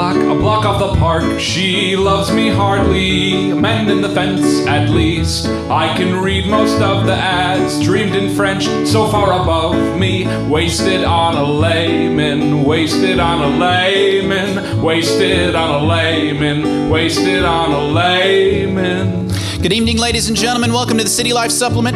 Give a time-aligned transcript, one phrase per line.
[0.00, 1.38] block, a block off the park.
[1.38, 5.46] She loves me hardly, mending the fence at least.
[5.68, 10.26] I can read most of the ads, dreamed in French, so far above me.
[10.48, 17.84] Wasted on a layman, wasted on a layman, wasted on a layman, wasted on a
[17.92, 19.29] layman.
[19.62, 20.72] Good evening, ladies and gentlemen.
[20.72, 21.94] Welcome to the City Life Supplement.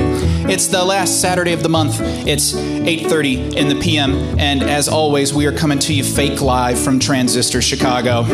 [0.51, 1.99] It's the last Saturday of the month.
[1.99, 6.79] It's 8:30 in the PM, and as always, we are coming to you fake live
[6.79, 8.25] from Transistor Chicago.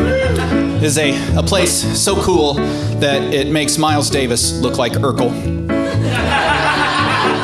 [0.81, 5.31] This is a, a place so cool that it makes Miles Davis look like Urkel.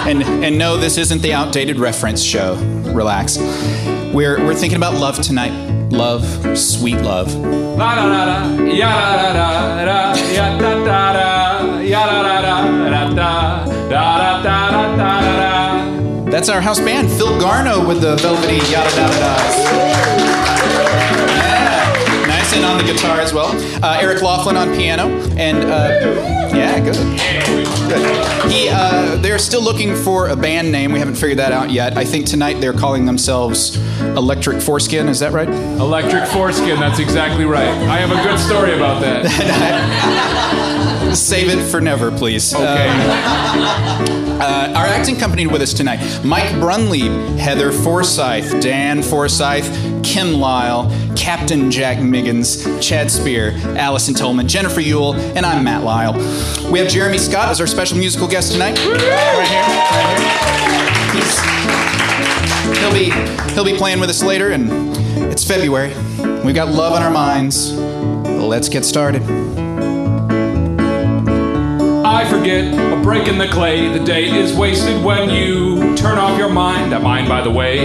[0.07, 2.55] And and no, this isn't the outdated reference show.
[2.93, 3.37] Relax.
[3.37, 5.53] We're we're thinking about love tonight.
[5.89, 6.25] Love,
[6.57, 7.33] sweet love.
[16.37, 19.57] That's our house band, Phil Garno with the velvety yada da's.
[21.33, 23.47] Yeah, nice and on the guitar as well.
[23.83, 25.89] Uh, Eric Loughlin on piano, and uh,
[26.55, 26.95] yeah, good.
[27.89, 28.51] Good.
[28.51, 30.91] He, uh, they're still looking for a band name.
[30.91, 31.97] We haven't figured that out yet.
[31.97, 35.07] I think tonight they're calling themselves Electric Foreskin.
[35.09, 35.49] Is that right?
[35.49, 37.67] Electric foreskin, that's exactly right.
[37.67, 40.93] I have a good story about that.
[41.17, 42.53] Save it for never, please.
[42.53, 42.87] Okay.
[44.39, 49.65] Uh, our acting company with us tonight Mike Brunlieb, Heather Forsythe, Dan Forsythe,
[50.03, 56.13] Kim Lyle, Captain Jack Miggins, Chad Spear, Allison Tolman, Jennifer Youle, and I'm Matt Lyle.
[56.71, 58.77] We have Jeremy Scott as our special musical guest tonight.
[58.77, 59.47] Right here, right
[62.69, 62.77] here.
[62.79, 63.09] He'll be
[63.53, 64.69] he'll be playing with us later, and
[65.31, 65.93] it's February.
[66.43, 67.73] We've got love on our minds.
[67.73, 69.66] Let's get started.
[72.47, 73.89] Forget a break in the clay.
[73.89, 76.95] The day is wasted when you turn off your mind.
[76.95, 77.79] I mind, by the way.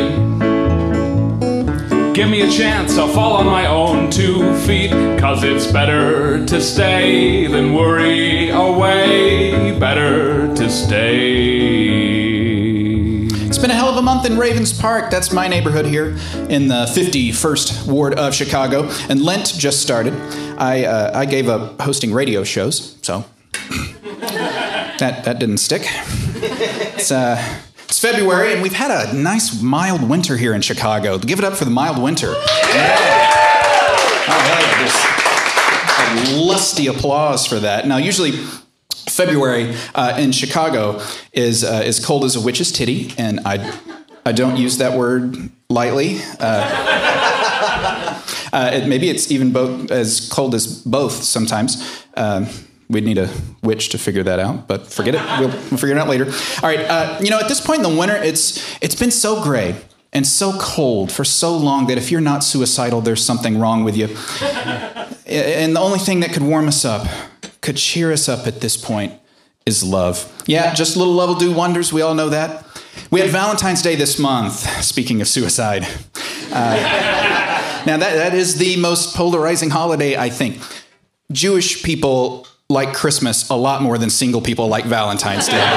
[2.14, 4.92] Give me a chance, I'll fall on my own two feet.
[5.18, 9.76] Cause it's better to stay than worry away.
[9.80, 11.96] Better to stay.
[13.44, 15.10] It's been a hell of a month in Ravens Park.
[15.10, 16.16] That's my neighborhood here
[16.48, 18.88] in the 51st ward of Chicago.
[19.08, 20.14] And Lent just started.
[20.56, 23.24] I, uh, I gave up hosting radio shows, so
[25.02, 25.82] that, that didn't stick.
[25.84, 27.36] It's, uh,
[27.84, 31.18] it's February, and we've had a nice mild winter here in Chicago.
[31.18, 32.32] Give it up for the mild winter.
[32.68, 33.18] Yeah.
[36.34, 37.86] Lusty applause for that.
[37.86, 38.32] Now, usually
[39.08, 41.00] February uh, in Chicago
[41.32, 43.76] is uh, as cold as a witch's titty, and I
[44.24, 46.20] I don't use that word lightly.
[46.38, 52.04] Uh, uh, it, maybe it's even both as cold as both sometimes.
[52.14, 52.46] Um,
[52.92, 53.30] We'd need a
[53.62, 55.41] witch to figure that out, but forget it.
[55.41, 56.26] We'll, figure it out later.
[56.26, 56.80] All right.
[56.80, 59.76] Uh, you know, at this point in the winter, it's it's been so gray
[60.12, 63.97] and so cold for so long that if you're not suicidal, there's something wrong with
[63.97, 64.08] you.
[65.26, 67.08] And the only thing that could warm us up,
[67.62, 69.14] could cheer us up at this point,
[69.64, 70.31] is love.
[70.47, 71.92] Yeah, just a little love will do wonders.
[71.92, 72.66] We all know that.
[73.10, 75.86] We had Valentine's Day this month, speaking of suicide.
[76.52, 76.76] Uh,
[77.86, 80.60] now, that, that is the most polarizing holiday, I think.
[81.31, 85.62] Jewish people like Christmas a lot more than single people like Valentine's Day.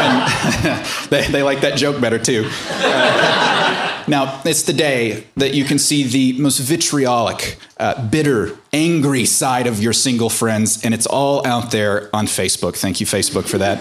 [0.00, 2.48] And they, they like that joke better, too.
[2.70, 9.24] Uh, now, it's the day that you can see the most vitriolic, uh, bitter, angry
[9.24, 12.76] side of your single friends, and it's all out there on Facebook.
[12.76, 13.78] Thank you, Facebook, for that.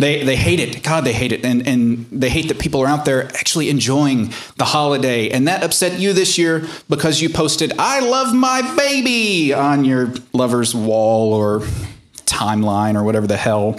[0.00, 0.82] They, they hate it.
[0.82, 1.44] God, they hate it.
[1.44, 5.28] And, and they hate that people are out there actually enjoying the holiday.
[5.28, 10.14] And that upset you this year because you posted, I love my baby on your
[10.32, 11.60] lover's wall or
[12.24, 13.78] timeline or whatever the hell.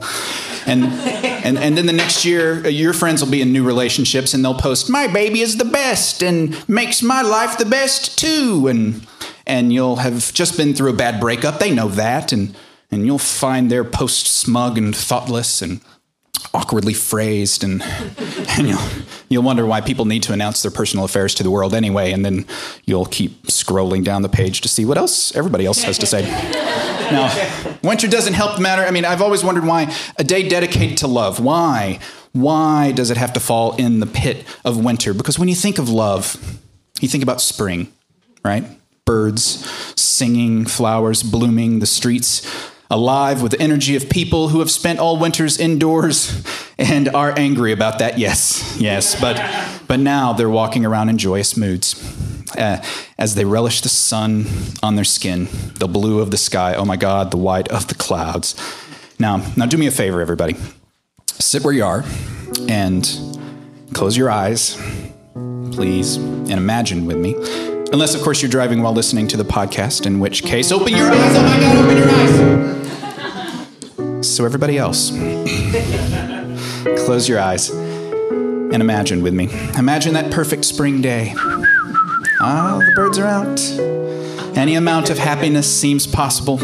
[0.68, 0.84] And,
[1.44, 4.46] and, and then the next year, uh, your friends will be in new relationships and
[4.46, 8.68] they'll post, My baby is the best and makes my life the best too.
[8.68, 9.08] And,
[9.48, 11.58] and you'll have just been through a bad breakup.
[11.58, 12.32] They know that.
[12.32, 12.56] And,
[12.92, 15.82] and you'll find their post smug and thoughtless and
[16.54, 17.82] awkwardly phrased and,
[18.58, 18.82] and you'll,
[19.30, 22.26] you'll wonder why people need to announce their personal affairs to the world anyway and
[22.26, 22.46] then
[22.86, 26.22] you'll keep scrolling down the page to see what else everybody else has to say.
[27.12, 27.28] Now
[27.84, 28.84] winter doesn't help the matter.
[28.84, 32.00] I mean i've always wondered why a day dedicated to love why
[32.32, 35.14] why does it have to fall in the pit of winter?
[35.14, 36.38] Because when you think of love
[37.02, 37.92] you think about spring
[38.46, 38.64] right?
[39.04, 39.44] Birds
[40.00, 42.48] singing flowers blooming the streets
[42.92, 46.44] alive with the energy of people who have spent all winters indoors
[46.78, 48.20] and are angry about that.
[48.20, 49.42] Yes, yes, but
[49.88, 51.96] but now they're walking around in joyous moods.
[52.58, 52.84] Uh,
[53.18, 54.46] as they relish the sun
[54.84, 55.48] on their skin,
[55.80, 58.56] the blue of the sky, oh my God, the white of the clouds.
[59.18, 60.58] Now, now do me a favor, everybody.
[61.28, 62.04] Sit where you are
[62.68, 63.10] and
[63.94, 64.76] close your eyes,
[65.72, 67.36] please, and imagine with me
[67.92, 71.12] Unless, of course, you're driving while listening to the podcast, in which case, open your
[71.12, 71.36] eyes.
[71.36, 72.71] Oh my God, open your eyes.
[74.32, 75.12] So, everybody else,
[77.06, 79.50] close your eyes and imagine with me.
[79.78, 81.34] Imagine that perfect spring day.
[82.40, 83.60] Ah, the birds are out.
[84.58, 86.62] Any amount of happiness seems possible.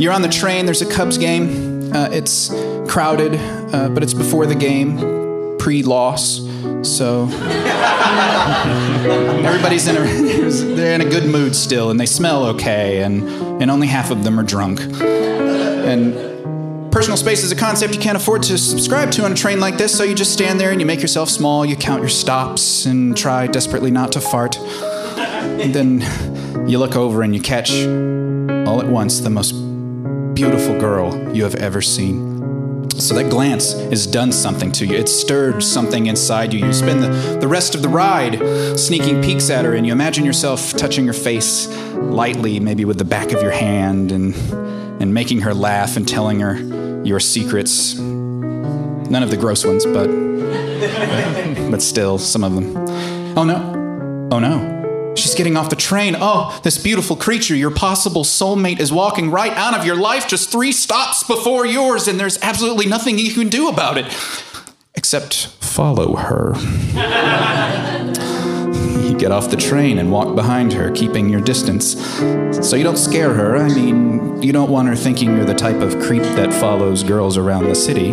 [0.00, 1.92] You're on the train, there's a Cubs game.
[1.92, 2.48] Uh, it's
[2.88, 3.34] crowded,
[3.74, 6.40] uh, but it's before the game, pre loss.
[6.82, 7.24] So
[9.44, 10.00] everybody's in a
[10.74, 13.28] they're in a good mood still, and they smell okay, and
[13.62, 14.80] and only half of them are drunk.
[14.80, 16.33] And
[16.94, 19.76] personal space is a concept you can't afford to subscribe to on a train like
[19.76, 21.66] this, so you just stand there and you make yourself small.
[21.66, 24.56] You count your stops and try desperately not to fart.
[24.60, 29.54] And then you look over and you catch all at once the most
[30.34, 32.88] beautiful girl you have ever seen.
[32.92, 34.96] So that glance has done something to you.
[34.96, 36.64] It's stirred something inside you.
[36.64, 40.24] You spend the, the rest of the ride sneaking peeks at her, and you imagine
[40.24, 44.32] yourself touching her face lightly, maybe with the back of your hand, and,
[45.00, 46.56] and making her laugh and telling her
[47.04, 47.94] your secrets.
[47.98, 50.08] None of the gross ones, but,
[51.70, 52.76] but still, some of them.
[53.36, 54.28] Oh no.
[54.32, 55.14] Oh no.
[55.16, 56.16] She's getting off the train.
[56.18, 60.50] Oh, this beautiful creature, your possible soulmate, is walking right out of your life just
[60.50, 64.06] three stops before yours, and there's absolutely nothing you can do about it
[64.96, 66.54] except follow her.
[69.24, 71.98] get off the train and walk behind her, keeping your distance.
[72.60, 73.56] So you don't scare her.
[73.56, 77.38] I mean, you don't want her thinking you're the type of creep that follows girls
[77.38, 78.10] around the city.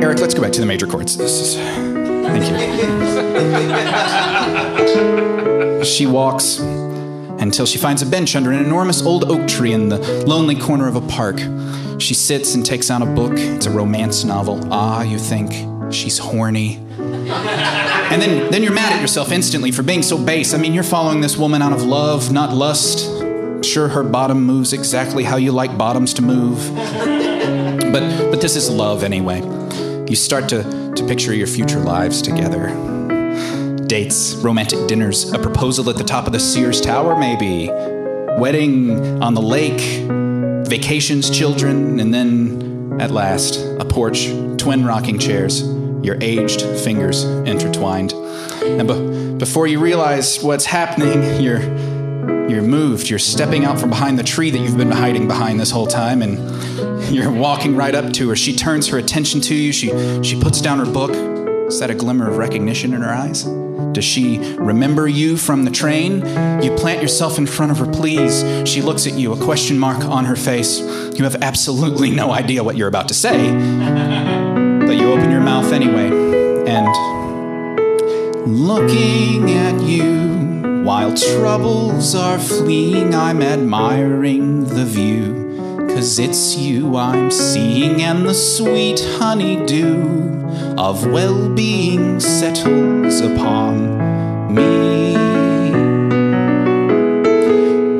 [0.00, 1.16] Eric, let's go back to the major chords.
[1.16, 2.44] Thank
[5.80, 5.84] you.
[5.84, 9.98] she walks until she finds a bench under an enormous old oak tree in the
[10.24, 11.40] lonely corner of a park.
[11.98, 13.32] She sits and takes out a book.
[13.34, 14.60] It's a romance novel.
[14.72, 16.78] Ah, you think she's horny.
[18.12, 20.52] And then, then you're mad at yourself instantly for being so base.
[20.52, 23.06] I mean, you're following this woman out of love, not lust.
[23.64, 26.58] Sure, her bottom moves exactly how you like bottoms to move.
[26.74, 29.40] But, but this is love anyway.
[30.06, 32.68] You start to, to picture your future lives together.
[33.86, 37.70] Dates, romantic dinners, a proposal at the top of the Sears Tower, maybe.
[38.38, 39.80] Wedding on the lake,
[40.68, 44.26] vacations, children, and then, at last, a porch,
[44.58, 45.62] twin rocking chairs,
[46.02, 48.12] your aged fingers intertwined.
[48.62, 51.62] And be- before you realize what's happening, you're
[52.48, 53.08] you're moved.
[53.08, 56.22] You're stepping out from behind the tree that you've been hiding behind this whole time,
[56.22, 58.36] and you're walking right up to her.
[58.36, 59.72] She turns her attention to you.
[59.72, 59.88] She
[60.22, 61.10] she puts down her book.
[61.68, 63.44] Is that a glimmer of recognition in her eyes?
[63.92, 66.16] Does she remember you from the train?
[66.62, 68.44] You plant yourself in front of her, please.
[68.68, 70.80] She looks at you, a question mark on her face.
[70.80, 73.50] You have absolutely no idea what you're about to say,
[75.42, 76.10] mouth anyway,
[76.66, 76.88] and
[78.46, 85.86] looking at you while troubles are fleeing, I'm admiring the view.
[85.88, 95.14] Cause it's you I'm seeing, and the sweet honeydew of well being settles upon me.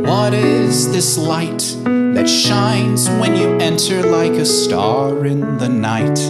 [0.03, 1.77] What is this light
[2.23, 6.21] that shines when you enter like a star in the night?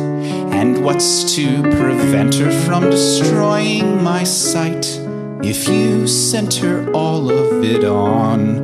[0.59, 5.03] And what's to prevent her from destroying my sight?
[5.45, 8.63] if you center all of it on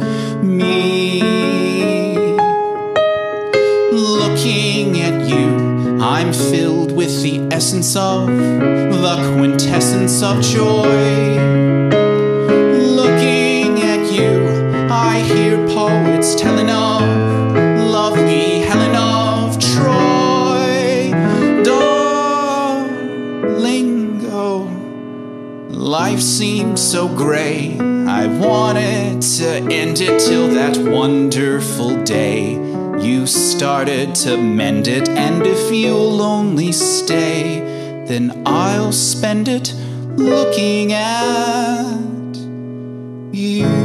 [0.56, 1.20] me.
[3.92, 11.67] Looking at you, I'm filled with the essence of the quintessence of joy.
[26.38, 27.76] Seems so gray.
[27.80, 32.52] I wanted to end it till that wonderful day.
[33.02, 37.58] You started to mend it, and if you'll only stay,
[38.06, 39.74] then I'll spend it
[40.16, 42.36] looking at
[43.32, 43.77] you.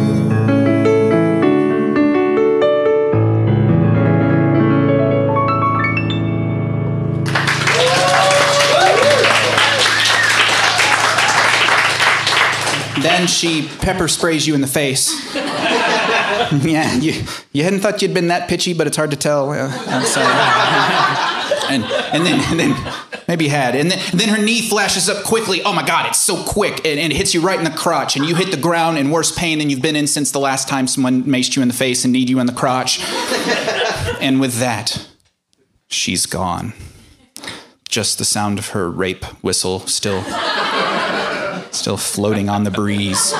[13.24, 15.10] Then she pepper sprays you in the face.
[15.36, 19.52] yeah, you, you hadn't thought you'd been that pitchy, but it's hard to tell.
[19.52, 19.70] Uh,
[21.70, 22.94] and, and, then, and then
[23.30, 23.76] maybe had.
[23.78, 25.62] And then, and then her knee flashes up quickly.
[25.64, 26.86] Oh my God, it's so quick.
[26.86, 28.18] And, and it hits you right in the crotch.
[28.18, 30.68] And you hit the ground in worse pain than you've been in since the last
[30.68, 33.00] time someone maced you in the face and kneed you in the crotch.
[34.20, 35.08] and with that,
[35.88, 36.74] she's gone.
[37.88, 40.26] Just the sound of her rape whistle still
[41.74, 43.34] still floating on the breeze.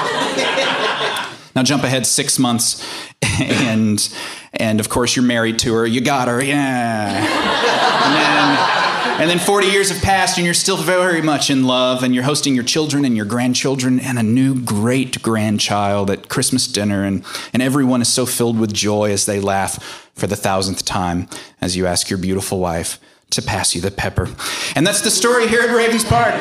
[1.56, 2.86] Now jump ahead six months,
[3.40, 4.10] and
[4.54, 5.86] and of course you're married to her.
[5.86, 7.84] You got her, yeah.
[8.04, 12.04] And then, and then 40 years have passed, and you're still very much in love,
[12.04, 16.68] and you're hosting your children and your grandchildren and a new great grandchild at Christmas
[16.68, 17.24] dinner, and,
[17.54, 21.28] and everyone is so filled with joy as they laugh for the thousandth time
[21.62, 23.00] as you ask your beautiful wife
[23.30, 24.30] to pass you the pepper.
[24.76, 26.34] And that's the story here at Ravens Park.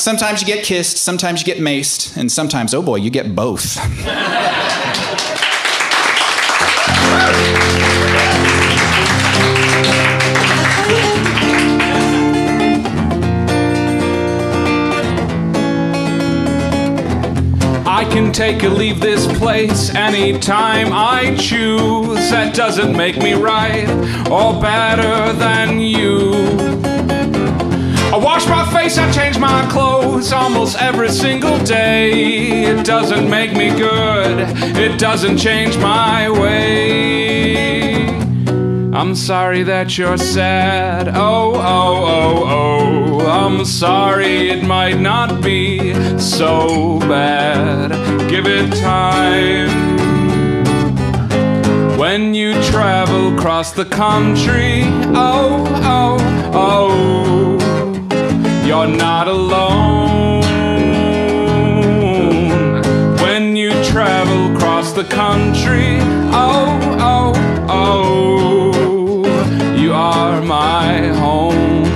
[0.00, 3.78] Sometimes you get kissed, sometimes you get maced, and sometimes, oh boy, you get both.
[17.86, 22.30] I can take or leave this place anytime I choose.
[22.30, 23.88] That doesn't make me right
[24.30, 26.87] or better than you.
[28.18, 32.64] I wash my face, I change my clothes almost every single day.
[32.64, 34.40] It doesn't make me good,
[34.76, 38.08] it doesn't change my way.
[38.92, 41.06] I'm sorry that you're sad.
[41.14, 41.60] Oh, oh,
[42.08, 43.26] oh, oh.
[43.26, 47.92] I'm sorry it might not be so bad.
[48.28, 49.68] Give it time.
[51.96, 54.82] When you travel across the country,
[55.14, 56.27] oh, oh,
[58.68, 60.42] you're not alone.
[63.22, 65.96] When you travel across the country,
[66.34, 67.32] oh, oh,
[67.70, 71.86] oh, you are my home.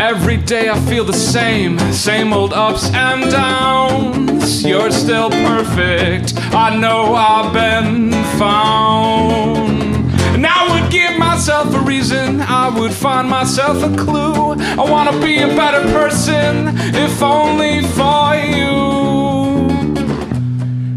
[0.00, 4.19] Every day I feel the same, same old ups and downs.
[4.58, 9.80] You're still perfect, I know I've been found.
[10.34, 14.54] And I would give myself a reason, I would find myself a clue.
[14.80, 19.00] I wanna be a better person, if only for you.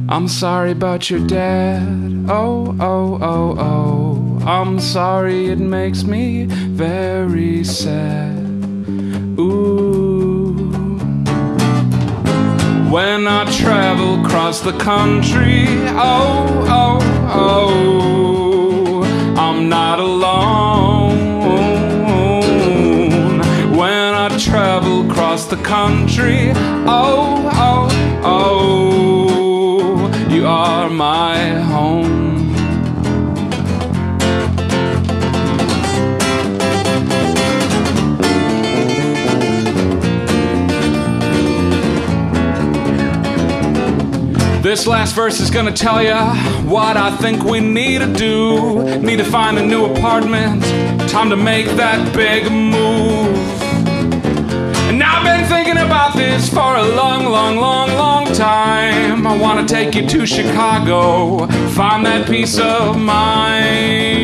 [0.10, 2.26] I'm sorry about your dad.
[2.28, 4.46] Oh, oh, oh, oh.
[4.46, 8.38] I'm sorry it makes me very sad.
[9.40, 9.93] Ooh.
[12.94, 15.66] When I travel across the country,
[15.98, 17.00] oh, oh,
[17.34, 19.04] oh,
[19.36, 21.18] I'm not alone.
[23.76, 26.52] When I travel across the country,
[26.86, 27.90] oh, oh,
[28.24, 32.13] oh, you are my home.
[44.64, 46.16] This last verse is gonna tell you
[46.64, 48.82] what I think we need to do.
[49.00, 50.64] Need to find a new apartment.
[51.10, 53.36] Time to make that big move.
[54.88, 59.28] And I've been thinking about this for a long, long, long, long time.
[59.28, 64.23] I wanna take you to Chicago, find that peace of mind.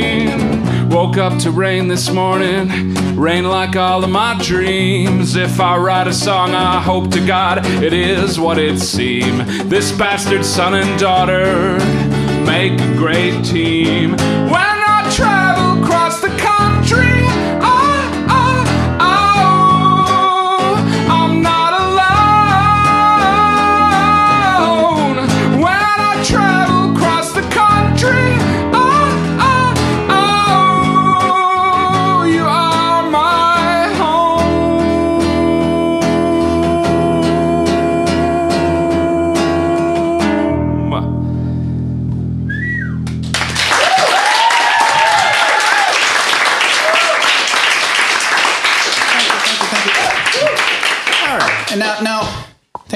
[1.09, 5.35] Woke up to rain this morning, rain like all of my dreams.
[5.35, 9.63] If I write a song, I hope to God it is what it seems.
[9.63, 11.79] This bastard son and daughter
[12.45, 14.11] make a great team.
[14.11, 14.19] When
[14.53, 15.48] I travel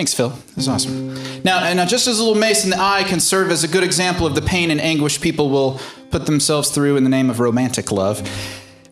[0.04, 0.30] thanks, Phil.
[0.56, 1.14] This is awesome.
[1.46, 3.86] Now, now, just as a little mace in the eye can serve as a good
[3.86, 5.80] example of the pain and anguish people will
[6.12, 8.28] put themselves through in the name of romantic love,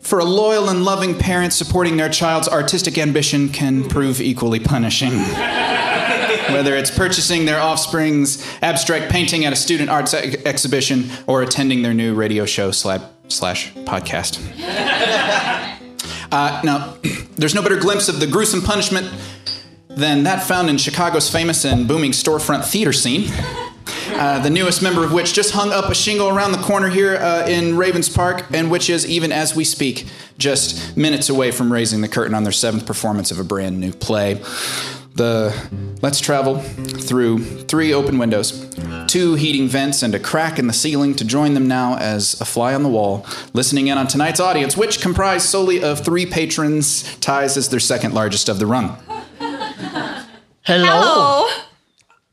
[0.00, 5.12] for a loyal and loving parent supporting their child's artistic ambition can prove equally punishing.
[6.48, 11.82] Whether it's purchasing their offspring's abstract painting at a student arts ex- exhibition or attending
[11.82, 14.40] their new radio show slash, slash podcast.
[16.32, 16.96] Uh, now,
[17.36, 19.06] there's no better glimpse of the gruesome punishment
[19.96, 23.30] than that found in Chicago's famous and booming storefront theater scene.
[24.14, 27.16] Uh, the newest member of which just hung up a shingle around the corner here
[27.16, 30.06] uh, in Ravens Park, and which is, even as we speak,
[30.38, 33.92] just minutes away from raising the curtain on their seventh performance of a brand new
[33.92, 34.40] play.
[35.14, 35.54] The
[36.00, 38.70] let's travel through three open windows,
[39.08, 42.44] two heating vents, and a crack in the ceiling to join them now as a
[42.44, 47.16] fly on the wall, listening in on tonight's audience, which comprised solely of three patrons.
[47.16, 48.96] Ties as their second largest of the run.
[50.62, 50.84] Hello.
[50.86, 51.48] Hello.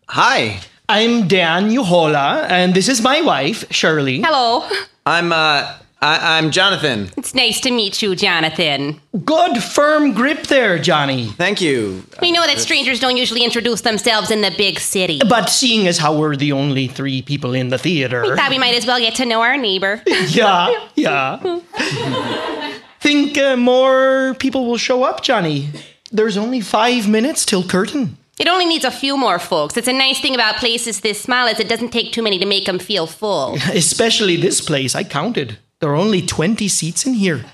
[0.10, 4.22] Hi, I'm Dan Uhola, and this is my wife, Shirley.
[4.22, 4.68] Hello.
[5.06, 7.10] I'm uh, I- I'm Jonathan.
[7.18, 9.02] It's nice to meet you, Jonathan.
[9.26, 11.26] Good firm grip there, Johnny.
[11.38, 12.04] Thank you.
[12.22, 15.20] We know that strangers don't usually introduce themselves in the big city.
[15.28, 18.22] But seeing as how we're the only three people in the theater.
[18.22, 20.04] We Thought we might as well get to know our neighbor.
[20.28, 21.60] yeah, yeah.
[23.00, 25.70] Think uh, more people will show up, Johnny.
[26.12, 28.18] There's only five minutes till curtain.
[28.40, 29.78] It only needs a few more folks.
[29.78, 32.46] It's a nice thing about places this small is it doesn't take too many to
[32.46, 33.56] make them feel full.
[33.74, 35.60] Especially this place, I counted.
[35.80, 37.46] There are only 20 seats in here.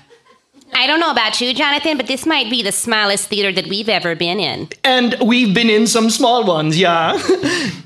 [0.74, 3.88] I don't know about you, Jonathan, but this might be the smallest theater that we've
[3.88, 4.68] ever been in.
[4.84, 7.16] And we've been in some small ones, yeah.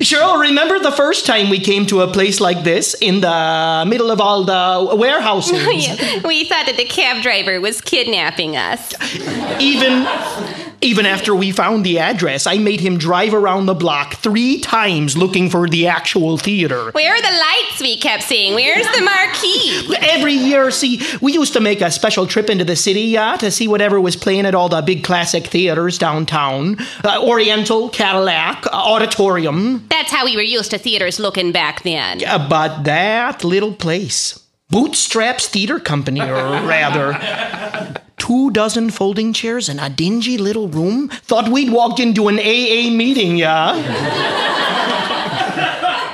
[0.01, 4.11] Cheryl, remember the first time we came to a place like this in the middle
[4.11, 5.61] of all the warehouses?
[6.25, 8.93] We thought that the cab driver was kidnapping us.
[9.61, 10.07] Even
[10.83, 15.17] even after we found the address, I made him drive around the block three times
[15.17, 16.91] looking for the actual theater.
[16.93, 18.55] Where are the lights we kept seeing?
[18.55, 19.97] Where's the marquee?
[20.01, 23.51] Every year, see, we used to make a special trip into the city, yeah, to
[23.51, 28.71] see whatever was playing at all the big classic theaters downtown uh, Oriental, Cadillac, uh,
[28.73, 29.87] Auditorium.
[29.89, 32.25] That's how we were used to theaters looking back then.
[32.25, 34.39] Uh, but that little place,
[34.71, 37.13] Bootstraps Theater Company, or rather,
[38.31, 42.89] two dozen folding chairs in a dingy little room, thought we'd walked into an AA
[42.89, 43.73] meeting, yeah?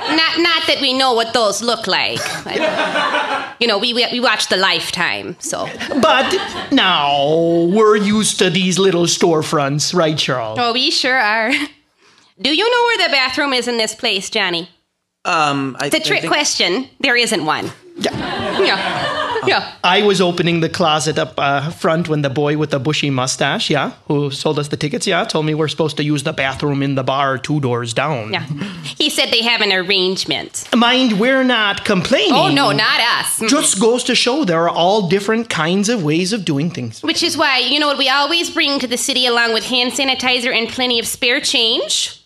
[0.09, 2.19] Not, not that we know what those look like.
[2.43, 5.69] But, you know, we, we, we watched the Lifetime, so.
[6.01, 6.35] But
[6.71, 10.57] now we're used to these little storefronts, right, Charles?
[10.59, 11.51] Oh, we sure are.
[12.41, 14.69] Do you know where the bathroom is in this place, Johnny?
[15.23, 16.89] Um, I, It's a trick I think- question.
[16.99, 17.69] There isn't one.
[17.97, 18.59] Yeah.
[18.63, 19.26] Yeah.
[19.47, 19.73] Yeah.
[19.83, 23.69] I was opening the closet up uh, front when the boy with the bushy mustache,
[23.69, 26.83] yeah, who sold us the tickets, yeah, told me we're supposed to use the bathroom
[26.83, 28.33] in the bar two doors down.
[28.33, 28.45] Yeah.
[28.83, 30.67] He said they have an arrangement.
[30.75, 32.33] Mind, we're not complaining.
[32.33, 33.39] Oh, no, not us.
[33.49, 37.01] Just goes to show there are all different kinds of ways of doing things.
[37.03, 39.93] Which is why, you know what, we always bring to the city along with hand
[39.93, 42.21] sanitizer and plenty of spare change.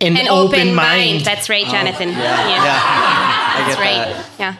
[0.00, 1.20] An, An open, mind.
[1.24, 2.08] That's right, Jonathan.
[2.08, 3.96] Yeah, I That's right.
[4.12, 4.30] that.
[4.38, 4.56] Yeah.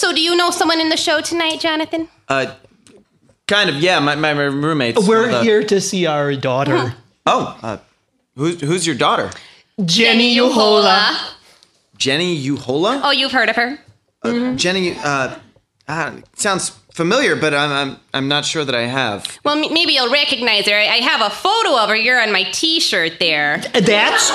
[0.00, 2.08] So, do you know someone in the show tonight, Jonathan?
[2.26, 2.54] Uh,
[3.46, 3.76] kind of.
[3.76, 5.06] Yeah, my my, my roommates.
[5.06, 6.94] We're the- here to see our daughter,
[7.26, 7.76] Oh, uh,
[8.34, 9.28] who's who's your daughter?
[9.84, 11.34] Jenny Uhola.
[11.98, 13.02] Jenny Uhola.
[13.04, 13.78] Oh, you've heard of her?
[14.22, 14.96] Uh, Jenny.
[14.96, 15.36] Uh,
[15.86, 19.38] uh, sounds familiar, but I'm I'm I'm not sure that I have.
[19.44, 20.74] Well, m- maybe you'll recognize her.
[20.74, 23.58] I I have a photo of her here on my T-shirt there.
[23.72, 24.34] That's Oh,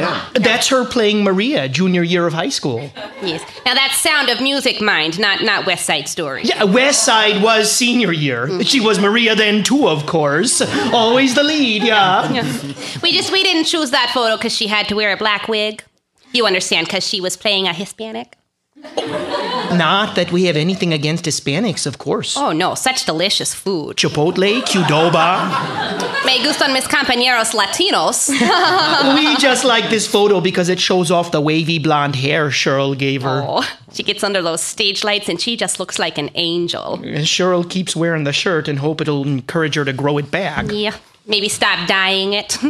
[0.00, 0.28] yeah.
[0.34, 2.90] that's her playing Maria, junior year of high school.
[3.22, 3.42] Yes.
[3.66, 6.42] Now that's Sound of Music, mind, not not West Side Story.
[6.44, 8.46] Yeah, West Side was senior year.
[8.46, 8.66] Mm.
[8.66, 10.60] She was Maria then too, of course.
[10.92, 12.30] Always the lead, yeah.
[12.32, 12.44] Yeah.
[13.02, 15.82] We just we didn't choose that photo because she had to wear a black wig.
[16.32, 16.86] You understand?
[16.86, 18.36] Because she was playing a Hispanic.
[18.84, 19.49] Oh.
[19.76, 22.36] Not that we have anything against Hispanics, of course.
[22.36, 23.96] Oh no, such delicious food.
[23.96, 26.24] Chipotle, Qdoba.
[26.26, 28.28] Me gustan mis compañeros latinos.
[29.16, 33.22] we just like this photo because it shows off the wavy blonde hair Cheryl gave
[33.22, 33.42] her.
[33.46, 36.94] oh, she gets under those stage lights and she just looks like an angel.
[36.94, 40.66] And Cheryl keeps wearing the shirt and hope it'll encourage her to grow it back.
[40.70, 40.96] Yeah.
[41.26, 42.58] Maybe stop dyeing it.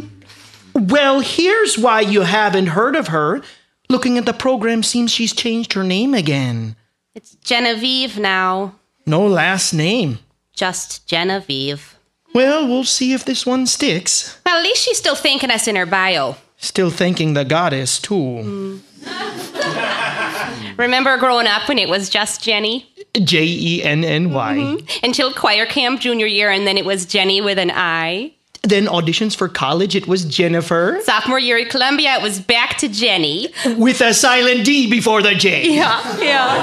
[0.72, 3.42] Well, here's why you haven't heard of her.
[3.88, 6.76] Looking at the program, seems she's changed her name again.
[7.14, 8.74] It's Genevieve now.
[9.06, 10.18] No last name.
[10.52, 11.96] Just Genevieve.
[12.34, 14.38] Well, we'll see if this one sticks.
[14.46, 16.36] Well, at least she's still thanking us in her bio.
[16.58, 18.14] Still thanking the goddess, too.
[18.14, 18.80] Mm.
[20.78, 22.86] Remember growing up when it was just Jenny?
[23.22, 24.56] J E N N Y.
[24.56, 25.04] Mm-hmm.
[25.04, 28.34] Until choir camp junior year, and then it was Jenny with an I.
[28.62, 32.88] Then auditions for college, it was Jennifer Sophomore year at Columbia, it was back to
[32.88, 33.48] Jenny.
[33.78, 35.66] with a silent D before the J.
[35.74, 36.54] Yeah, yeah.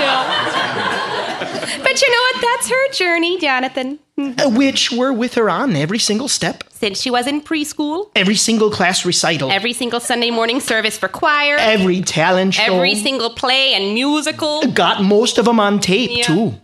[0.00, 1.78] yeah.
[1.82, 2.40] But you know what?
[2.42, 3.98] That's her journey, Jonathan.
[4.16, 8.70] Which we're with her on every single step, Since she was in preschool, every single
[8.70, 12.62] class recital, every single Sunday morning service for choir, every talent show.
[12.76, 16.22] every single play and musical, Got most of them on tape, Yeah.
[16.24, 16.54] too.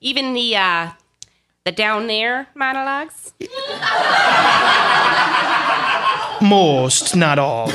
[0.00, 0.90] even the uh,
[1.64, 3.34] the down there monologues.
[6.42, 7.70] Most, not all.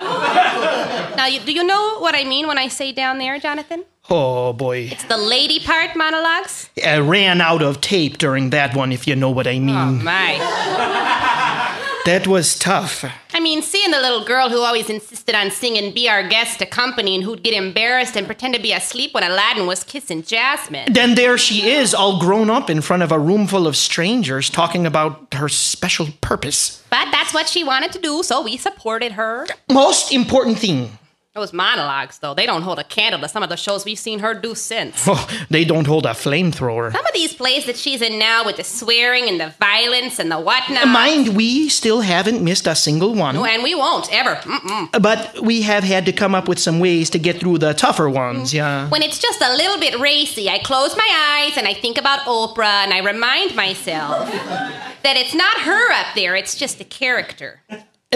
[0.00, 3.84] Now, you, do you know what I mean when I say down there, Jonathan?
[4.08, 4.88] Oh boy.
[4.90, 6.68] It's the lady part monologues.
[6.84, 9.76] I ran out of tape during that one, if you know what I mean.
[9.76, 11.76] Oh my!
[12.06, 13.04] That was tough.
[13.34, 16.66] I mean, seeing the little girl who always insisted on singing Be Our Guest to
[16.66, 20.92] company and who'd get embarrassed and pretend to be asleep when Aladdin was kissing Jasmine.
[20.92, 24.48] Then there she is, all grown up in front of a room full of strangers,
[24.48, 26.82] talking about her special purpose.
[26.90, 29.46] But that's what she wanted to do, so we supported her.
[29.70, 30.98] Most important thing.
[31.32, 34.18] Those monologues, though, they don't hold a candle to some of the shows we've seen
[34.18, 35.06] her do since.
[35.06, 36.90] Oh, they don't hold a flamethrower.
[36.90, 40.28] Some of these plays that she's in now with the swearing and the violence and
[40.28, 40.88] the whatnot.
[40.88, 43.36] Mind, we still haven't missed a single one.
[43.36, 44.34] No, and we won't, ever.
[44.36, 45.00] Mm-mm.
[45.00, 48.10] But we have had to come up with some ways to get through the tougher
[48.10, 48.56] ones, mm-hmm.
[48.56, 48.88] yeah.
[48.88, 52.20] When it's just a little bit racy, I close my eyes and I think about
[52.26, 54.28] Oprah and I remind myself
[55.04, 57.60] that it's not her up there, it's just a character.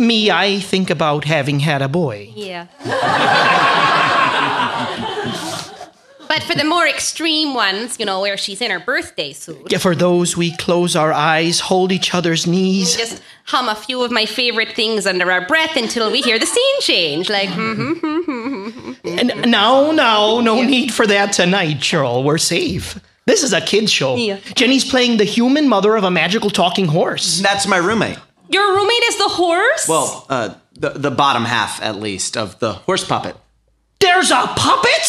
[0.01, 2.33] Me, I think about having had a boy.
[2.35, 2.67] Yeah.
[6.29, 9.79] but for the more extreme ones, you know, where she's in her birthday suit, Yeah,
[9.79, 12.97] For those, we close our eyes, hold each other's knees.
[12.97, 16.47] just hum a few of my favorite things under our breath until we hear the
[16.47, 17.31] scene change.
[17.31, 22.25] Like, hmm, hmm, hmm, hmm And no, no, no need for that tonight, Cheryl.
[22.25, 22.99] We're safe.
[23.27, 24.17] This is a kid's show.
[24.17, 24.39] Yeah.
[24.57, 27.39] Jenny's playing the human mother of a magical talking horse.
[27.41, 28.19] That's my roommate.
[28.55, 29.89] Your roommate is the horse?
[29.89, 30.49] Well, uh,
[30.83, 33.35] the the bottom half at least of the horse puppet.
[34.01, 35.05] There's a puppet?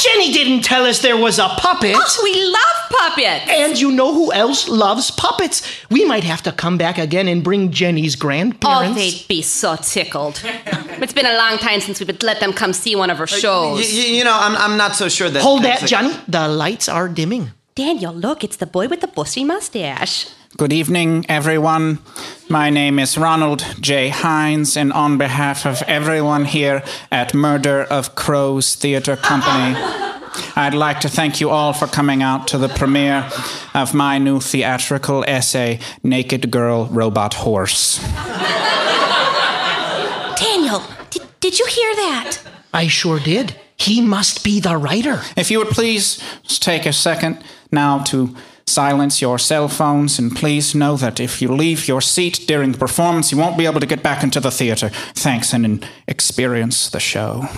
[0.00, 1.94] Jenny didn't tell us there was a puppet.
[2.22, 3.46] we love puppets.
[3.48, 5.62] And you know who else loves puppets?
[5.90, 8.90] We might have to come back again and bring Jenny's grandparents.
[8.90, 10.40] Oh, they'd be so tickled.
[11.02, 13.38] it's been a long time since we've let them come see one of her Y-
[13.38, 13.78] shows.
[13.80, 15.40] y- you know, I'm, I'm not so sure that.
[15.42, 16.12] Hold that, a- Johnny.
[16.28, 17.52] The lights are dimming.
[17.74, 20.26] Daniel, look, it's the boy with the bushy mustache.
[20.56, 21.98] Good evening, everyone.
[22.48, 24.08] My name is Ronald J.
[24.08, 29.76] Hines, and on behalf of everyone here at Murder of Crows Theater Company,
[30.56, 33.28] I'd like to thank you all for coming out to the premiere
[33.74, 37.98] of my new theatrical essay, Naked Girl Robot Horse.
[40.38, 42.38] Daniel, did, did you hear that?
[42.72, 43.54] I sure did.
[43.76, 45.20] He must be the writer.
[45.36, 48.34] If you would please take a second now to
[48.68, 52.78] silence your cell phones, and please know that if you leave your seat during the
[52.78, 54.90] performance, you won't be able to get back into the theater.
[55.14, 57.46] Thanks, and experience the show.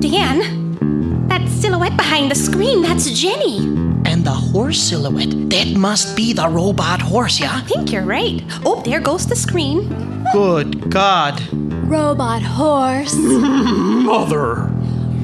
[0.00, 3.58] Dan, that silhouette behind the screen, that's Jenny.
[4.04, 5.50] And the horse silhouette.
[5.50, 7.56] That must be the robot horse, yeah?
[7.56, 8.42] I think you're right.
[8.64, 9.88] Oh, there goes the screen.
[10.32, 11.42] Good God.
[11.52, 13.14] Robot horse.
[13.18, 14.70] Mother.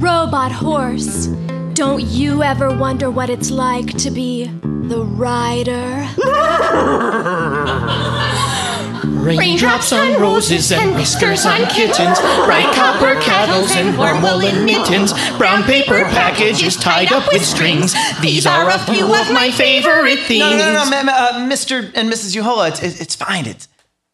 [0.00, 1.29] Robot horse.
[1.75, 6.09] Don't you ever wonder what it's like to be the rider?
[9.25, 15.65] Raindrops on roses and whiskers on kittens, bright copper kettles and warm woolen mittens, brown
[15.65, 17.95] paper packages tied up with strings.
[18.21, 20.41] These are a few of my favorite things.
[20.41, 21.91] No, no, no, no, ma- ma- uh, Mr.
[21.95, 22.41] and Mrs.
[22.41, 23.47] Uhola, it's, it's, it's fine.
[23.47, 23.67] It's,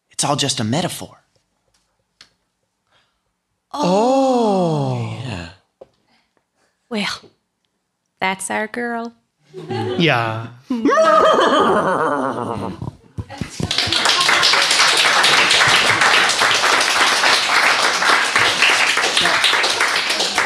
[0.09, 1.17] it's all just a metaphor.
[3.73, 5.49] Oh
[6.89, 7.21] Well,
[8.21, 9.13] that's our girl.
[9.53, 10.47] Yeah.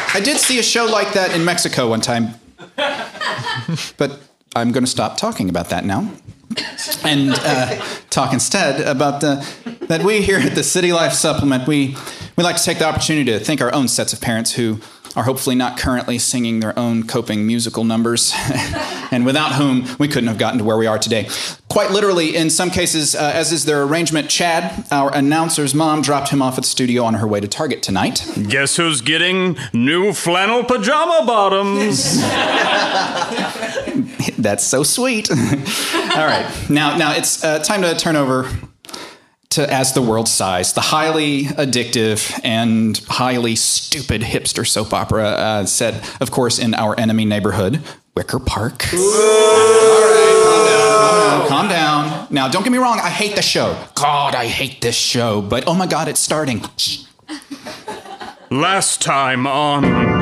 [0.08, 2.30] I did see a show like that in Mexico one time,
[3.98, 4.20] but
[4.56, 6.10] I'm going to stop talking about that now
[7.04, 9.46] and uh, talk instead about the,
[9.88, 11.94] that we here at the City Life Supplement we
[12.36, 14.80] we like to take the opportunity to thank our own sets of parents who
[15.16, 18.32] are hopefully not currently singing their own coping musical numbers,
[19.10, 21.28] and without whom we couldn't have gotten to where we are today.
[21.68, 26.28] Quite literally, in some cases, uh, as is their arrangement, Chad, our announcer's mom, dropped
[26.28, 28.24] him off at the studio on her way to Target tonight.
[28.48, 32.22] Guess who's getting new flannel pajama bottoms?
[34.38, 35.30] That's so sweet.
[35.30, 38.50] All right, now now it's uh, time to turn over
[39.56, 45.64] to As the World Sighs, the highly addictive and highly stupid hipster soap opera uh,
[45.64, 47.80] set, of course, in our enemy neighborhood,
[48.14, 48.92] Wicker Park.
[48.92, 52.26] All right, calm down, calm down, calm down.
[52.30, 53.82] Now, don't get me wrong, I hate the show.
[53.94, 56.62] God, I hate this show, but oh my God, it's starting.
[58.50, 60.15] Last time on.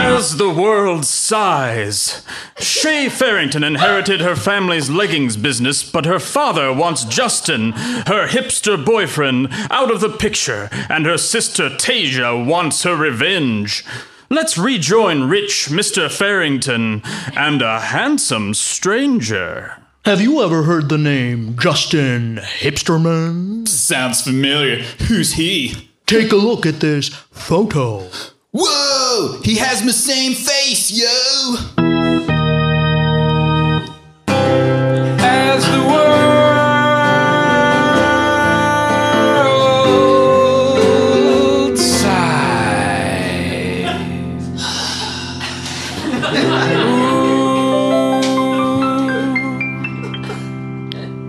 [0.00, 2.22] As the world sighs,
[2.58, 9.48] Shay Farrington inherited her family's leggings business, but her father wants Justin, her hipster boyfriend,
[9.70, 13.84] out of the picture, and her sister Tasia wants her revenge.
[14.30, 16.10] Let's rejoin rich Mr.
[16.10, 17.02] Farrington
[17.36, 19.82] and a handsome stranger.
[20.04, 23.66] Have you ever heard the name Justin Hipsterman?
[23.66, 24.82] Sounds familiar.
[25.08, 25.90] Who's he?
[26.06, 28.08] Take a look at this photo.
[28.50, 29.40] Whoa!
[29.44, 31.06] He has my same face, yo!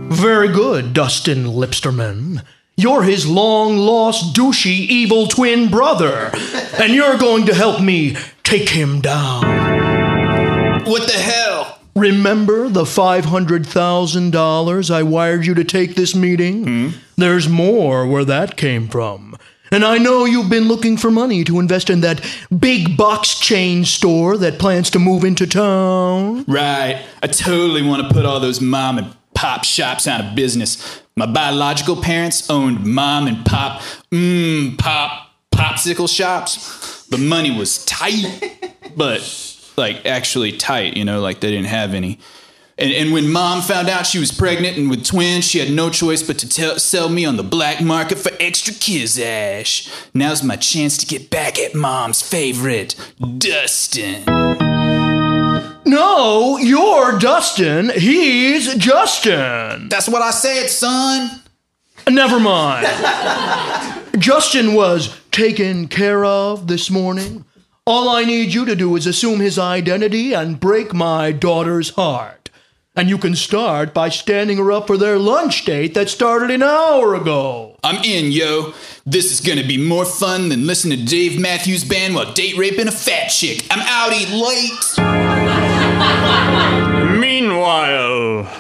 [0.10, 2.44] Very good, Dustin Lipsterman.
[2.80, 6.32] You're his long lost, douchey, evil twin brother,
[6.80, 10.86] and you're going to help me take him down.
[10.86, 11.80] What the hell?
[11.94, 16.64] Remember the $500,000 I wired you to take this meeting?
[16.64, 16.92] Hmm.
[17.18, 19.36] There's more where that came from.
[19.72, 22.26] And I know you've been looking for money to invest in that
[22.58, 26.46] big box chain store that plans to move into town.
[26.48, 27.06] Right.
[27.22, 31.02] I totally want to put all those mom and pop shops out of business.
[31.16, 37.06] My biological parents owned mom and pop, mmm, pop, popsicle shops.
[37.06, 39.22] The money was tight, but
[39.78, 42.20] like actually tight, you know, like they didn't have any.
[42.78, 45.90] And, and when mom found out she was pregnant and with twins, she had no
[45.90, 49.90] choice but to tell, sell me on the black market for extra kizash.
[50.14, 52.94] Now's my chance to get back at mom's favorite,
[53.38, 54.69] Dustin.
[55.86, 57.90] No, you're Dustin.
[57.90, 59.90] He's Justin.
[59.90, 61.42] That's what I said, son.
[62.08, 62.88] Never mind.
[64.20, 67.46] Justin was taken care of this morning.
[67.86, 72.50] All I need you to do is assume his identity and break my daughter's heart.
[72.96, 76.62] And you can start by standing her up for their lunch date that started an
[76.62, 77.78] hour ago.
[77.84, 78.74] I'm in, yo.
[79.06, 82.88] This is gonna be more fun than listening to Dave Matthews Band while date raping
[82.88, 83.66] a fat chick.
[83.72, 85.29] I'm outie late.
[87.20, 88.52] Meanwhile,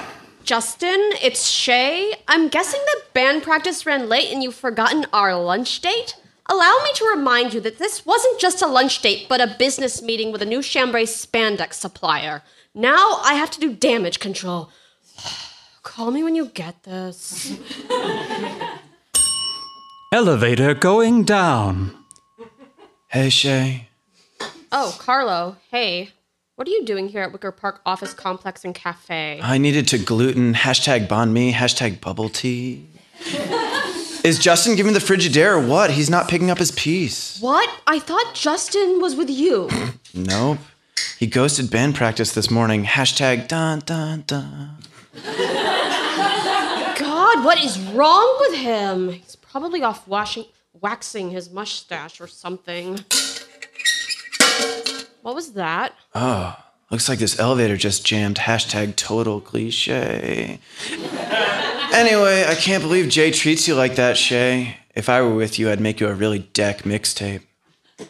[0.44, 2.14] Justin, it's Shay.
[2.28, 6.16] I'm guessing that band practice ran late and you've forgotten our lunch date?
[6.48, 10.02] Allow me to remind you that this wasn't just a lunch date, but a business
[10.02, 12.42] meeting with a new chambray spandex supplier.
[12.74, 14.72] Now I have to do damage control.
[15.84, 17.58] Call me when you get this.
[20.12, 21.96] elevator going down.
[23.08, 23.90] Hey, Shay.
[24.72, 26.12] Oh, Carlo, hey.
[26.60, 29.40] What are you doing here at Wicker Park Office Complex and Cafe?
[29.42, 32.86] I needed to gluten hashtag bond me hashtag bubble tea.
[34.26, 35.92] Is Justin giving the Frigidaire or what?
[35.92, 37.40] He's not picking up his piece.
[37.40, 37.70] What?
[37.88, 39.70] I thought Justin was with you.
[40.14, 40.58] Nope.
[41.18, 42.84] He ghosted band practice this morning.
[42.84, 44.80] Hashtag dun dun dun.
[46.98, 49.12] God, what is wrong with him?
[49.12, 50.44] He's probably off washing,
[50.74, 53.06] waxing his mustache or something.
[55.22, 55.94] What was that?
[56.16, 56.56] Oh,
[56.90, 58.38] looks like this elevator just jammed.
[58.38, 60.60] Hashtag total cliche.
[61.94, 64.78] anyway, I can't believe Jay treats you like that, Shay.
[64.96, 67.42] If I were with you, I'd make you a really deck mixtape.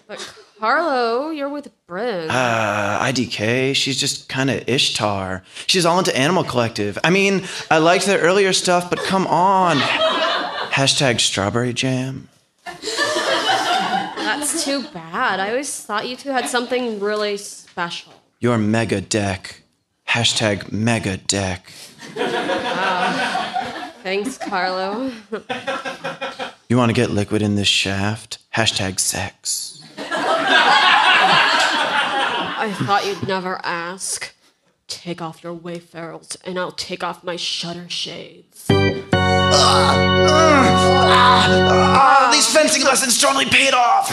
[0.08, 2.30] But Carlo, you're with Bryn.
[2.30, 5.44] Uh, IDK, she's just kind of Ishtar.
[5.68, 6.98] She's all into Animal Collective.
[7.04, 9.78] I mean, I liked their earlier stuff, but come on.
[9.78, 12.28] Hashtag strawberry jam.
[14.70, 15.40] Too bad.
[15.40, 18.14] I always thought you two had something really special.
[18.40, 19.64] Your mega deck.
[20.08, 21.72] Hashtag mega deck.
[24.04, 25.12] Thanks, Carlo.
[26.70, 28.38] You want to get liquid in this shaft?
[28.56, 29.82] Hashtag sex.
[32.62, 34.36] I thought you'd never ask.
[34.88, 38.68] Take off your wayfarers, and I'll take off my shutter shades.
[42.32, 44.10] These fencing lessons totally paid off.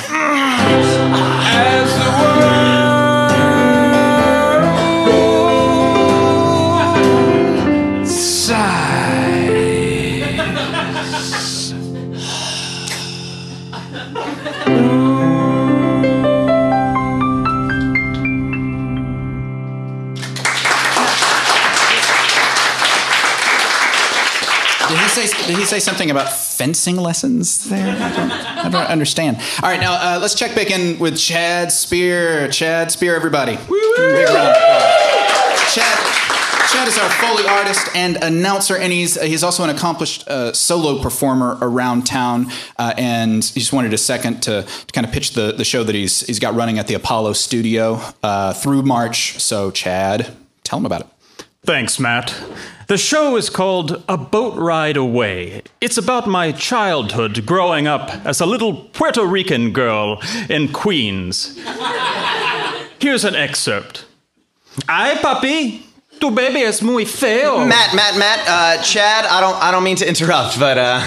[25.46, 25.76] Did he say?
[25.76, 27.88] Did he say something about fencing lessons there?
[27.88, 29.38] I don't, I don't understand.
[29.62, 32.48] All right, now uh, let's check back in with Chad Spear.
[32.48, 33.56] Chad Spear, everybody.
[33.56, 34.56] Big round.
[35.72, 35.98] Chad.
[36.72, 41.00] Chad is our Foley artist and announcer, and he's he's also an accomplished uh, solo
[41.00, 42.46] performer around town.
[42.76, 45.84] Uh, and he just wanted a second to, to kind of pitch the, the show
[45.84, 49.38] that he's he's got running at the Apollo Studio uh, through March.
[49.40, 51.06] So, Chad, tell him about it.
[51.64, 52.34] Thanks, Matt.
[52.86, 55.62] The show is called A Boat Ride Away.
[55.80, 61.58] It's about my childhood growing up as a little Puerto Rican girl in Queens.
[63.00, 64.04] Here's an excerpt.
[64.88, 65.82] Ay, papi,
[66.20, 67.64] tu baby es muy feo.
[67.66, 71.02] Matt, Matt, Matt, uh, Chad, I don't I don't mean to interrupt, but uh,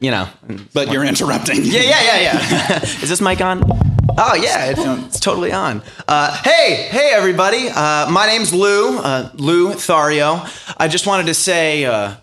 [0.00, 0.26] you know.
[0.72, 1.64] But you're interrupting.
[1.64, 2.82] Yeah, yeah, yeah, yeah.
[3.02, 3.89] Is this mic on?
[4.22, 5.82] Oh yeah, it's, it's totally on.
[6.06, 7.70] Uh, hey, hey everybody.
[7.70, 10.46] Uh, my name's Lou, uh, Lou Thario.
[10.76, 12.16] I just wanted to say, uh,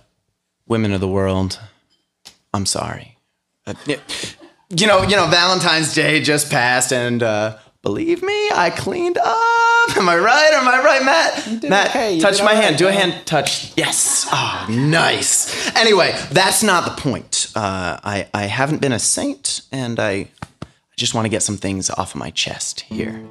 [0.68, 1.60] women of the world,
[2.54, 3.18] I'm sorry.
[3.66, 3.74] Uh,
[4.70, 9.98] you know, you know, Valentine's Day just passed, and uh, believe me, I cleaned up?
[9.98, 10.52] Am I right?
[10.54, 11.64] Am I right, Matt?
[11.64, 12.20] Matt, okay.
[12.20, 12.78] Touch my right, hand.
[12.78, 13.76] Do a hand touch.
[13.76, 14.28] Yes.
[14.30, 15.76] Ah, nice.
[15.76, 17.48] Anyway, that's not the point.
[17.56, 20.28] Uh, I I haven't been a saint, and I
[20.98, 23.24] just want to get some things off of my chest here.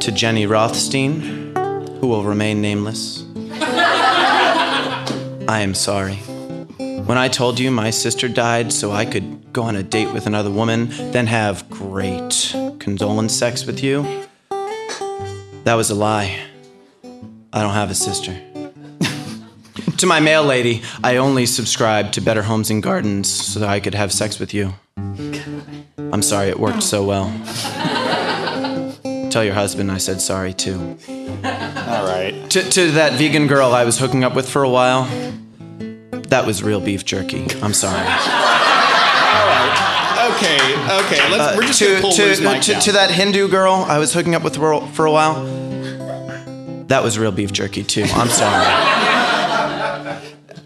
[0.00, 1.20] to Jenny Rothstein,
[2.00, 3.24] who will remain nameless.
[5.48, 6.14] I am sorry.
[6.14, 10.28] When I told you my sister died so I could go on a date with
[10.28, 14.06] another woman, then have great condolence sex with you,
[15.64, 16.38] that was a lie.
[17.52, 18.45] I don't have a sister.
[19.98, 23.80] To my mail lady, I only subscribed to Better Homes and Gardens so that I
[23.80, 24.74] could have sex with you.
[24.96, 27.32] I'm sorry it worked so well.
[29.30, 30.96] Tell your husband I said sorry too.
[31.08, 32.34] All right.
[32.50, 35.04] To, to that vegan girl I was hooking up with for a while,
[36.28, 37.46] that was real beef jerky.
[37.62, 37.98] I'm sorry.
[37.98, 38.16] Alright.
[40.36, 40.56] Okay.
[41.04, 41.30] Okay.
[41.30, 41.40] Let's.
[41.40, 42.80] Uh, we're just to, gonna pull to, Lou's uh, mic to, down.
[42.82, 45.44] to that Hindu girl I was hooking up with for, for a while,
[46.88, 48.04] that was real beef jerky too.
[48.12, 49.05] I'm sorry.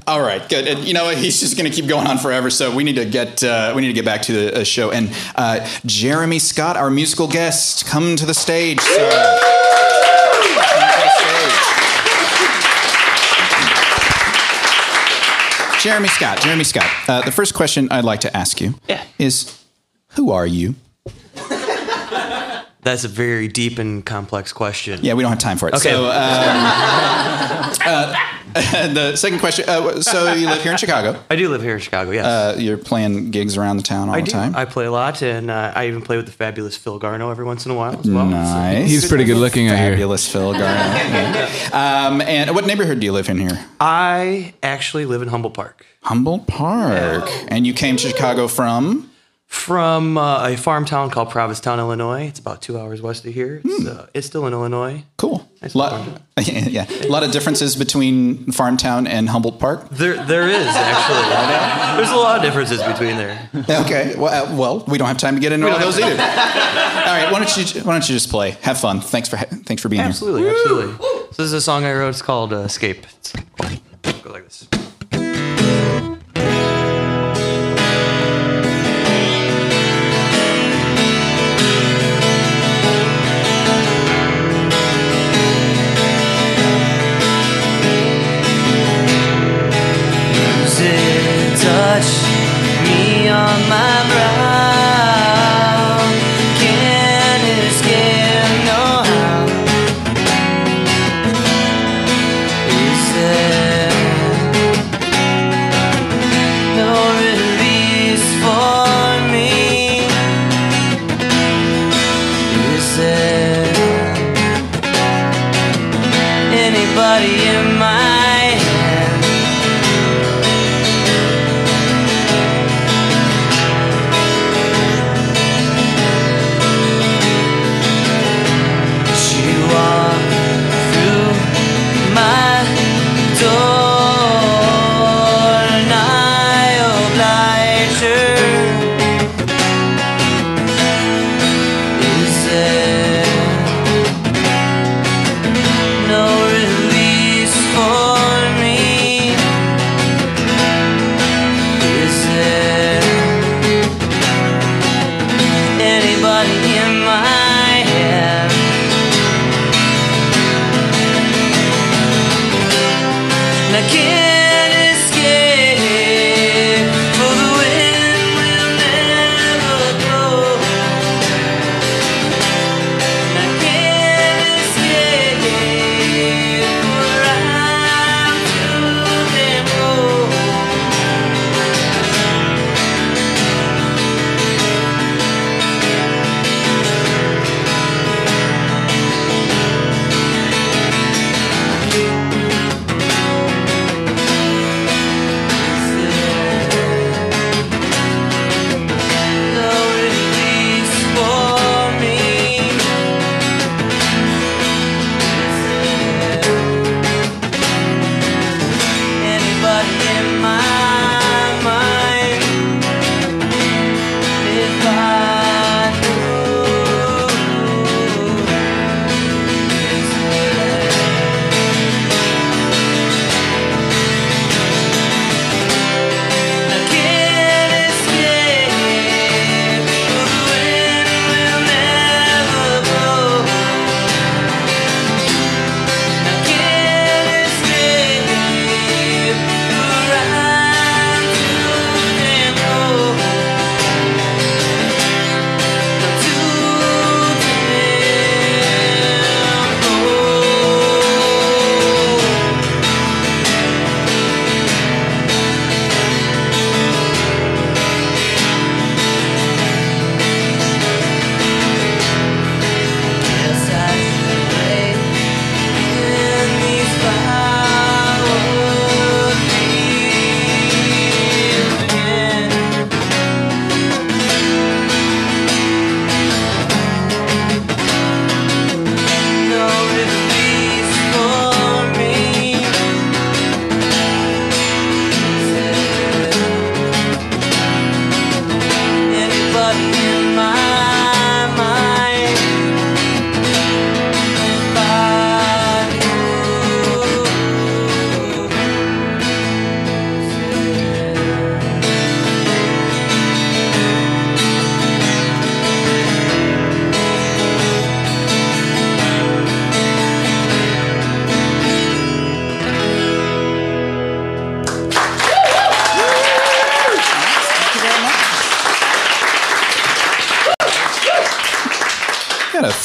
[0.07, 0.66] All right, good.
[0.66, 1.18] And you know what?
[1.18, 2.50] He's just going to keep going on forever.
[2.50, 4.90] So we need to get uh, we need to get back to the uh, show.
[4.90, 8.81] And uh, Jeremy Scott, our musical guest, come to the stage.
[8.81, 8.98] Sir.
[8.98, 11.66] Come to the stage.
[15.83, 16.40] Jeremy Scott.
[16.42, 16.85] Jeremy Scott.
[17.09, 19.03] Uh, the first question I'd like to ask you Yeah.
[19.18, 19.59] is,
[20.09, 20.74] who are you?
[22.83, 25.00] That's a very deep and complex question.
[25.03, 25.74] Yeah, we don't have time for it.
[25.74, 25.90] Okay.
[25.90, 26.11] So, um,
[28.55, 29.65] uh, the second question.
[29.69, 31.23] Uh, so you live here in Chicago.
[31.31, 32.11] I do live here in Chicago.
[32.11, 34.33] Yes, Uh, you're playing gigs around the town all I the do.
[34.33, 34.55] time.
[34.57, 37.45] I play a lot, and uh, I even play with the fabulous Phil Garno every
[37.45, 38.27] once in a while as well.
[38.27, 38.89] Nice.
[38.89, 39.91] He's pretty good looking, I hear.
[39.93, 40.61] Fabulous Phil Garno.
[40.63, 42.07] Yeah.
[42.09, 43.59] Um, and what neighborhood do you live in here?
[43.81, 47.29] I actually live in Humboldt Park, Humboldt Park.
[47.49, 49.10] And you came to Chicago from?
[49.51, 52.23] From uh, a farm town called Provincetown, Illinois.
[52.29, 53.61] It's about two hours west of here.
[53.65, 55.03] It's, uh, it's still in Illinois.
[55.17, 55.47] Cool.
[55.61, 59.91] Nice Lot, yeah, a lot of differences between Farmtown and Humboldt Park.
[59.91, 61.97] There, there is actually.
[61.97, 63.51] There's a lot of differences between there.
[63.69, 64.15] Okay.
[64.17, 66.11] Well, uh, well, we don't have time to get into all those either.
[66.13, 67.29] all right.
[67.31, 68.53] Why don't you Why don't you just play?
[68.63, 69.01] Have fun.
[69.01, 70.97] Thanks for ha- Thanks for being Absolutely, absolutely.
[70.97, 72.11] So this is a song I wrote.
[72.11, 73.33] It's called uh, "Escape." It's,
[74.23, 74.69] go like this.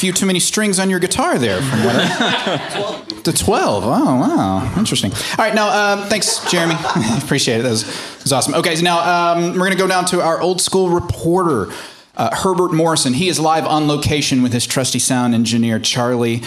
[0.06, 1.60] Few too many strings on your guitar there.
[1.60, 3.82] From what I, to twelve.
[3.84, 5.10] Oh wow, interesting.
[5.12, 6.76] All right, now um, thanks, Jeremy.
[7.18, 7.62] Appreciate it.
[7.64, 8.54] That was, that was awesome.
[8.54, 11.72] Okay, so now um, we're gonna go down to our old school reporter,
[12.16, 13.14] uh, Herbert Morrison.
[13.14, 16.42] He is live on location with his trusty sound engineer Charlie.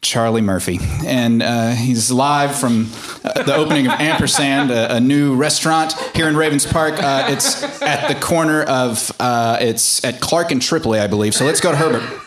[0.00, 2.90] Charlie Murphy, and uh, he's live from
[3.24, 6.94] uh, the opening of Ampersand, a, a, new restaurant here in Ravens Park.
[7.00, 11.36] Uh, it's at the corner of uh, it's at Clark and Tripoli, I believe.
[11.36, 12.21] So let's go to Herbert.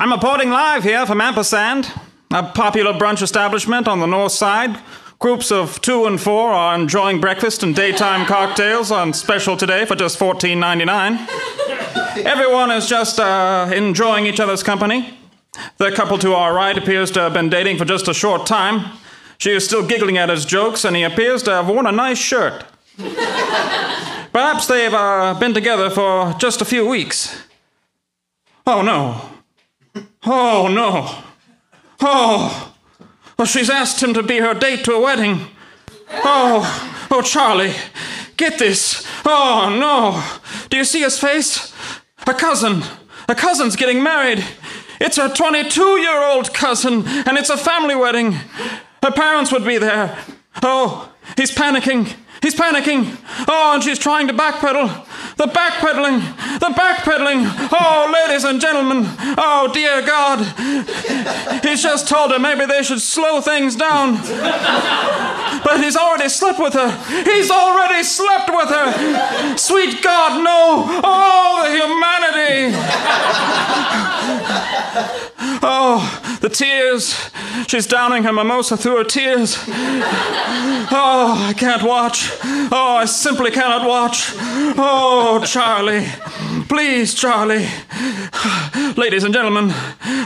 [0.00, 1.92] I'm reporting live here from Ampersand,
[2.30, 4.80] a popular brunch establishment on the north side.
[5.18, 9.94] Groups of two and four are enjoying breakfast and daytime cocktails on special today for
[9.94, 12.24] just $14.99.
[12.24, 15.18] Everyone is just uh, enjoying each other's company.
[15.76, 18.96] The couple to our right appears to have been dating for just a short time.
[19.36, 22.16] She is still giggling at his jokes, and he appears to have worn a nice
[22.16, 22.64] shirt.
[22.96, 27.42] Perhaps they've uh, been together for just a few weeks.
[28.66, 29.39] Oh no.
[30.24, 31.24] Oh no.
[32.00, 32.74] Oh.
[33.38, 35.46] Well, she's asked him to be her date to a wedding.
[36.12, 37.72] Oh, oh, Charlie,
[38.36, 39.06] get this.
[39.24, 40.22] Oh no.
[40.68, 41.72] Do you see his face?
[42.26, 42.82] A cousin.
[43.28, 44.44] A cousin's getting married.
[45.00, 48.32] It's her 22 year old cousin, and it's a family wedding.
[49.02, 50.18] Her parents would be there.
[50.62, 52.14] Oh, he's panicking.
[52.42, 53.16] He's panicking.
[53.48, 55.06] Oh, and she's trying to backpedal.
[55.36, 56.20] The backpedaling.
[56.58, 57.46] The backpedaling.
[57.72, 59.04] Oh, ladies and gentlemen.
[59.38, 60.44] Oh, dear God.
[61.64, 64.18] He's just told her maybe they should slow things down.
[65.64, 66.90] But he's already slept with her.
[67.24, 69.56] He's already slept with her.
[69.56, 70.84] Sweet God, no.
[71.04, 72.76] Oh, the humanity.
[75.62, 77.30] Oh, the tears.
[77.66, 79.56] She's downing her mimosa through her tears.
[80.92, 82.30] Oh, I can't watch.
[82.72, 84.32] Oh, I simply cannot watch.
[84.36, 85.09] Oh,
[85.44, 86.06] Charlie.
[86.68, 87.66] Please, Charlie.
[88.96, 89.70] Ladies and gentlemen,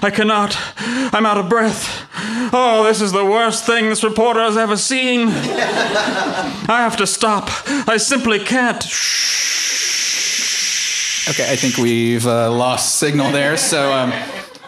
[0.02, 0.56] I cannot.
[0.76, 2.06] I'm out of breath.
[2.52, 5.28] Oh, this is the worst thing this reporter has ever seen.
[5.28, 7.48] I have to stop.
[7.88, 8.84] I simply can't.
[11.30, 13.56] Okay, I think we've uh, lost signal there.
[13.56, 14.12] So um,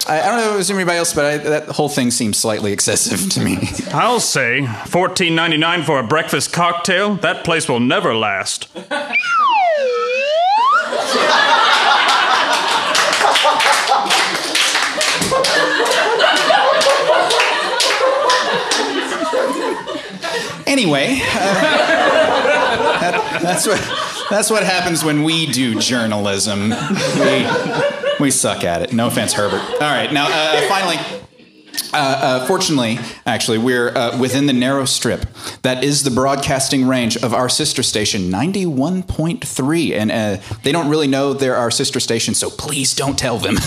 [0.08, 2.38] I, I, don't know if it was anybody else, but I, that whole thing seems
[2.38, 3.58] slightly excessive to me.
[3.92, 7.16] I'll say fourteen ninety nine for a breakfast cocktail.
[7.16, 8.68] That place will never last.
[20.66, 21.60] Anyway, uh,
[23.00, 23.80] that, that's what
[24.30, 26.70] that's what happens when we do journalism.
[26.70, 27.46] We,
[28.20, 28.92] we suck at it.
[28.92, 29.62] No offense, Herbert.
[29.74, 30.98] All right, now uh, finally.
[31.96, 35.24] Uh, uh, fortunately, actually, we're uh, within the narrow strip
[35.62, 39.92] that is the broadcasting range of our sister station, 91.3.
[39.92, 43.56] And uh, they don't really know they're our sister station, so please don't tell them.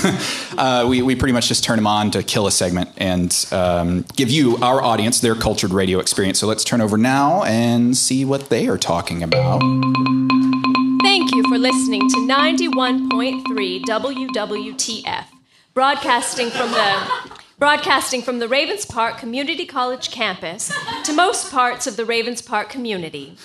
[0.59, 4.03] Uh, we, we pretty much just turn them on to kill a segment and um,
[4.17, 6.37] give you, our audience, their cultured radio experience.
[6.37, 9.61] So let's turn over now and see what they are talking about.
[11.01, 15.25] Thank you for listening to 91.3 WWTF,
[15.73, 20.71] broadcasting from the broadcasting from the Ravens Park Community College campus
[21.03, 23.35] to most parts of the Ravens Park community.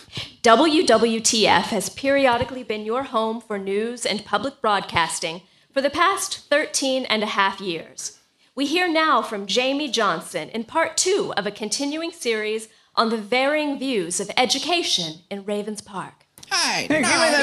[0.42, 5.42] WWTF has periodically been your home for news and public broadcasting
[5.72, 8.20] for the past 13 and a half years.
[8.54, 13.16] We hear now from Jamie Johnson in part two of a continuing series on the
[13.18, 16.24] varying views of education in Ravens Park.
[16.50, 16.82] Hi.
[16.82, 17.42] Hey, give me that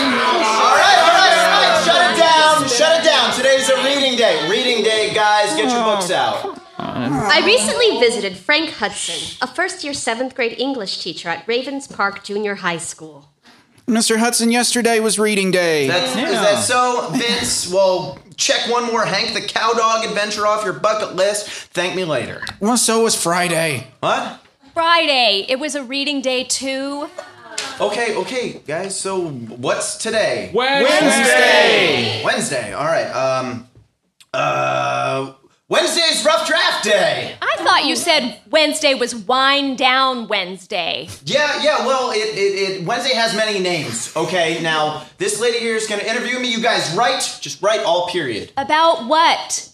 [0.00, 1.84] All right, all right, all right.
[1.84, 2.68] Shut it down.
[2.68, 3.34] Shut it down.
[3.34, 4.48] Today's a reading day.
[4.80, 5.54] Reading day, guys.
[5.56, 6.58] Get your books out.
[6.78, 12.24] I recently visited Frank Hudson, a first year seventh grade English teacher at Ravens Park
[12.24, 13.28] Junior High School.
[13.86, 14.16] Mr.
[14.16, 15.86] Hudson, yesterday was reading day.
[15.86, 17.70] That's, Is that so, Vince?
[17.70, 21.48] Well, check one more Hank the Cowdog adventure off your bucket list.
[21.48, 22.42] Thank me later.
[22.60, 23.88] Well, so was Friday.
[24.00, 24.40] What?
[24.72, 25.44] Friday.
[25.48, 27.10] It was a reading day, too.
[27.80, 28.98] Okay, okay, guys.
[28.98, 30.50] So what's today?
[30.54, 32.22] Wednesday.
[32.24, 32.72] Wednesday.
[32.72, 33.10] All right.
[33.10, 33.66] Um.
[34.32, 35.34] Uh.
[35.70, 37.36] Wednesday's rough draft day.
[37.40, 41.08] I thought you said Wednesday was wind down Wednesday.
[41.24, 41.86] Yeah, yeah.
[41.86, 44.12] Well, it, it, it Wednesday has many names.
[44.16, 44.60] Okay.
[44.62, 46.50] Now this lady here is gonna interview me.
[46.50, 47.38] You guys write.
[47.40, 48.50] Just write all period.
[48.56, 49.68] About what?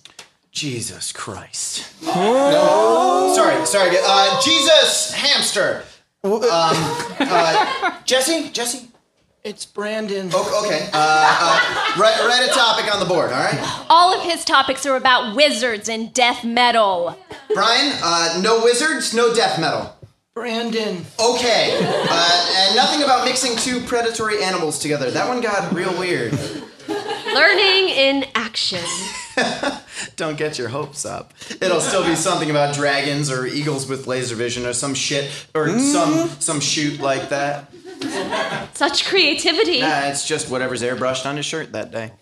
[0.53, 1.87] Jesus Christ.
[2.05, 3.33] no.
[3.35, 3.97] Sorry, sorry.
[3.99, 5.83] Uh, Jesus hamster.
[6.25, 8.89] Um, uh, Jesse, Jesse.
[9.47, 10.29] It's Brandon.
[10.35, 10.91] Oh, okay.
[10.93, 13.85] Uh, uh, write, write a topic on the board, all right?
[13.89, 17.17] All of his topics are about wizards and death metal.
[17.55, 19.95] Brian, uh, no wizards, no death metal.
[20.35, 21.07] Brandon.
[21.21, 21.79] Okay.
[21.81, 25.13] Uh, and nothing about mixing two predatory animals together.
[25.13, 26.37] That one got real weird.
[27.37, 28.83] Learning in action.
[30.17, 31.35] Don't get your hopes up.
[31.61, 35.69] It'll still be something about dragons or eagles with laser vision or some shit or
[35.79, 36.41] some mm-hmm.
[36.41, 37.71] some shoot like that.
[38.75, 39.81] Such creativity.
[39.81, 42.13] Nah, it's just whatever's airbrushed on his shirt that day.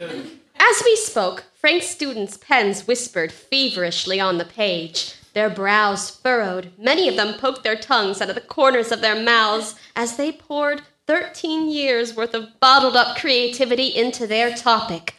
[0.00, 5.14] As we spoke, Frank's students' pens whispered feverishly on the page.
[5.34, 6.72] Their brows furrowed.
[6.76, 10.32] Many of them poked their tongues out of the corners of their mouths as they
[10.32, 15.14] poured 13 years worth of bottled up creativity into their topic.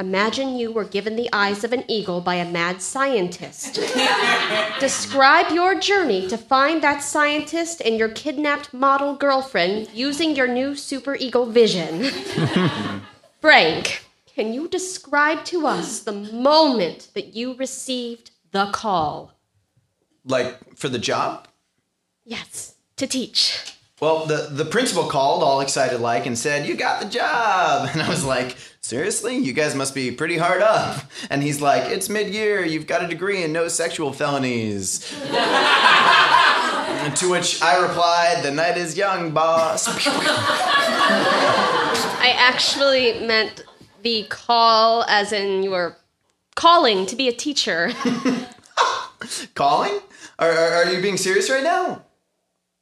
[0.00, 3.78] Imagine you were given the eyes of an eagle by a mad scientist.
[4.80, 10.74] Describe your journey to find that scientist and your kidnapped model girlfriend using your new
[10.74, 12.02] super eagle vision.
[13.40, 19.38] Frank, can you describe to us the moment that you received the call?
[20.24, 21.46] Like for the job?
[22.24, 23.72] Yes, to teach.
[24.02, 27.88] Well, the, the principal called all excited like and said, You got the job.
[27.92, 29.36] And I was like, Seriously?
[29.36, 31.04] You guys must be pretty hard up.
[31.30, 32.64] And he's like, It's mid year.
[32.64, 35.08] You've got a degree in no sexual felonies.
[35.20, 35.26] to
[37.30, 39.86] which I replied, The night is young, boss.
[42.18, 43.64] I actually meant
[44.02, 45.96] the call as in you were
[46.56, 47.92] calling to be a teacher.
[49.54, 50.00] Calling?
[50.40, 52.02] Are, are, are you being serious right now?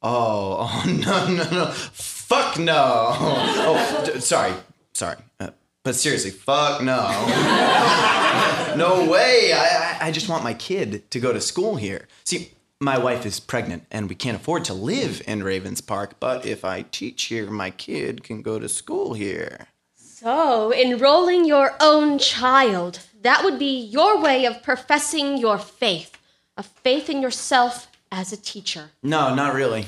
[0.01, 1.65] Oh, oh no, no, no.
[1.71, 3.15] Fuck no.
[3.63, 4.53] Oh, d- sorry,
[4.93, 5.17] sorry.
[5.39, 5.51] Uh,
[5.83, 6.95] but seriously, fuck no.
[8.77, 9.53] no way.
[9.53, 12.07] I, I, I just want my kid to go to school here.
[12.23, 16.45] See, my wife is pregnant and we can't afford to live in Ravens Park, but
[16.45, 19.67] if I teach here, my kid can go to school here.
[19.95, 26.17] So, enrolling your own child, that would be your way of professing your faith,
[26.57, 28.91] a faith in yourself as a teacher.
[29.01, 29.87] No, not really.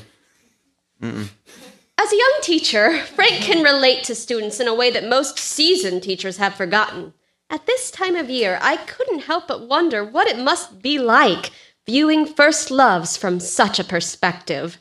[1.01, 6.03] As a young teacher, Frank can relate to students in a way that most seasoned
[6.03, 7.13] teachers have forgotten.
[7.49, 11.51] At this time of year, I couldn't help but wonder what it must be like
[11.85, 14.77] viewing first loves from such a perspective.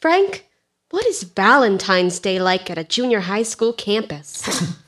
[0.00, 0.46] Frank,
[0.90, 4.72] what is Valentine's Day like at a junior high school campus?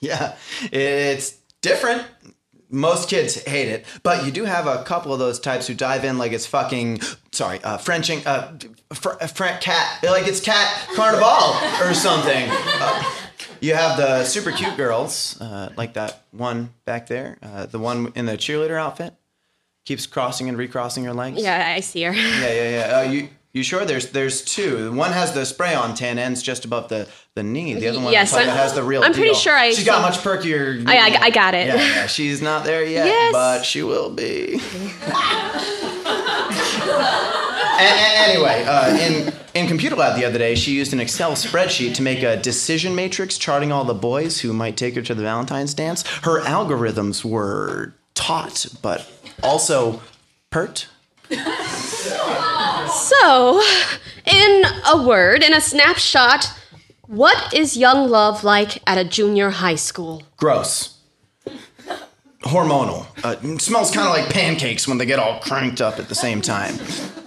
[0.00, 0.36] Yeah,
[0.70, 2.02] it's different.
[2.74, 6.04] Most kids hate it, but you do have a couple of those types who dive
[6.04, 7.00] in like it's fucking
[7.32, 8.58] sorry, uh, Frenching, uh,
[8.92, 11.54] fr- fr- cat, like it's cat carnival
[11.86, 12.48] or something.
[12.50, 13.02] Uh,
[13.60, 18.12] you have the super cute girls, uh, like that one back there, uh, the one
[18.16, 19.14] in the cheerleader outfit,
[19.86, 21.40] keeps crossing and recrossing her legs.
[21.42, 22.12] yeah, I see her.
[22.12, 22.70] yeah, yeah.
[22.88, 22.98] yeah.
[22.98, 23.84] Uh, you you sure?
[23.86, 24.92] There's there's two.
[24.92, 27.72] One has the spray on tan ends just above the the knee.
[27.74, 29.02] The other one Yes, has the real.
[29.02, 30.86] I'm pretty sure I She's got much perkier.
[30.86, 31.68] I- I- I got it.
[31.68, 33.32] Yeah, yeah, she's not there yet, Yes.
[33.32, 34.60] but she will be.
[37.76, 42.02] Anyway, uh, in in computer lab the other day, she used an Excel spreadsheet to
[42.02, 45.74] make a decision matrix charting all the boys who might take her to the Valentine's
[45.74, 46.02] dance.
[46.22, 49.08] Her algorithms were taught, but
[49.42, 50.00] also
[50.50, 50.88] pert.
[52.94, 53.60] So,
[54.24, 56.52] in a word, in a snapshot,
[57.06, 60.22] what is young love like at a junior high school?
[60.36, 60.98] Gross.
[62.42, 63.06] Hormonal.
[63.24, 66.40] Uh, smells kind of like pancakes when they get all cranked up at the same
[66.40, 66.74] time.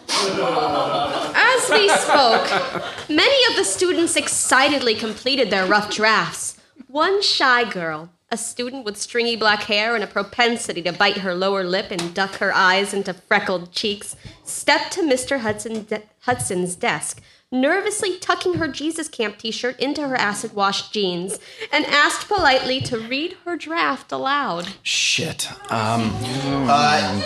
[0.09, 2.49] As we spoke,
[3.09, 6.57] many of the students excitedly completed their rough drafts.
[6.87, 11.33] One shy girl, a student with stringy black hair and a propensity to bite her
[11.33, 15.39] lower lip and duck her eyes into freckled cheeks, stepped to Mr.
[15.39, 20.91] Hudson de- Hudson's desk, nervously tucking her Jesus Camp t shirt into her acid washed
[20.91, 21.39] jeans,
[21.71, 24.67] and asked politely to read her draft aloud.
[24.83, 25.49] Shit.
[25.71, 26.11] Um.
[26.69, 27.21] Uh.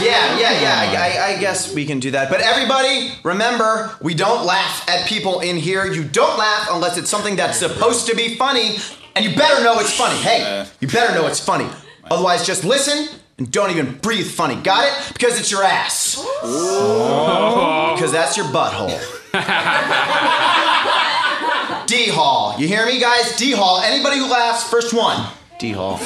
[0.00, 1.02] Yeah, yeah, yeah.
[1.28, 2.30] I, I guess we can do that.
[2.30, 5.84] But everybody, remember, we don't laugh at people in here.
[5.84, 8.78] You don't laugh unless it's something that's supposed to be funny,
[9.16, 10.16] and you better know it's funny.
[10.20, 11.68] Hey, you better know it's funny.
[12.10, 13.08] Otherwise, just listen
[13.38, 14.56] and don't even breathe funny.
[14.56, 15.12] Got it?
[15.12, 16.16] Because it's your ass.
[16.42, 17.92] Oh.
[17.94, 18.88] Because that's your butthole.
[21.86, 22.58] D Hall.
[22.58, 23.36] You hear me, guys?
[23.36, 23.80] D Hall.
[23.80, 25.26] Anybody who laughs, first one.
[25.58, 25.98] D Hall.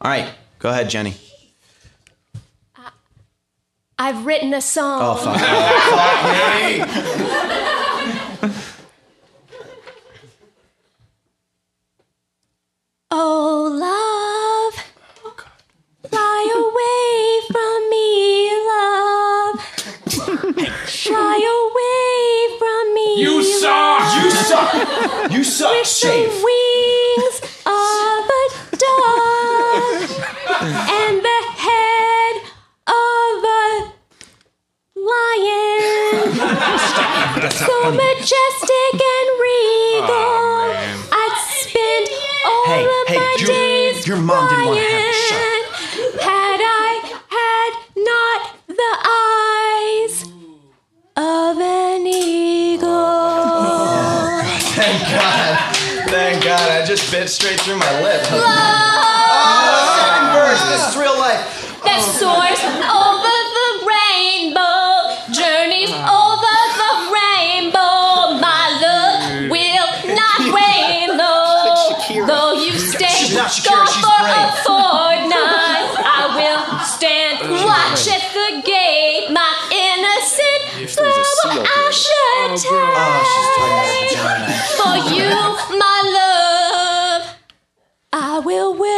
[0.00, 1.14] All right, go ahead, Jenny.
[2.76, 2.90] Uh,
[3.98, 5.00] I've written a song.
[5.02, 5.36] Oh, fuck.
[5.40, 7.32] Oh, fuck me.
[13.18, 14.74] Oh, love,
[16.10, 19.56] fly away from me, love.
[20.84, 23.08] Fly away from me.
[23.22, 24.22] You suck!
[24.22, 25.32] You suck!
[25.32, 28.44] You suck, With the wings of a
[28.84, 30.12] dove
[30.60, 32.34] and the head
[32.86, 33.88] of a
[35.08, 36.36] lion.
[37.48, 38.92] so majestic
[44.26, 45.14] mom didn't want to have it.
[45.30, 45.62] Shut
[46.18, 46.98] had I
[47.30, 47.72] had
[48.10, 50.26] not the eyes
[51.14, 52.90] of an eagle.
[54.74, 55.76] Thank God.
[56.10, 56.66] Thank God.
[56.74, 58.22] I just bit straight through my lip.
[58.32, 60.62] Love oh, Second verse.
[60.74, 61.46] This is real life.
[61.86, 62.55] that oh, soars over
[82.62, 82.96] should take.
[82.96, 84.48] Oh, she's talking about her vagina.
[84.76, 85.30] For you,
[85.78, 87.22] my love,
[88.12, 88.96] I will wait.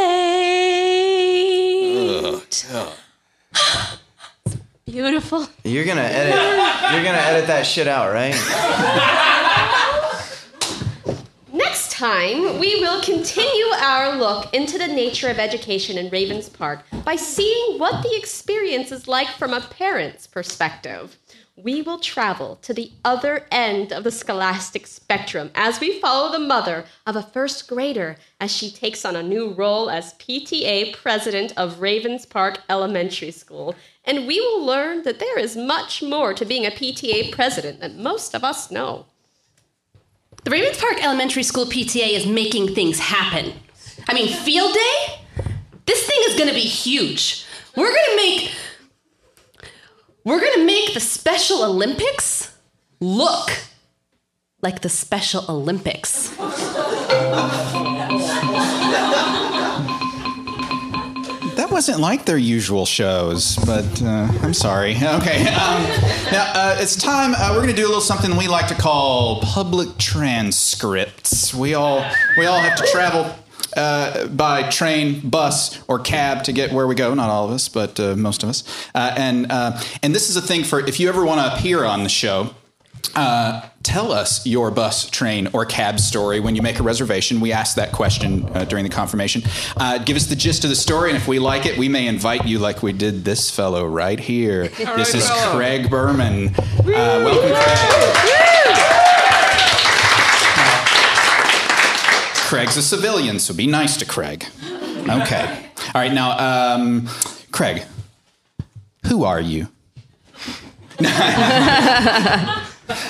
[4.87, 5.47] Beautiful.
[5.65, 6.35] You're gonna edit.
[6.93, 8.35] You're gonna edit that shit out, right?
[11.53, 16.85] Next time, we will continue our look into the nature of education in Ravens Park
[17.05, 21.19] by seeing what the experience is like from a parent's perspective.
[21.61, 26.39] We will travel to the other end of the scholastic spectrum as we follow the
[26.39, 31.53] mother of a first grader as she takes on a new role as PTA president
[31.57, 33.75] of Ravens Park Elementary School.
[34.05, 38.05] And we will learn that there is much more to being a PTA president than
[38.05, 39.07] most of us know.
[40.45, 43.53] The Ravens Park Elementary School PTA is making things happen.
[44.07, 45.25] I mean, field day?
[45.87, 47.45] This thing is gonna be huge.
[47.75, 48.53] We're gonna make.
[50.29, 52.55] We're gonna make the Special Olympics
[53.01, 53.49] look
[54.61, 56.37] like the Special Olympics.
[61.57, 64.97] That wasn't like their usual shows, but uh, I'm sorry.
[65.03, 65.83] Okay, um,
[66.31, 67.33] now uh, it's time.
[67.35, 71.55] Uh, we're going to do a little something we like to call public transcripts.
[71.55, 72.05] We all
[72.37, 73.35] we all have to travel
[73.79, 77.15] uh, by train, bus, or cab to get where we go.
[77.15, 78.65] Not all of us, but uh, most of us.
[78.95, 81.85] Uh, and uh, and this is a thing for if you ever want to appear
[81.85, 82.51] on the show.
[83.15, 87.41] Uh, tell us your bus, train, or cab story when you make a reservation.
[87.41, 89.43] We ask that question uh, during the confirmation.
[89.77, 92.07] Uh, give us the gist of the story, and if we like it, we may
[92.07, 94.69] invite you, like we did this fellow right here.
[94.69, 95.57] this is fellow.
[95.57, 96.49] Craig Berman.
[96.49, 98.28] Uh, welcome, Craig.
[102.69, 104.45] Craig's a civilian, so be nice to Craig.
[105.09, 105.71] Okay.
[105.95, 107.09] All right, now, um,
[107.51, 107.83] Craig,
[109.07, 109.69] who are you?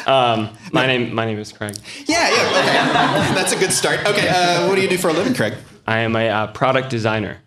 [0.06, 1.76] Um, my name my name is Craig.
[2.06, 3.34] Yeah, yeah, okay.
[3.34, 4.06] That's a good start.
[4.06, 5.54] Okay, uh, what do you do for a living, Craig?
[5.88, 7.38] I am a uh, product designer.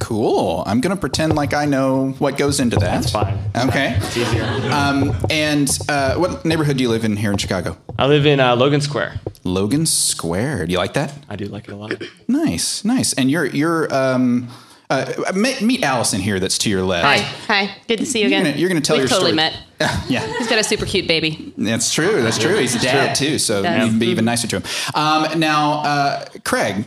[0.00, 0.64] Cool.
[0.66, 3.02] I'm going to pretend like I know what goes into that.
[3.02, 3.38] That's fine.
[3.56, 3.96] Okay.
[4.04, 4.44] It's easier.
[4.72, 7.76] Um, and uh, what neighborhood do you live in here in Chicago?
[7.98, 9.20] I live in uh, Logan Square.
[9.44, 10.66] Logan Square.
[10.66, 11.12] Do you like that?
[11.28, 11.92] I do like it a lot.
[12.26, 13.12] Nice, nice.
[13.12, 14.48] And you're you're um,
[14.90, 16.40] uh, meet, meet Allison here.
[16.40, 17.04] That's to your left.
[17.06, 17.18] Hi.
[17.66, 17.76] Hi.
[17.86, 18.58] Good to see you again.
[18.58, 19.50] you're gonna tell We've your totally story.
[19.78, 20.06] met.
[20.08, 20.26] yeah.
[20.38, 21.52] He's got a super cute baby.
[21.56, 22.22] That's true.
[22.22, 22.56] That's true.
[22.56, 23.90] He's a dad too, so Does.
[23.92, 24.62] you'd be even nicer to him.
[24.94, 26.86] Um, now, uh, Craig,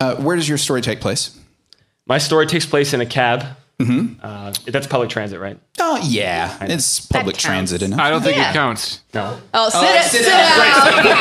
[0.00, 1.38] uh, where does your story take place?
[2.06, 3.44] My story takes place in a cab.
[3.78, 4.20] Mm-hmm.
[4.22, 5.58] Uh, that's public transit, right?
[5.80, 7.44] Oh yeah, it's public counts.
[7.44, 7.82] transit.
[7.82, 7.98] Isn't?
[7.98, 8.50] I don't think Yeah.
[8.50, 9.00] it counts.
[9.12, 9.38] No.
[9.52, 10.58] Oh, sit, Oh, it, sit sit, down.
[10.58, 11.06] down.
[11.06, 11.12] all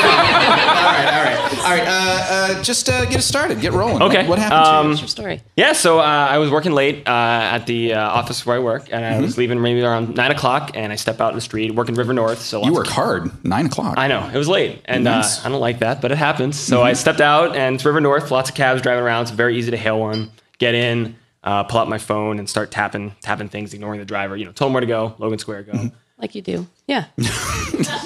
[0.84, 1.88] right, all right, all right.
[1.88, 2.26] Uh,
[2.60, 3.62] uh, just uh, get us started.
[3.62, 4.02] Get rolling.
[4.04, 5.42] Okay, What, what happened um, to What's your story?
[5.56, 8.90] Yeah, so uh, I was working late uh, at the uh, office where I work,
[8.92, 9.22] and I Mm-hmm.
[9.24, 12.14] was leaving maybe around nine o'clock, and I step out in the street, working River
[12.14, 12.42] North.
[12.42, 12.66] So you?
[12.68, 13.44] You lots work hard.
[13.46, 13.98] Nine o'clock.
[13.98, 15.44] I know it was late, and Nice.
[15.44, 16.60] uh, I don't like that, but it happens.
[16.60, 16.86] So Mm-hmm.
[16.86, 18.30] I stepped out, and it's River North.
[18.30, 19.24] Lots of cabs driving around.
[19.24, 20.30] It's very easy to hail one.
[20.62, 24.38] Get in, uh, pull out my phone, and start tapping, tapping things, ignoring the driver.
[24.38, 25.16] You know, told him where to go.
[25.18, 25.72] Logan Square, go.
[25.72, 25.88] Mm-hmm.
[26.20, 26.68] Like you do.
[26.86, 27.06] Yeah.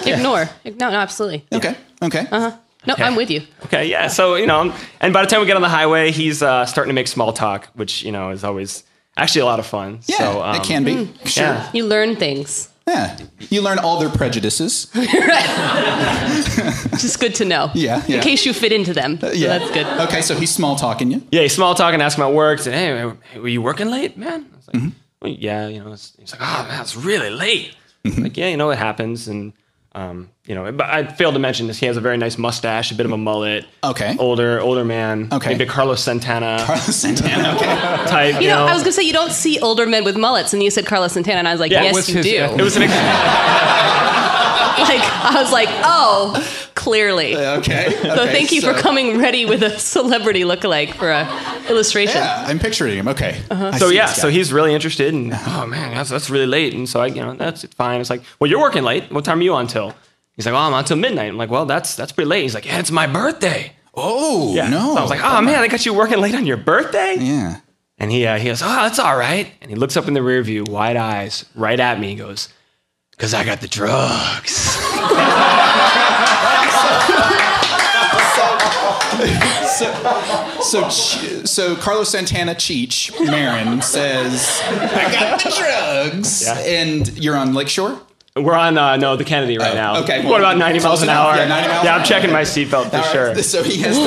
[0.06, 0.50] Ignore.
[0.64, 1.46] No, no, absolutely.
[1.52, 1.76] Okay.
[2.02, 2.26] Okay.
[2.32, 2.56] Uh-huh.
[2.88, 3.42] No, I'm with you.
[3.66, 4.08] Okay, yeah.
[4.08, 6.92] So you know, and by the time we get on the highway, he's uh, starting
[6.92, 8.86] to make small talk, which you know is always
[9.18, 10.00] actually a lot of fun.
[10.06, 11.12] Yeah, so, um, it can be.
[11.26, 11.44] Sure.
[11.44, 11.70] Yeah.
[11.74, 12.70] You learn things.
[12.88, 13.18] Yeah.
[13.50, 14.86] You learn all their prejudices.
[17.00, 17.72] Just good to know.
[17.74, 18.18] Yeah, yeah.
[18.18, 19.20] In case you fit into them.
[19.20, 19.58] So yeah.
[19.58, 19.88] that's good.
[20.08, 21.22] Okay, so he's small talking you.
[21.32, 22.60] Yeah, he's small talking, asking about work.
[22.60, 24.46] Said, hey, hey, were you working late, man?
[24.52, 24.90] I was like, Mm-hmm.
[25.22, 25.94] well, yeah, you know.
[25.94, 27.76] It's, he's like, oh man, it's really late.
[28.04, 28.22] Mm-hmm.
[28.24, 29.54] Like, yeah, you know, it happens, and
[29.96, 31.80] um, you know, but I failed to mention this.
[31.80, 33.66] He has a very nice mustache, a bit of a mullet.
[33.82, 34.16] Okay.
[34.20, 35.30] Older, older man.
[35.32, 35.52] Okay.
[35.52, 37.56] Maybe a Carlos Santana Carlos Santana.
[37.56, 37.66] Okay.
[38.08, 38.42] type.
[38.42, 40.70] You know, I was gonna say you don't see older men with mullets, and you
[40.70, 42.38] said Carlos Santana, and I was like, Yeah, yes, what's you his do.
[42.38, 42.84] ethnic- it was an.
[42.84, 42.92] Ex-
[44.78, 46.34] like I was like, oh,
[46.76, 47.36] clearly.
[47.36, 47.90] Okay.
[48.02, 51.26] so thank you for coming ready with a celebrity lookalike for a
[51.70, 52.18] illustration.
[52.18, 53.08] Yeah, I'm picturing him.
[53.08, 53.42] Okay.
[53.50, 56.74] I so yeah, so he's really interested, and oh man, that's that's really late.
[56.74, 58.00] And so I, you know, that's fine.
[58.02, 59.12] It's like, well, you're working late.
[59.12, 59.96] What time are you on till?
[60.36, 61.30] He's like, well, I'm on till midnight.
[61.30, 62.44] I'm like, well, that's that's pretty late.
[62.44, 63.72] He's like, yeah, it's my birthday.
[63.94, 64.70] Oh Yeah.
[64.70, 64.94] no!
[64.94, 67.16] So I was like, oh man, I got you working late on your birthday.
[67.20, 67.62] yeah.
[67.98, 69.50] And he uh, he goes, oh, that's all right.
[69.62, 72.10] And he looks up in the rear view, wide eyes, right at me.
[72.10, 72.50] He goes,
[73.12, 74.75] because I got the drugs.
[80.62, 86.58] So, Ch- so Carlos Santana Cheech Marin says, "I got the drugs," Yeah.
[86.60, 88.00] and you're on Lakeshore.
[88.38, 89.98] We're on uh, no the Kennedy right Oh, now.
[90.04, 90.26] okay.
[90.26, 91.38] What about 90 miles an hour?
[91.38, 92.06] Yeah, 90 miles Yeah, I'm hour.
[92.06, 93.36] checking my seatbelt for All right, sure.
[93.44, 93.96] So he has.
[93.96, 94.02] The,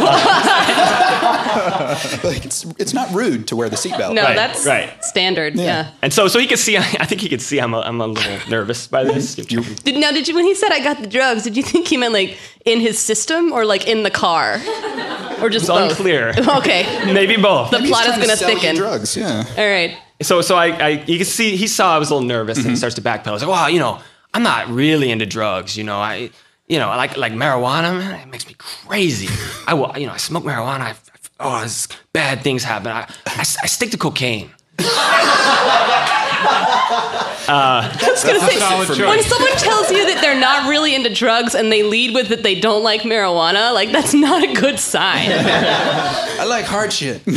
[2.28, 4.12] like it's it's not rude to wear the seatbelt.
[4.12, 5.02] No, Right, that's right.
[5.02, 5.54] standard.
[5.56, 5.92] Yeah.
[6.02, 6.76] And so so he could see.
[6.76, 9.34] I think he could see I'm a, I'm a little nervous by this.
[9.34, 11.42] Did, now, did you when he said I got the drugs?
[11.44, 12.36] Did you think he meant like
[12.66, 14.60] in his system or like in the car,
[15.40, 15.90] or just It's both?
[15.90, 16.32] unclear.
[16.58, 17.12] Okay.
[17.12, 17.70] Maybe both.
[17.70, 18.76] The He's plot is gonna sell thicken.
[18.76, 19.44] Drugs, yeah.
[19.56, 19.96] All right.
[20.22, 22.66] So so I, I you can see he saw I was a little nervous Mm-hmm.
[22.68, 23.32] and he starts to backpedal.
[23.32, 24.00] He's like, "Wow, you know,
[24.34, 25.76] I'm not really into drugs.
[25.76, 26.30] You know, I
[26.68, 27.96] you know I like like marijuana.
[27.98, 29.28] Man, it makes me crazy.
[29.66, 30.80] I will you know I smoke marijuana.
[30.80, 30.94] I,
[31.40, 32.88] oh, this, bad things happen.
[32.90, 34.50] I, I, I stick to cocaine.
[37.48, 41.72] I was gonna say, when someone tells you that they're not really into drugs and
[41.72, 45.28] they lead with that they don't like marijuana, like that's not a good sign.
[45.30, 47.22] I like hard shit.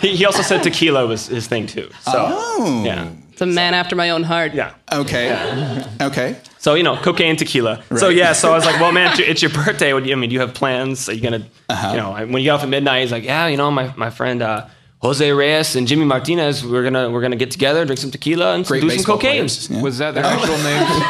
[0.00, 1.88] He, he also said tequila was his thing too.
[2.00, 2.82] So Oh.
[2.84, 3.10] yeah.
[3.32, 4.54] It's a man after my own heart.
[4.54, 4.74] Yeah.
[4.92, 5.82] Okay.
[6.00, 6.36] Okay.
[6.58, 7.82] So you know, cocaine, tequila.
[7.96, 8.32] So yeah.
[8.32, 9.92] So I was like, well, man, it's your, birthday.
[9.92, 11.08] What do you, I mean, do you have plans?
[11.08, 11.90] Are you gonna, Uh-huh.
[11.90, 14.10] you know, when you get off at midnight, he's like, yeah, you know, my my
[14.10, 14.66] friend uh,
[15.04, 18.64] Jose Reyes and Jimmy Martinez, we're gonna we're gonna get together, drink some tequila, and
[18.64, 19.32] Great do some baseball cocaine.
[19.32, 19.68] players.
[19.68, 19.82] Yeah.
[19.82, 21.02] Was that their actual name?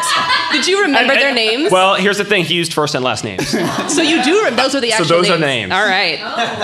[0.52, 1.70] Did you remember their names?
[1.70, 3.46] Well, here's the thing: he used first and last names.
[3.94, 4.42] so you do.
[4.42, 5.06] Rem- those are the actual.
[5.06, 5.70] So actual those are names.
[5.70, 5.72] names.
[5.72, 6.18] All right.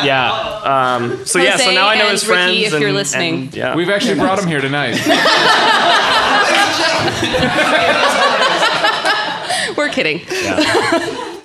[0.04, 0.96] yeah.
[0.96, 1.56] Um, so yeah.
[1.56, 2.66] So now I know and his Ricky, friends.
[2.66, 3.34] if and, you're listening.
[3.34, 3.76] and, yeah.
[3.76, 4.96] We've actually brought him here tonight.
[9.76, 10.20] We're kidding.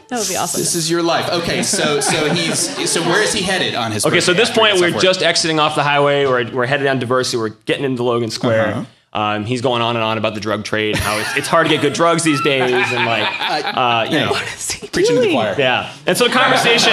[0.10, 0.60] That would be awesome.
[0.60, 1.30] This is your life.
[1.32, 1.64] Okay.
[1.64, 4.06] So so he's so where is he headed on his?
[4.06, 6.26] Okay, so at this point, we're just exiting off the highway.
[6.26, 7.39] We're, we're headed down Diversey.
[7.39, 8.68] We're getting into Logan Square.
[8.68, 8.86] Uh-huh.
[9.16, 11.74] Um, he's going on and on about the drug trade, how it's, it's hard to
[11.74, 14.43] get good drugs these days, and like, uh, you know, work?
[14.91, 15.56] preaching to the choir.
[15.58, 15.95] yeah.
[16.06, 16.91] And so the conversation,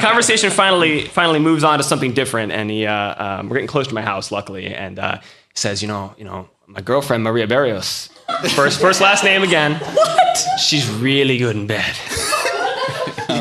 [0.00, 2.50] conversation finally, finally moves on to something different.
[2.50, 5.82] And he, uh, um, we're getting close to my house, luckily, and uh, he says,
[5.82, 8.08] you know, you know, my girlfriend Maria Barrios,
[8.56, 9.80] first, first last name again.
[10.32, 10.58] What?
[10.58, 11.94] She's really good in bed.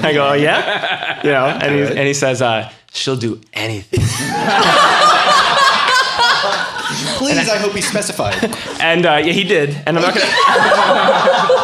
[0.04, 3.99] I go, oh, yeah, you know, and he, and he says, uh, she'll do anything.
[7.18, 8.36] Please, I hope he specified.
[8.82, 9.70] And uh, yeah, he did.
[9.86, 10.26] And I'm not gonna,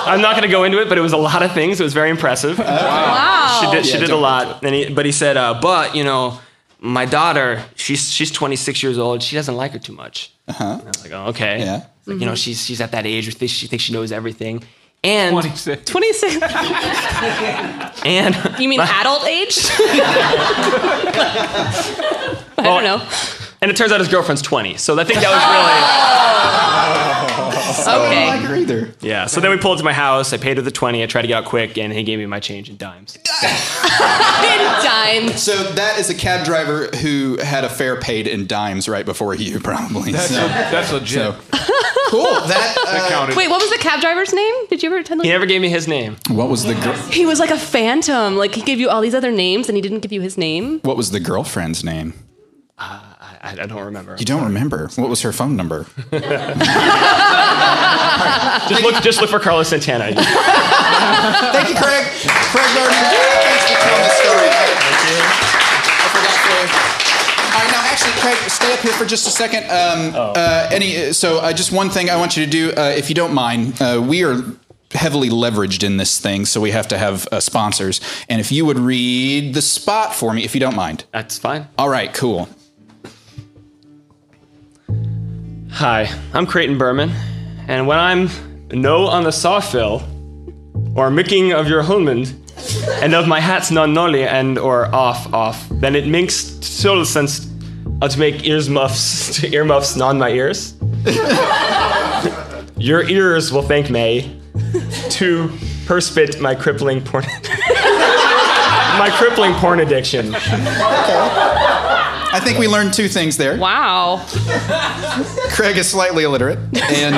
[0.05, 1.79] I'm not gonna go into it, but it was a lot of things.
[1.79, 2.59] It was very impressive.
[2.59, 3.59] Wow.
[3.61, 4.63] She did, she Yeah, did a lot.
[4.63, 6.39] And he, but he said, uh, but you know,
[6.79, 9.23] my daughter, she's she's 26 years old.
[9.23, 10.31] She doesn't like her too much.
[10.47, 10.63] Uh-huh.
[10.79, 11.59] And I was like, oh, okay.
[11.59, 11.85] Yeah.
[12.05, 14.63] Like, You know, she's she's at that age where she she thinks she knows everything.
[15.03, 15.89] And 26.
[15.89, 16.35] 26.
[18.05, 19.57] and You mean adult age?
[22.57, 23.07] I don't know.
[23.61, 24.77] and it turns out his girlfriend's 20.
[24.77, 26.66] So I think that was oh.
[27.85, 28.27] I don't Okay.
[28.27, 28.93] like her either.
[29.01, 29.25] yeah.
[29.25, 30.31] So then we pulled to my house.
[30.33, 31.03] I paid her the 20.
[31.03, 33.17] I tried to get out quick, and he gave me my change in dimes.
[33.97, 35.41] In dimes.
[35.41, 39.33] So that is a cab driver who had a fare paid in dimes right before
[39.35, 40.11] you, probably.
[40.11, 41.33] That's, so, that's legit.
[41.33, 41.35] so-
[42.09, 42.23] cool.
[42.23, 42.47] That.
[42.85, 43.35] that Uh, counted.
[43.35, 44.53] Wait, what was the cab driver's name?
[44.69, 45.29] Did you ever tell He me?
[45.29, 46.17] never gave me his name.
[46.29, 48.37] what was the gir- He was like a phantom.
[48.37, 50.79] Like he gave you all these other names and he didn't give you his name.
[50.83, 52.13] What was the girlfriend's name?
[53.41, 54.15] I, I don't remember.
[54.17, 54.89] You don't remember.
[54.95, 55.85] What was her phone number?
[58.67, 60.05] Just look, just look for Carlos Santana.
[60.15, 62.03] Thank you, Craig.
[62.51, 62.97] Craig Gardner.
[62.97, 64.49] Thanks for telling the story.
[64.49, 65.17] Thank you.
[65.87, 67.53] I forgot to.
[67.55, 69.63] All right, now actually, Craig, stay up here for just a second.
[69.65, 73.09] Um, uh, any, so, uh, just one thing I want you to do, uh, if
[73.09, 73.81] you don't mind.
[73.81, 74.41] Uh, we are
[74.91, 78.01] heavily leveraged in this thing, so we have to have uh, sponsors.
[78.27, 81.05] And if you would read the spot for me, if you don't mind.
[81.13, 81.67] That's fine.
[81.77, 82.49] All right, cool.
[85.79, 87.11] Hi, I'm Creighton Berman,
[87.67, 88.31] and when I'm
[88.71, 90.01] no on the sawfill,
[90.95, 92.33] or micking of your Hulmund,
[93.03, 97.45] and of my hat's non nolly and or off off, then it makes total sense
[98.01, 100.73] to make ears muffs to earmuffs non my ears.
[102.77, 104.35] your ears will thank me
[105.11, 105.55] to
[105.85, 107.23] perspit my crippling porn
[108.97, 110.33] my crippling porn addiction.
[112.37, 113.57] I think we learned two things there.
[113.57, 114.23] Wow.
[115.49, 117.15] Craig is slightly illiterate, and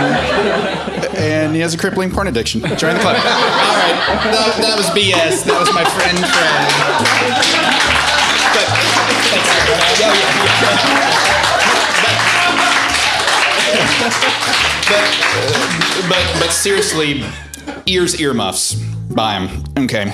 [1.18, 2.62] and he has a crippling porn addiction.
[2.62, 3.18] Join the club.
[3.20, 4.00] All right,
[4.32, 5.44] that, that was BS.
[5.44, 6.72] That was my friend Craig.
[8.56, 8.64] But,
[10.00, 10.24] yeah, yeah,
[10.64, 10.80] yeah.
[14.88, 15.04] but,
[16.08, 17.26] but but seriously,
[17.86, 18.76] ears earmuffs.
[19.14, 19.64] Buy them.
[19.78, 20.06] Okay.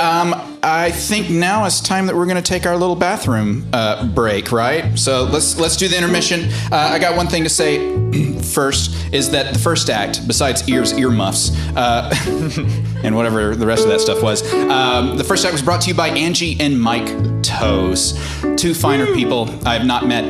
[0.00, 4.06] Um, I think now is time that we're going to take our little bathroom uh,
[4.06, 4.98] break, right?
[4.98, 6.50] So let's let's do the intermission.
[6.72, 7.78] Uh, I got one thing to say
[8.40, 12.14] first is that the first act, besides ears, earmuffs, uh,
[13.04, 15.88] and whatever the rest of that stuff was, um, the first act was brought to
[15.88, 17.08] you by Angie and Mike
[17.42, 18.14] Toes,
[18.56, 20.24] two finer people I have not met,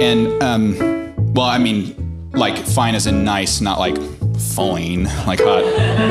[0.00, 3.98] and um, well, I mean, like fine as in nice, not like
[4.40, 5.62] fine, like hot.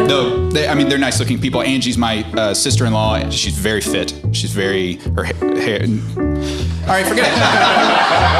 [0.07, 1.61] Though, they, I mean, they're nice looking people.
[1.61, 3.29] Angie's my uh, sister in law.
[3.29, 4.13] She's very fit.
[4.31, 5.81] She's very, her hair.
[5.83, 7.39] All right, forget it.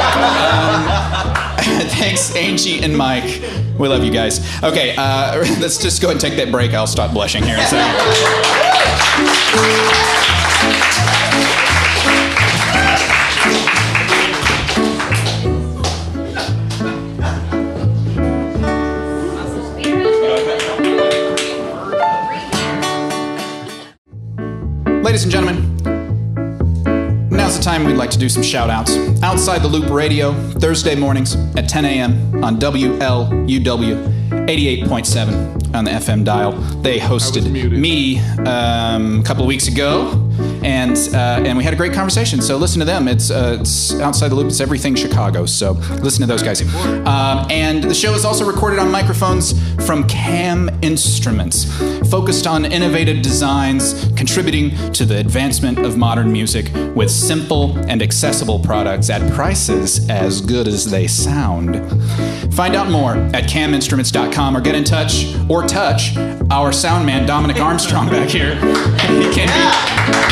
[0.10, 0.86] Um,
[1.90, 3.42] thanks, Angie and Mike.
[3.78, 4.40] We love you guys.
[4.62, 6.72] Okay, uh, let's just go and take that break.
[6.74, 7.56] I'll stop blushing here.
[28.20, 28.94] Do some shout outs.
[29.22, 32.44] Outside the Loop Radio, Thursday mornings at 10 a.m.
[32.44, 36.52] on WLUW 88.7 on the FM dial.
[36.82, 40.29] They hosted me um, a couple of weeks ago,
[40.64, 42.40] and uh, and we had a great conversation.
[42.40, 43.08] So listen to them.
[43.08, 45.46] It's, uh, it's Outside the Loop, it's everything Chicago.
[45.46, 45.72] So
[46.02, 46.60] listen to those guys.
[47.06, 49.52] Um, and the show is also recorded on microphones
[49.86, 51.64] from Kam Instruments,
[52.10, 58.58] focused on innovative designs, contributing to the advancement of modern music with simple and accessible
[58.58, 61.76] products at prices as good as they sound.
[62.54, 66.16] Find out more at kaminstruments.com or get in touch or touch
[66.50, 68.58] our sound man, Dominic Armstrong, back here.
[69.10, 70.29] He can be,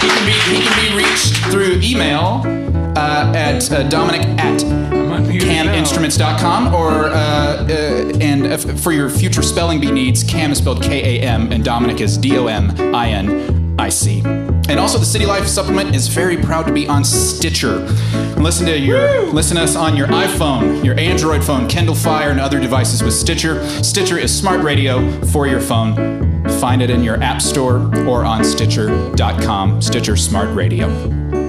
[0.00, 2.42] he can be, he can be reached through email
[2.96, 9.90] uh, at uh, dominic at kaminstruments.com or uh, uh, and for your future spelling bee
[9.90, 14.22] needs kam is spelled k-a-m and dominic is d-o-m-i-n-i-c
[14.68, 17.78] and also the city life supplement is very proud to be on stitcher.
[18.36, 22.40] Listen to your listen to us on your iphone your android phone kindle fire and
[22.40, 23.64] other devices with stitcher.
[23.82, 27.76] Stitcher is smart radio for your phone find it in your app store
[28.06, 31.45] or on stitcher.com stitcher smart radio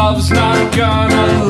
[0.00, 1.49] love's not gonna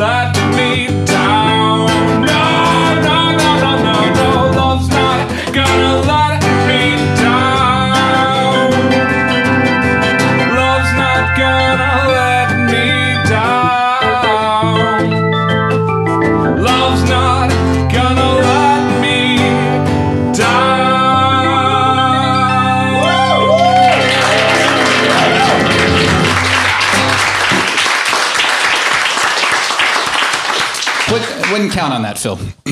[32.23, 32.37] Phil.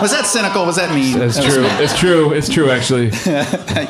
[0.00, 0.64] was that cynical?
[0.66, 1.18] Was that mean?
[1.18, 1.62] That's That true.
[1.62, 1.72] mean.
[1.82, 2.32] It's true.
[2.32, 3.08] It's true, actually.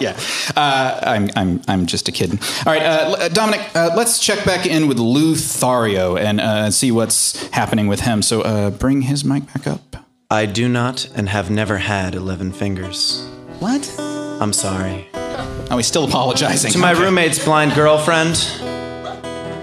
[0.01, 0.17] yeah,
[0.57, 2.33] uh, I'm, I'm, I'm just a kid.
[2.67, 6.91] All right, uh, Dominic, uh, let's check back in with Lou Thario and uh, see
[6.93, 8.23] what's happening with him.
[8.23, 9.97] So uh, bring his mic back up.
[10.31, 13.27] I do not and have never had 11 fingers.
[13.61, 13.95] What?
[13.99, 15.09] I'm sorry.
[15.15, 16.73] Oh, he's still apologizing.
[16.73, 17.03] To my Okay.
[17.03, 18.35] roommate's blind girlfriend,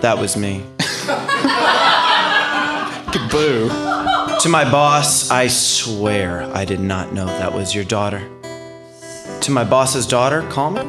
[0.02, 0.64] that was me.
[3.32, 3.70] Boo.
[4.42, 8.30] To my boss, I swear I did not know that was your daughter.
[9.42, 10.82] To my boss's daughter, call me.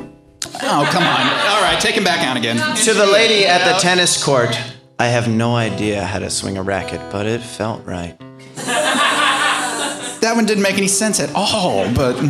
[0.63, 1.21] Oh, come on.
[1.49, 2.57] All right, take him back out again.
[2.85, 4.59] To the lady at the tennis court,
[4.99, 8.19] I have no idea how to swing a racket, but it felt right.
[10.21, 11.93] That one didn't make any sense at all.
[11.95, 12.23] But all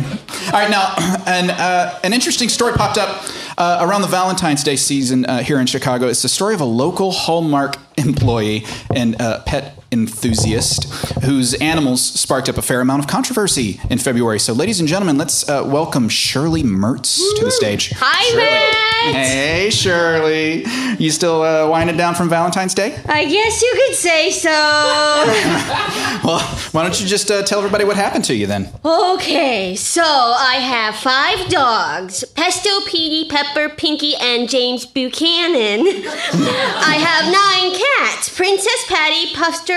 [0.51, 0.93] right, now
[1.25, 3.25] an uh, an interesting story popped up
[3.57, 6.07] uh, around the Valentine's Day season uh, here in Chicago.
[6.07, 10.85] It's the story of a local Hallmark employee and uh, pet enthusiast
[11.23, 14.39] whose animals sparked up a fair amount of controversy in February.
[14.39, 17.91] So, ladies and gentlemen, let's uh, welcome Shirley Mertz to the stage.
[17.97, 19.15] Hi, Matt.
[19.15, 20.65] Hey, Shirley.
[20.97, 22.99] You still uh, winding down from Valentine's Day?
[23.07, 25.83] I guess you could say so.
[26.23, 26.39] Well,
[26.71, 28.69] why don't you just uh, tell everybody what happened to you then?
[28.83, 35.85] Okay, so I have five dogs Pesto, Petey, Pepper, Pinky, and James Buchanan.
[35.87, 39.33] I have nine cats Princess Patty,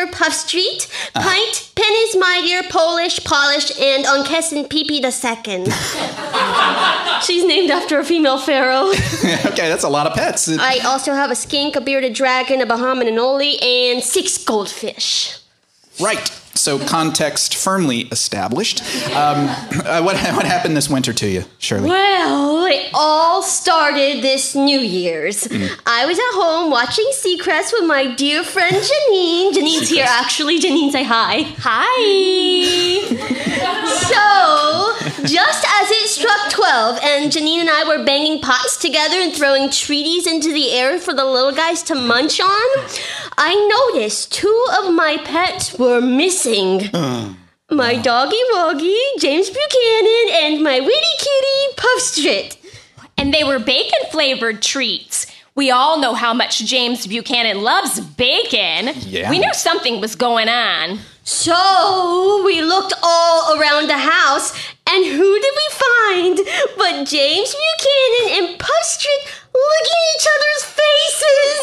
[0.07, 1.23] Puffster, Puff Street, ah.
[1.23, 5.67] Pint, Penny's My Dear, Polish, Polish, and Unkesson Peepee the Second.
[7.25, 8.89] She's named after a female pharaoh.
[9.51, 10.49] okay, that's a lot of pets.
[10.49, 15.39] I also have a skink, a bearded dragon, a Bahamian anole, and six goldfish.
[16.01, 16.31] Right.
[16.55, 18.83] So context firmly established.
[19.11, 21.89] Um, uh, what what happened this winter to you, Shirley?
[21.89, 25.45] Well, it all started this New Year's.
[25.45, 25.71] Mm.
[25.87, 29.53] I was at home watching Seacrest with my dear friend Janine.
[29.53, 30.59] Janine's here, actually.
[30.61, 31.43] Janine, say hi.
[31.59, 33.01] Hi.
[34.11, 39.33] so, just as it struck 12 and Janine and I were banging pots together and
[39.33, 42.85] throwing treaties into the air for the little guys to munch on,
[43.39, 43.55] I
[43.93, 46.40] noticed two of my pets were missing.
[46.93, 47.35] Uh,
[47.71, 52.57] my doggy Woggy, James Buchanan, and my witty kitty, Puffstrit.
[53.17, 55.27] And they were bacon flavored treats.
[55.55, 58.95] We all know how much James Buchanan loves bacon.
[59.01, 59.29] Yeah.
[59.31, 60.99] We knew something was going on.
[61.25, 64.53] So we looked all around the house,
[64.89, 66.37] and who did we find
[66.79, 69.23] but James Buchanan and Puffstrit
[69.55, 71.61] looking at each other's faces?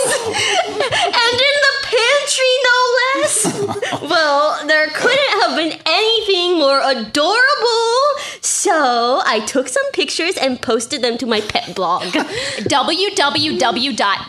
[1.06, 4.10] and in the pantry, no less.
[4.10, 7.94] well, there couldn't have been anything more adorable.
[8.42, 12.04] So I took some pictures and posted them to my pet blog.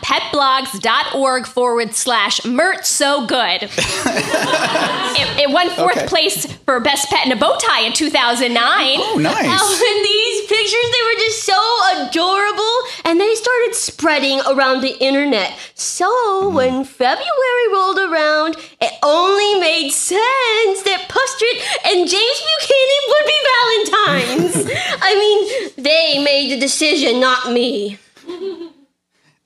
[0.09, 3.63] www.petblogs.org forward slash Mert so good.
[3.63, 6.07] it, it won fourth Okay.
[6.07, 8.55] place for best pet in a bow tie in 2009.
[8.61, 9.35] Oh, nice.
[9.49, 11.61] Oh, and these pictures, they were just so
[12.01, 12.75] adorable.
[13.05, 15.57] And they started spreading around the internet.
[15.75, 16.55] So mm-hmm.
[16.55, 23.39] when February rolled around, it only made sense that Pustrit and James Buchanan would be
[23.53, 24.71] Valentines.
[25.01, 27.99] I mean, they made the decision, not me.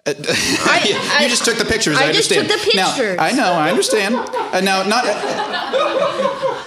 [0.06, 1.98] Uh, I, you just took the pictures.
[1.98, 2.50] I, I just understand.
[2.50, 3.18] took the pictures.
[3.18, 3.54] Now, I know.
[3.54, 4.16] I understand.
[4.16, 5.06] Uh, now, not.
[5.08, 6.60] Uh,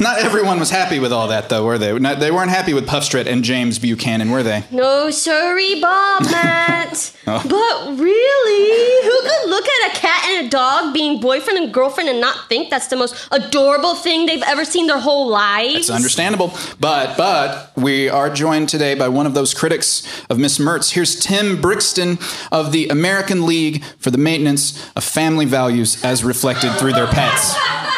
[0.00, 1.96] Not everyone was happy with all that, though, were they?
[1.98, 4.64] Not, they weren't happy with Puffstrit and James Buchanan, were they?
[4.70, 7.10] No, sorry, Bob, Matt.
[7.24, 7.38] Oh.
[7.38, 12.08] But really, who could look at a cat and a dog being boyfriend and girlfriend
[12.08, 15.76] and not think that's the most adorable thing they've ever seen their whole lives?
[15.76, 16.52] It's understandable.
[16.80, 20.90] But but we are joined today by one of those critics of Miss Mertz.
[20.94, 22.18] Here's Tim Brixton
[22.50, 27.54] of the American League for the Maintenance of Family Values as reflected through their pets.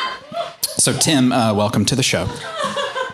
[0.85, 2.26] So Tim, uh, welcome to the show.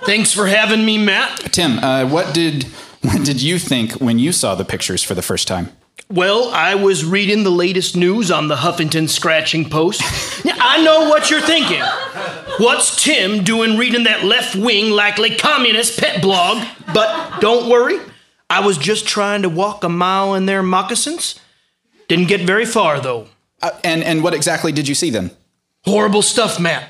[0.02, 1.52] Thanks for having me, Matt.
[1.52, 2.64] Tim, uh, what did
[3.02, 5.68] what did you think when you saw the pictures for the first time?
[6.08, 10.00] Well, I was reading the latest news on the Huffington Scratching Post.
[10.44, 11.80] Now, I know what you're thinking.
[12.58, 16.66] What's Tim doing reading that left wing, likely communist pet blog?
[16.92, 18.00] But don't worry,
[18.48, 21.38] I was just trying to walk a mile in their moccasins.
[22.08, 23.28] Didn't get very far, though.
[23.62, 25.30] Uh, and, and what exactly did you see then?
[25.84, 26.88] Horrible stuff, Matt.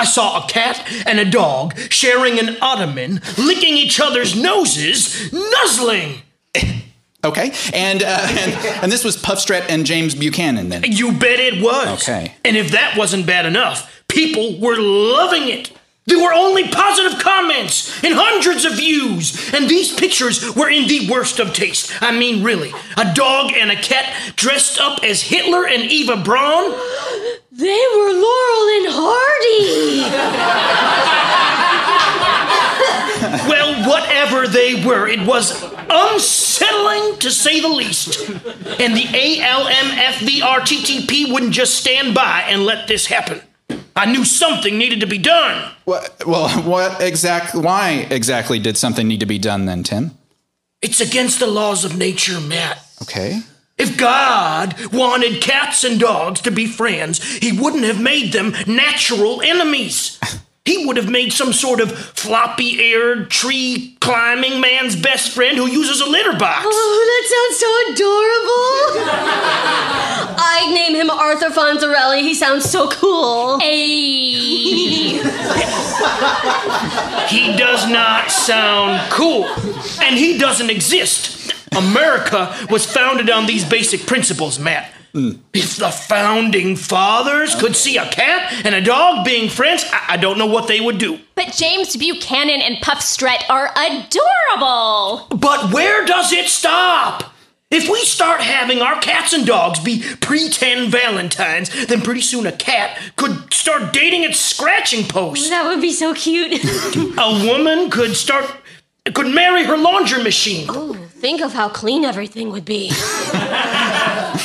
[0.00, 6.22] I saw a cat and a dog sharing an ottoman, licking each other's noses, nuzzling.
[7.22, 7.52] Okay.
[7.74, 10.84] And, uh, and, and this was Puffstrat and James Buchanan then?
[10.86, 12.02] You bet it was.
[12.02, 12.34] Okay.
[12.46, 15.70] And if that wasn't bad enough, people were loving it.
[16.06, 19.52] There were only positive comments and hundreds of views.
[19.52, 21.92] And these pictures were in the worst of taste.
[22.02, 22.72] I mean, really.
[22.96, 26.72] A dog and a cat dressed up as Hitler and Eva Braun.
[27.60, 30.00] They were Laurel and Hardy.
[33.48, 38.28] Well, whatever they were, it was unsettling to say the least.
[38.80, 39.04] And the
[39.42, 43.42] ALMFVRTTP wouldn't just stand by and let this happen.
[43.94, 45.70] I knew something needed to be done.
[45.84, 47.60] What, well, what exactly?
[47.60, 50.12] Why exactly did something need to be done then, Tim?
[50.80, 52.78] It's against the laws of nature, Matt.
[53.02, 53.42] Okay.
[53.80, 59.40] If God wanted cats and dogs to be friends, He wouldn't have made them natural
[59.40, 60.18] enemies.
[60.66, 65.66] He would have made some sort of floppy eared, tree climbing man's best friend who
[65.66, 66.66] uses a litter box.
[66.68, 68.76] Oh, that sounds so adorable.
[70.42, 72.20] I'd name him Arthur Fonzarelli.
[72.20, 73.58] He sounds so cool.
[73.60, 75.22] Hey.
[77.28, 79.46] He does not sound cool,
[80.02, 81.54] and he doesn't exist.
[81.76, 84.92] America was founded on these basic principles, Matt.
[85.12, 90.16] If the founding fathers could see a cat and a dog being friends, I, I
[90.16, 91.18] don't know what they would do.
[91.34, 95.26] But James Buchanan and Puff Stret are adorable.
[95.36, 97.34] But where does it stop?
[97.72, 102.52] If we start having our cats and dogs be pretend Valentines, then pretty soon a
[102.52, 105.50] cat could start dating its scratching post.
[105.50, 106.64] That would be so cute.
[106.94, 108.44] A woman could start
[109.14, 110.66] could marry her laundry machine.
[110.68, 112.90] oh, think of how clean everything would be.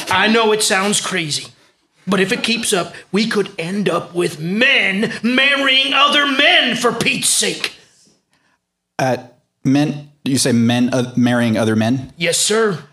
[0.09, 1.51] I know it sounds crazy,
[2.05, 6.91] but if it keeps up, we could end up with men marrying other men for
[6.91, 7.73] Pete's sake.
[8.99, 9.17] Uh,
[9.63, 12.13] men, you say men uh, marrying other men?
[12.17, 12.83] Yes, sir.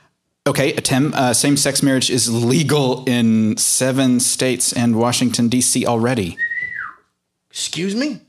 [0.47, 5.87] Okay, Tim, uh, same sex marriage is legal in seven states and Washington, D.C.
[5.87, 6.37] already.
[7.51, 8.21] Excuse me?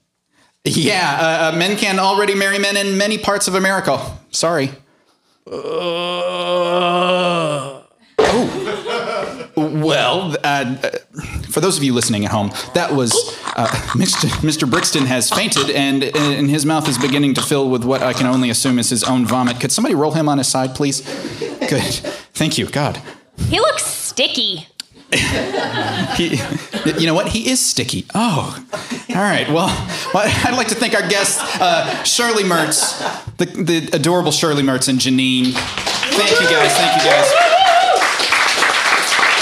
[0.63, 3.99] Yeah, uh, uh, men can already marry men in many parts of America.
[4.31, 4.71] Sorry.
[5.45, 5.53] Uh,
[9.55, 10.89] Well, uh, uh,
[11.49, 13.13] for those of you listening at home, that was
[13.55, 14.27] uh, Mr.
[14.41, 14.69] Mr.
[14.69, 18.25] Brixton has fainted, and, and his mouth is beginning to fill with what I can
[18.27, 19.59] only assume is his own vomit.
[19.59, 21.01] Could somebody roll him on his side, please?
[21.69, 21.83] Good.
[22.33, 22.67] Thank you.
[22.67, 23.01] God.
[23.37, 24.67] He looks sticky.
[26.17, 26.37] He,
[26.85, 27.29] you know what?
[27.29, 28.05] He is sticky.
[28.13, 28.63] Oh,
[29.09, 29.47] all right.
[29.49, 29.67] Well,
[30.15, 32.99] I'd like to thank our guests, uh, Shirley Mertz,
[33.37, 35.53] the, the adorable Shirley Mertz and Janine.
[35.53, 36.73] Thank you guys.
[36.75, 37.53] Thank you guys.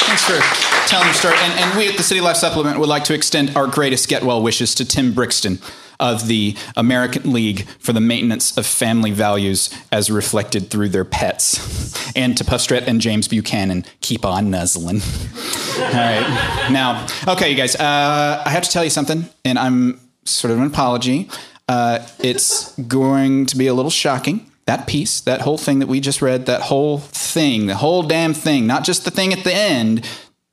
[0.07, 1.35] Thanks for telling your story.
[1.39, 4.23] And, and we at the City Life Supplement would like to extend our greatest get
[4.23, 5.59] well wishes to Tim Brixton
[6.01, 11.95] of the American League for the Maintenance of Family Values as reflected through their pets.
[12.15, 14.97] And to Puffstret and James Buchanan, keep on nuzzling.
[15.77, 16.67] All right.
[16.71, 20.59] Now, okay, you guys, uh, I have to tell you something, and I'm sort of
[20.59, 21.29] an apology.
[21.69, 24.51] Uh, it's going to be a little shocking.
[24.65, 28.33] That piece, that whole thing that we just read, that whole thing, the whole damn
[28.33, 30.07] thing, not just the thing at the end,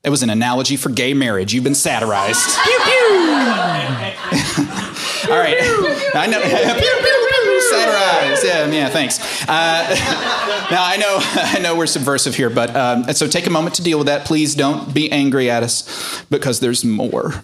[0.05, 1.53] it was an analogy for gay marriage.
[1.53, 2.57] You've been satirized.
[2.63, 4.65] Pew pew.
[5.31, 5.57] All right.
[6.15, 6.41] I know.
[7.71, 8.45] Satirized.
[8.45, 8.89] Yeah, yeah.
[8.89, 9.19] Thanks.
[9.43, 9.47] Uh,
[10.71, 11.19] now I know.
[11.21, 14.07] I know we're subversive here, but um, and so take a moment to deal with
[14.07, 14.27] that.
[14.27, 17.43] Please don't be angry at us because there's more.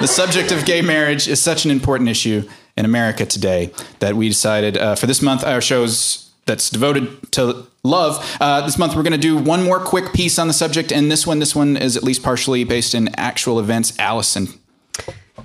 [0.00, 4.28] The subject of gay marriage is such an important issue in America today that we
[4.28, 8.36] decided uh, for this month our shows that's devoted to love.
[8.40, 11.08] Uh, this month we're going to do one more quick piece on the subject, and
[11.10, 13.96] this one, this one is at least partially based in actual events.
[13.98, 14.48] Allison,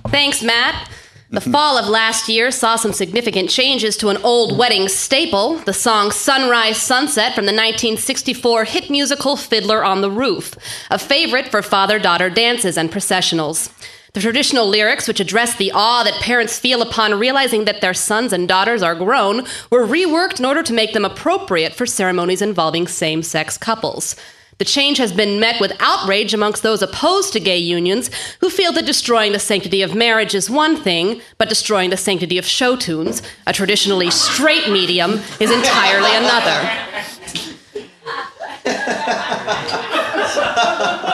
[0.08, 0.90] Thanks, Matt.
[1.30, 1.52] The mm-hmm.
[1.52, 6.10] fall of last year saw some significant changes to an old wedding staple, the song
[6.10, 10.54] Sunrise Sunset from the 1964 hit musical Fiddler on the Roof,
[10.90, 13.70] a favorite for father daughter dances and processionals.
[14.14, 18.32] The traditional lyrics, which address the awe that parents feel upon realizing that their sons
[18.32, 22.86] and daughters are grown, were reworked in order to make them appropriate for ceremonies involving
[22.86, 24.16] same sex couples.
[24.58, 28.10] The change has been met with outrage amongst those opposed to gay unions
[28.40, 32.38] who feel that destroying the sanctity of marriage is one thing, but destroying the sanctity
[32.38, 36.58] of show tunes, a traditionally straight medium, is entirely another.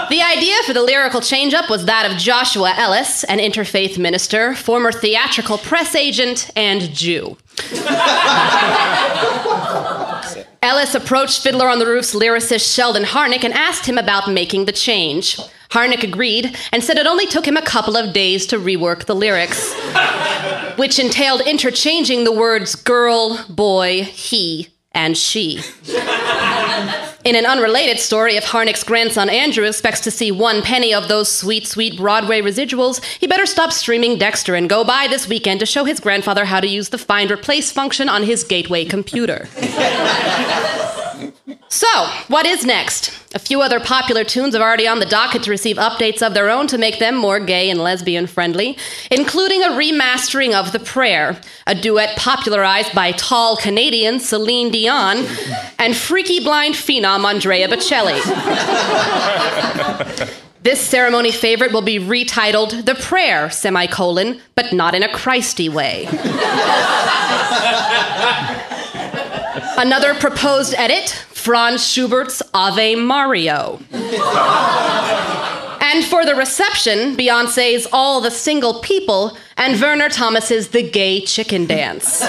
[0.09, 4.91] The idea for the lyrical change-up was that of Joshua Ellis, an interfaith minister, former
[4.91, 7.37] theatrical press agent, and Jew.
[10.65, 14.73] Ellis approached Fiddler on the Roof's lyricist Sheldon Harnick and asked him about making the
[14.73, 15.37] change.
[15.69, 19.15] Harnick agreed and said it only took him a couple of days to rework the
[19.15, 19.75] lyrics,
[20.77, 25.61] which entailed interchanging the words girl, boy, he, and she.
[27.25, 31.31] In an unrelated story, if Harnick's grandson Andrew expects to see one penny of those
[31.31, 35.67] sweet, sweet Broadway residuals, he better stop streaming Dexter and go by this weekend to
[35.67, 39.49] show his grandfather how to use the find replace function on his gateway computer.
[41.69, 43.11] So, what is next?
[43.35, 46.49] A few other popular tunes are already on the docket to receive updates of their
[46.49, 48.77] own to make them more gay and lesbian friendly,
[49.11, 55.27] including a remastering of The Prayer, a duet popularized by tall Canadian Celine Dion
[55.79, 58.21] and freaky blind phenom Andrea Bocelli.
[60.65, 66.09] This ceremony favorite will be retitled The Prayer, semicolon, but not in a Christy way.
[69.77, 73.81] Another proposed edit Franz Schubert's Ave Mario.
[75.81, 81.67] and for the reception, Beyonce's All the Single People and Werner Thomas's The Gay Chicken
[81.67, 82.23] Dance.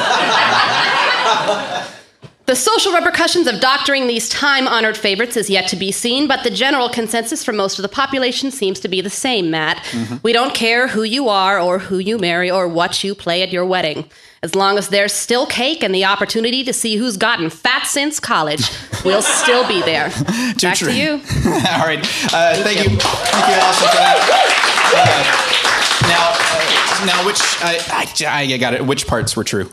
[2.48, 6.44] The social repercussions of doctoring these time honored favorites is yet to be seen, but
[6.44, 9.78] the general consensus for most of the population seems to be the same, Matt.
[9.78, 10.18] Mm-hmm.
[10.22, 13.52] We don't care who you are, or who you marry, or what you play at
[13.52, 14.08] your wedding.
[14.46, 18.20] As long as there's still cake and the opportunity to see who's gotten fat since
[18.20, 18.70] college,
[19.04, 20.12] we'll still be there.
[20.12, 20.24] Too
[20.62, 20.90] Back true.
[20.90, 21.12] to you.
[21.48, 21.98] All right.
[22.32, 22.96] Uh, thank, you.
[22.96, 24.86] Thank you, Allison, for that.
[24.94, 28.86] Uh, now, uh, now, which I, I, I got it.
[28.86, 29.68] Which parts were true?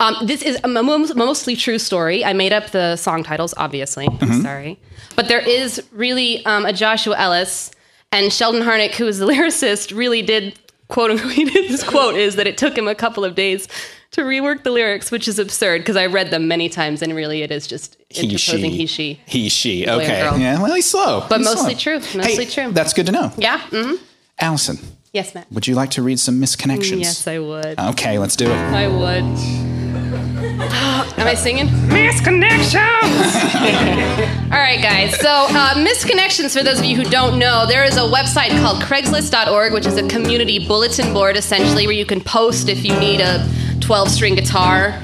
[0.00, 2.24] Um, this is a mostly true story.
[2.24, 4.08] I made up the song titles, obviously.
[4.22, 4.78] I'm sorry.
[5.14, 7.70] But there is really um, a Joshua Ellis
[8.12, 11.34] and Sheldon Harnick, who is the lyricist, really did quote unquote.
[11.52, 13.68] This quote is that it took him a couple of days
[14.16, 17.42] to rework the lyrics, which is absurd because I read them many times and really
[17.42, 19.20] it is just interposing he she.
[19.26, 19.84] He, she.
[19.86, 20.18] Boy or Okay.
[20.40, 20.60] Yeah.
[20.60, 21.24] Well, he's slow.
[21.28, 21.98] But He's mostly slow.
[21.98, 22.18] true.
[22.20, 22.72] Mostly Hey, true.
[22.72, 23.32] That's good to know.
[23.36, 23.60] Yeah.
[23.70, 23.94] hmm
[24.38, 24.78] Allison,
[25.12, 25.50] Yes, Matt.
[25.50, 27.00] would you like to read some misconnections?
[27.00, 27.78] Yes, I would.
[27.78, 28.54] Okay, let's do it.
[28.54, 29.24] I would.
[31.18, 31.66] Am I singing?
[31.88, 32.76] Misconnections!
[34.52, 35.18] All right, guys.
[35.20, 38.82] So, uh, Misconnections, for those of you who don't know, there is a website called
[38.82, 43.20] Craigslist.org, which is a community bulletin board, essentially, where you can post if you need
[43.20, 43.48] a
[43.80, 45.00] 12 string guitar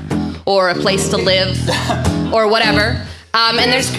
[0.46, 1.56] or a place to live
[2.32, 3.06] or whatever.
[3.34, 3.90] Um, and there's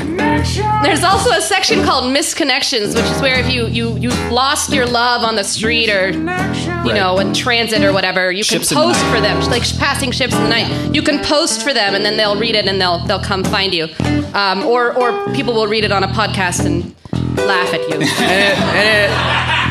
[0.84, 4.86] there's also a section called misconnections, which is where if you you you lost your
[4.86, 8.76] love on the street or you know in transit or whatever, you can Ships the
[8.76, 9.12] post night.
[9.16, 10.94] for them, like passing ships in the night.
[10.94, 13.74] You can post for them, and then they'll read it and they'll they'll come find
[13.74, 13.88] you,
[14.36, 16.94] um, or or people will read it on a podcast and
[17.38, 17.96] laugh at you.
[17.96, 18.04] And
[18.38, 18.60] it,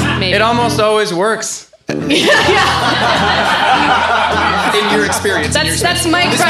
[0.08, 1.70] and it, it almost always works.
[4.74, 5.54] In your experience.
[5.56, 6.06] in your That's that's.
[6.06, 6.40] Mike This.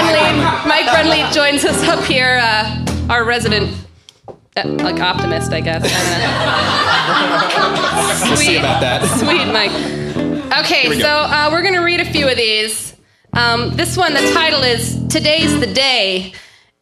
[0.66, 3.76] Mike Brunlieb joins us up here, uh, our resident.
[4.54, 5.82] Uh, like optimist, I guess.
[8.20, 8.28] sweet.
[8.28, 9.02] We'll see about that.
[9.18, 9.72] Sweet, Mike.
[10.64, 12.94] Okay, we so uh, we're going to read a few of these.
[13.32, 16.34] Um, this one, the title is Today's the Day.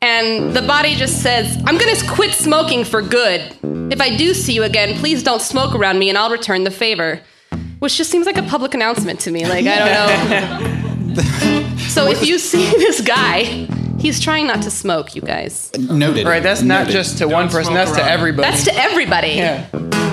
[0.03, 3.43] And the body just says, I'm going to quit smoking for good.
[3.93, 6.71] If I do see you again, please don't smoke around me and I'll return the
[6.71, 7.21] favor.
[7.81, 9.47] Which just seems like a public announcement to me.
[9.47, 10.77] Like, I don't know.
[11.89, 13.67] so if you see this guy,
[13.99, 15.71] he's trying not to smoke, you guys.
[15.79, 16.27] Noted.
[16.27, 16.93] Right, that's not Noted.
[16.93, 18.49] just to one person, that's to everybody.
[18.49, 19.33] That's to everybody.
[19.33, 19.67] Yeah.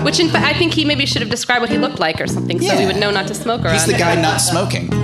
[0.03, 2.28] Which, in fact, I think he maybe should have described what he looked like or
[2.28, 3.74] something, so we would know not to smoke around.
[3.74, 4.90] He's the guy not smoking.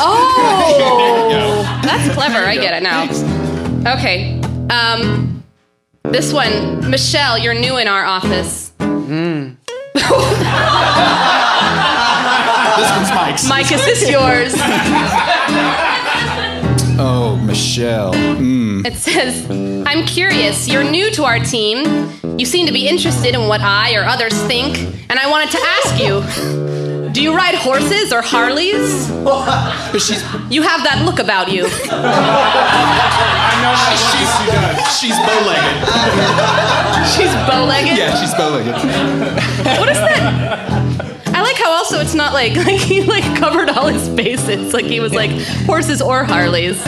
[0.00, 2.38] Oh, that's clever.
[2.38, 3.04] I get it now.
[3.94, 4.40] Okay.
[4.70, 5.44] Um,
[6.02, 8.72] this one, Michelle, you're new in our office.
[8.78, 10.08] This
[13.30, 13.70] one's Mike's.
[13.70, 14.54] Mike, is this yours?
[17.00, 18.12] Oh, Michelle.
[18.12, 18.84] Mm.
[18.84, 19.48] It says,
[19.86, 20.66] I'm curious.
[20.66, 22.10] You're new to our team.
[22.36, 24.76] You seem to be interested in what I or others think,
[25.08, 26.24] and I wanted to ask you
[27.12, 29.06] do you ride horses or Harleys?
[30.04, 31.66] She's You have that look about you.
[31.66, 33.74] I know
[34.98, 35.76] she's bow-legged.
[37.14, 37.96] She's bow legged.
[37.96, 38.74] Yeah, she's bow-legged.
[39.78, 41.17] What is that?
[41.58, 44.72] I like how also it's not like like he like covered all his bases.
[44.72, 45.30] Like he was like
[45.66, 46.80] horses or Harleys.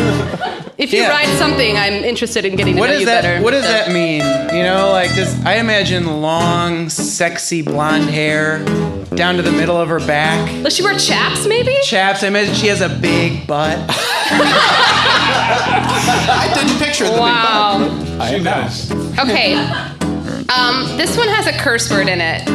[0.79, 1.09] If you Yeah.
[1.11, 3.23] ride something, I'm interested in getting to What know does you that?
[3.23, 3.43] better.
[3.43, 4.23] What does that mean?
[4.57, 8.65] You know, like just I imagine long, sexy blonde hair
[9.15, 11.45] down to the middle of her back, Does she wear chaps?
[11.47, 11.77] Maybe.
[11.83, 12.23] chaps.
[12.23, 13.77] I imagine she has a big butt.
[15.21, 17.79] I didn't picture the Wow.
[17.79, 18.21] big bug.
[18.21, 18.69] I know.
[19.31, 19.55] Okay.
[20.49, 22.49] Um, this one has a curse word in it.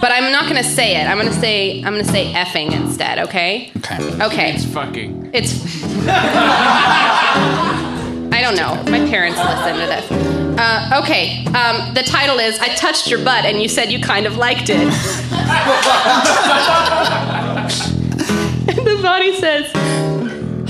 [0.00, 1.06] But I'm not gonna say it.
[1.06, 3.18] I'm gonna say I'm gonna say effing instead.
[3.20, 3.70] Okay.
[3.78, 4.24] Okay.
[4.24, 4.52] Okay.
[4.54, 5.30] It's fucking.
[5.32, 5.84] It's.
[8.32, 8.74] I don't know.
[8.90, 10.10] My parents listen to this.
[10.58, 11.44] Uh, okay.
[11.46, 14.70] Um, the title is "I touched your butt and you said you kind of liked
[14.70, 14.90] it." and
[18.86, 19.70] the body says,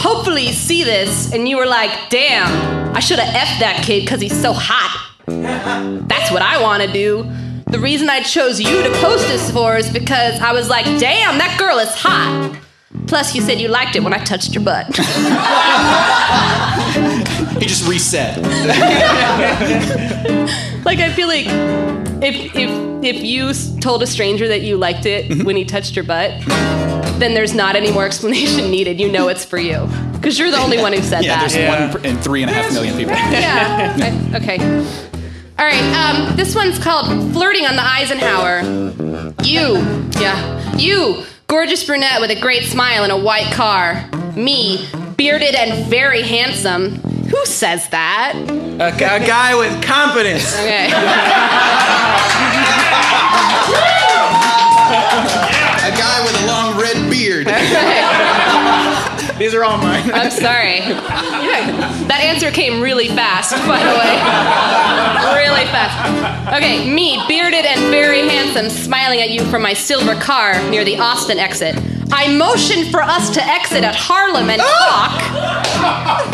[0.01, 4.01] "Hopefully you see this and you were like, damn, I should have effed that kid
[4.01, 7.25] because he's so hot." That's what I want to do.
[7.71, 11.39] The reason I chose you to post this for is because I was like, damn,
[11.39, 12.59] that girl is hot.
[13.07, 14.87] Plus, you said you liked it when I touched your butt.
[17.61, 18.37] He just reset.
[20.85, 21.47] like, I feel like
[22.23, 22.71] if if
[23.05, 25.45] if you told a stranger that you liked it mm-hmm.
[25.45, 26.43] when he touched your butt,
[27.21, 29.01] then there's not any more explanation needed.
[29.01, 31.51] You know it's for you because you're the only one who said Yeah, that.
[31.51, 33.15] there's one in three and a half million people.
[33.15, 33.97] Yeah.
[34.33, 35.09] I- okay.
[35.61, 35.95] All right.
[35.95, 38.63] Um, this one's called "Flirting on the Eisenhower."
[39.45, 39.77] You,
[40.19, 44.09] yeah, you, gorgeous brunette with a great smile and a white car.
[44.35, 44.89] Me,
[45.19, 46.95] bearded and very handsome.
[46.95, 48.33] Who says that?
[48.37, 50.55] A, a guy with confidence.
[50.55, 50.89] Okay.
[59.41, 60.11] These are all mine.
[60.13, 60.81] I'm sorry.
[60.81, 65.41] That answer came really fast, by the way.
[65.43, 66.55] Really fast.
[66.55, 70.99] Okay, me, bearded and very handsome, smiling at you from my silver car near the
[70.99, 71.75] Austin exit.
[72.13, 75.61] I motioned for us to exit at Harlem and ah!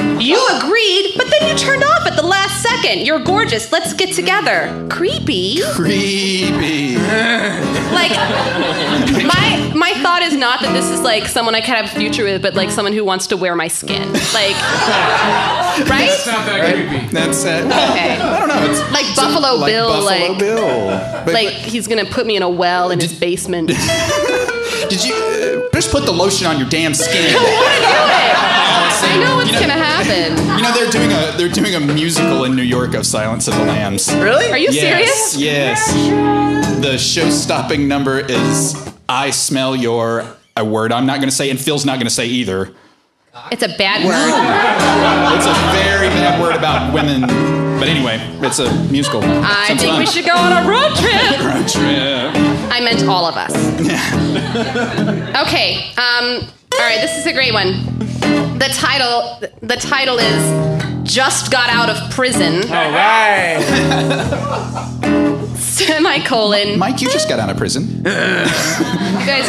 [0.06, 0.20] talk.
[0.20, 3.06] You agreed, but then you turned off at the last second.
[3.06, 3.70] You're gorgeous.
[3.70, 4.86] Let's get together.
[4.90, 5.60] Creepy.
[5.72, 6.96] Creepy.
[7.92, 8.12] Like
[9.24, 12.24] my my thought is not that this is like someone I could have a future
[12.24, 14.12] with, but like someone who wants to wear my skin.
[14.12, 14.56] Like
[15.88, 16.08] right?
[16.10, 17.06] It's not that creepy.
[17.12, 17.66] That's it.
[17.66, 18.18] Okay.
[18.18, 18.70] I don't know.
[18.70, 20.88] It's Like Buffalo like Bill, Buffalo like Bill.
[21.24, 23.70] But- like he's gonna put me in a well in his basement.
[24.88, 27.34] Did you uh, just put the lotion on your damn skin?
[29.08, 30.36] I know what's gonna happen.
[30.56, 33.54] You know they're doing a they're doing a musical in New York of Silence of
[33.54, 34.12] the Lambs.
[34.14, 34.50] Really?
[34.50, 35.36] Are you yes, serious?
[35.36, 36.80] Yes.
[36.82, 38.74] The show-stopping number is
[39.08, 40.24] "I smell your"
[40.56, 42.72] a word I'm not going to say, and Phil's not going to say either.
[43.52, 44.16] It's a bad word.
[45.36, 47.22] It's a very bad word about women.
[47.78, 49.20] But anyway, it's a musical.
[49.22, 50.00] I Sounds think fun.
[50.00, 51.40] we should go on a road trip.
[51.44, 52.55] Road trip.
[52.70, 53.54] I meant all of us.
[55.36, 55.92] Okay.
[55.98, 56.40] Um,
[56.72, 56.98] all right.
[57.00, 57.72] This is a great one.
[58.58, 59.38] The title.
[59.60, 63.60] The title is "Just Got Out of Prison." All right.
[65.56, 66.78] Semicolon.
[66.78, 67.84] Mike, you just got out of prison.
[68.06, 69.48] You guys.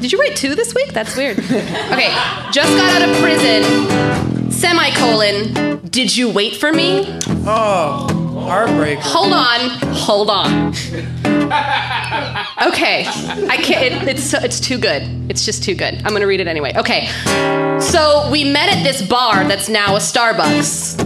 [0.00, 0.92] Did you write two this week?
[0.92, 1.38] That's weird.
[1.38, 2.12] Okay.
[2.52, 4.50] Just got out of prison.
[4.50, 5.80] Semicolon.
[5.88, 7.06] Did you wait for me?
[7.46, 8.06] Oh,
[8.46, 8.98] heartbreak.
[9.00, 9.70] Hold on.
[9.94, 10.72] Hold on.
[12.66, 13.04] Okay.
[13.06, 14.02] I can't.
[14.02, 15.02] It, it's it's too good.
[15.30, 15.94] It's just too good.
[16.04, 16.72] I'm gonna read it anyway.
[16.74, 17.06] Okay.
[17.80, 20.96] So we met at this bar that's now a Starbucks.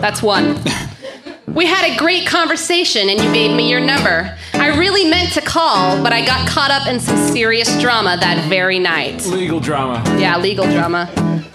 [0.00, 0.60] That's one.
[1.58, 4.38] We had a great conversation and you gave me your number.
[4.54, 8.48] I really meant to call, but I got caught up in some serious drama that
[8.48, 9.26] very night.
[9.26, 10.00] Legal drama.
[10.20, 11.10] Yeah, legal drama.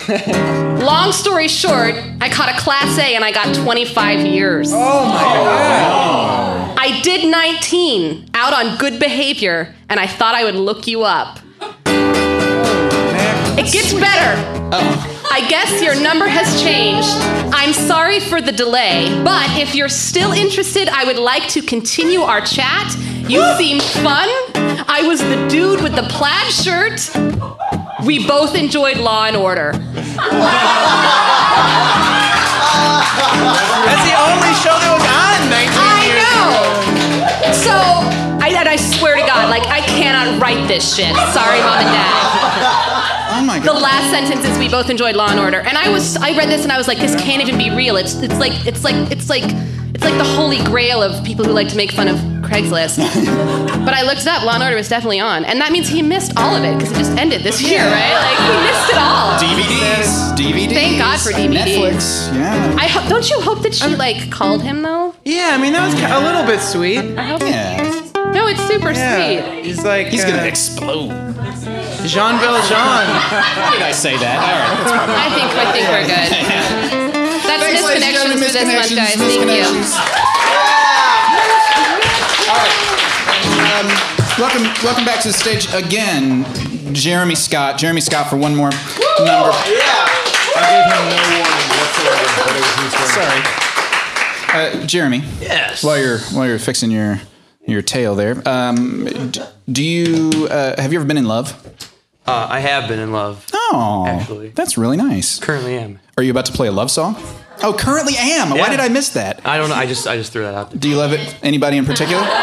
[0.84, 4.74] Long story short, I caught a class A and I got 25 years.
[4.74, 6.78] Oh my god.
[6.78, 11.40] I did 19 out on good behavior and I thought I would look you up.
[11.62, 14.70] Oh, it gets better.
[14.74, 15.13] Oh.
[15.36, 17.10] I guess your number has changed.
[17.56, 22.22] I'm sorry for the delay, but if you're still interested, I would like to continue
[22.22, 22.96] our chat.
[23.28, 24.30] You seem fun.
[24.86, 27.10] I was the dude with the plaid shirt.
[28.06, 29.72] We both enjoyed Law and Order.
[29.74, 29.82] That's
[34.06, 36.46] the only show that was on 19 I years know.
[36.46, 37.58] ago.
[37.58, 37.74] So,
[38.38, 41.16] I, and I swear to God, like, I cannot write this shit.
[41.34, 42.82] Sorry, mom and dad.
[43.54, 46.36] My The last sentence is we both enjoyed Law and Order, and I was I
[46.36, 47.98] read this and I was like, this can't even be real.
[47.98, 49.44] It's it's like it's like it's like
[49.94, 52.98] it's like the holy grail of people who like to make fun of Craigslist.
[53.86, 54.44] but I looked it up.
[54.44, 56.92] Law and Order was definitely on, and that means he missed all of it because
[56.94, 58.14] it just ended this year, right?
[58.26, 59.38] Like he missed it all.
[59.38, 60.34] DVDs.
[60.36, 60.74] DVDs.
[60.74, 61.54] Thank God for DVDs.
[61.54, 62.34] Netflix.
[62.34, 62.76] Yeah.
[62.80, 65.14] I ho- don't you hope that she like called him though?
[65.26, 67.18] Yeah, I mean that was ki- a little bit sweet.
[67.20, 67.42] I hope.
[67.42, 68.00] Yeah.
[68.34, 69.66] No, it's super Yeah, sweet.
[69.66, 71.33] he's like He's uh, gonna explode.
[72.06, 73.08] Jean Valjean.
[73.08, 74.36] Why did I say that?
[74.44, 74.76] All right.
[74.76, 76.28] That's probably I think I think we're good.
[77.48, 79.16] That's Thanks, ladies and misconnections for this month, guys.
[79.16, 79.48] Thank you.
[79.48, 79.92] misconnections.
[82.52, 82.76] All right.
[83.74, 83.88] Um,
[84.38, 86.44] welcome, welcome back to the stage again,
[86.94, 87.78] Jeremy Scott.
[87.78, 88.70] Jeremy Scott for one more
[89.24, 89.52] number.
[89.56, 93.10] I gave him no warning whatsoever, but it was his.
[93.16, 95.24] Sorry, uh, Jeremy.
[95.40, 95.84] Yes.
[95.84, 97.22] While you're while you're fixing your
[97.66, 98.42] your tail there.
[98.46, 99.08] Um,
[99.72, 101.58] do you uh, have you ever been in love?
[102.26, 103.46] Uh, I have been in love.
[103.54, 104.50] Oh, Actually.
[104.50, 105.40] that's really nice.
[105.40, 106.00] Currently am.
[106.18, 107.16] Are you about to play a love song?
[107.62, 108.50] Oh, currently am.
[108.52, 109.46] Why did I miss that?
[109.46, 109.76] I don't know.
[109.76, 110.80] I just I just threw that out there.
[110.80, 111.38] Do you love it?
[111.44, 112.24] Anybody in particular?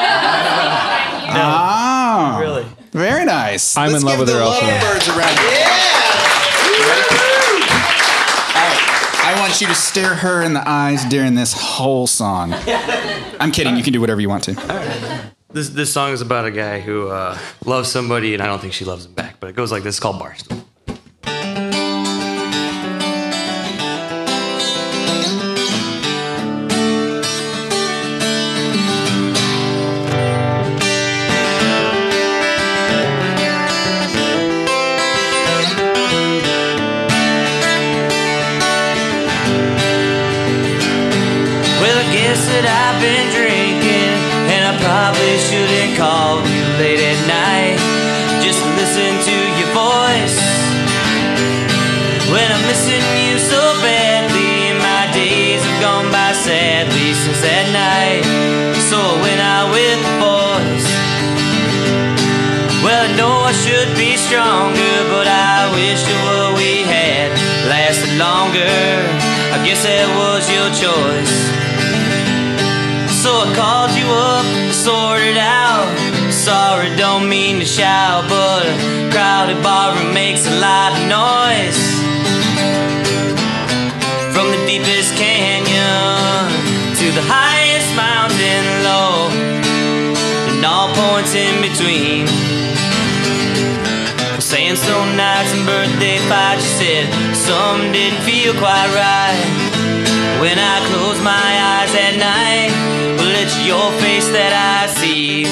[1.33, 2.67] Ah, Really?
[2.91, 3.77] very nice.
[3.77, 4.67] I'm Let's in love give with her the also.
[4.67, 5.39] lovebirds a round.
[5.39, 5.45] All
[8.67, 12.53] right, I want you to stare her in the eyes during this whole song.
[13.39, 13.77] I'm kidding.
[13.77, 14.55] You can do whatever you want to.
[15.53, 18.73] This this song is about a guy who uh, loves somebody and I don't think
[18.73, 19.41] she loves him back.
[19.41, 19.97] But it goes like this.
[19.97, 20.65] It's called Barstool.
[64.31, 67.35] Stronger, but I wish that what we had
[67.67, 68.79] lasted longer.
[69.51, 71.35] I guess that was your choice.
[73.11, 75.91] So I called you up to sort it out.
[76.31, 81.83] Sorry, don't mean to shout, but a crowded barroom makes a lot of noise.
[84.31, 86.55] From the deepest canyon
[87.03, 87.40] to the highest
[95.41, 99.41] Nights and birthday fights, you said some didn't feel quite right.
[100.39, 102.69] When I close my eyes at night,
[103.17, 105.45] well, it's your face that I see.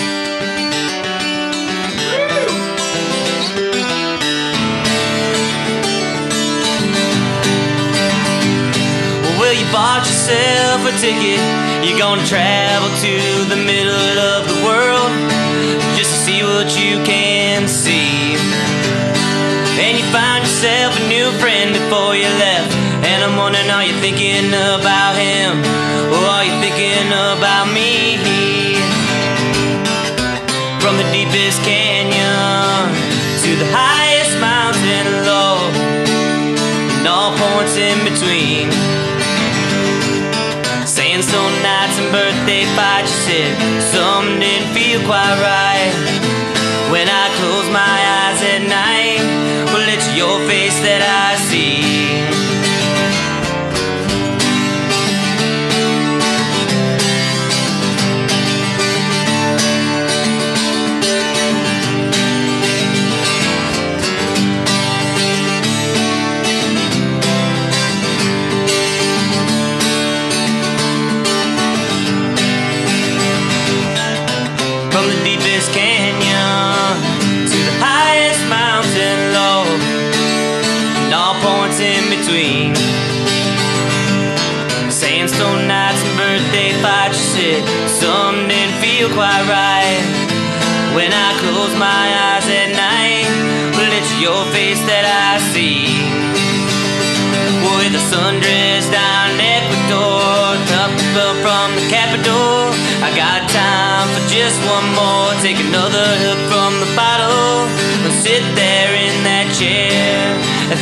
[9.41, 11.41] Well, you bought yourself a ticket.
[11.81, 13.15] You're gonna travel to
[13.49, 15.17] the middle of the world
[15.97, 18.18] just to see what you can see.
[20.13, 22.73] Found yourself a new friend before you left.
[23.05, 25.61] And I'm wondering, are you thinking about him?
[26.09, 28.17] Or are you thinking about me?
[30.81, 32.89] From the deepest canyon
[33.45, 35.61] to the highest mountain low,
[36.97, 38.73] and all points in between.
[40.89, 43.53] Sandstone nights and birthday fights, you said
[43.93, 45.93] some didn't feel quite right.
[46.89, 48.08] When I close my eyes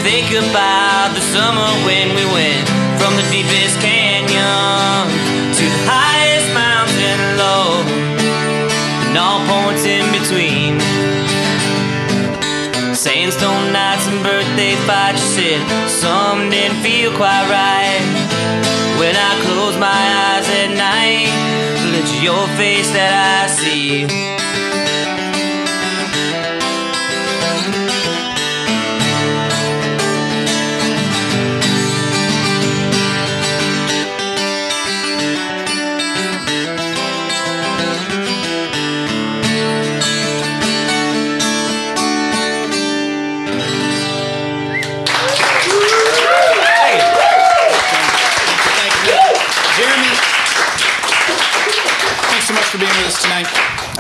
[0.06, 2.62] think about the summer when we went
[2.94, 5.02] from the deepest canyon
[5.50, 7.82] to the highest mountain low
[9.02, 10.78] and all points in between.
[12.94, 18.06] Sandstone nights and birthday fights, you said some didn't feel quite right.
[19.02, 21.34] When I close my eyes at night,
[21.98, 24.35] it's your face that I see.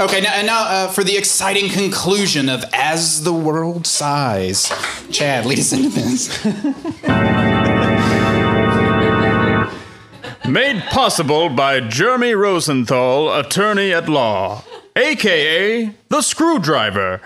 [0.06, 4.72] Okay, now, and now uh, for the exciting conclusion of As the World Sighs.
[5.10, 6.44] Chad, lead us into this.
[10.48, 14.62] Made possible by Jeremy Rosenthal, attorney at law.
[14.94, 17.20] aka the Screwdriver.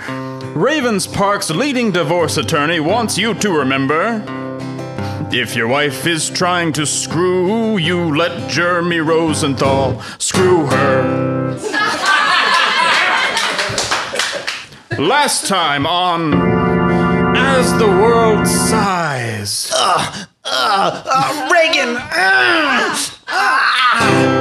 [0.57, 4.25] Ravens Park's leading divorce attorney wants you to remember
[5.33, 11.30] if your wife is trying to screw you, let Jeremy Rosenthal screw her.
[15.01, 16.35] Last time on
[17.35, 19.73] As the World Sighs.
[19.75, 21.97] Uh, uh, uh, Reagan!
[21.97, 22.95] Uh,
[23.27, 24.40] As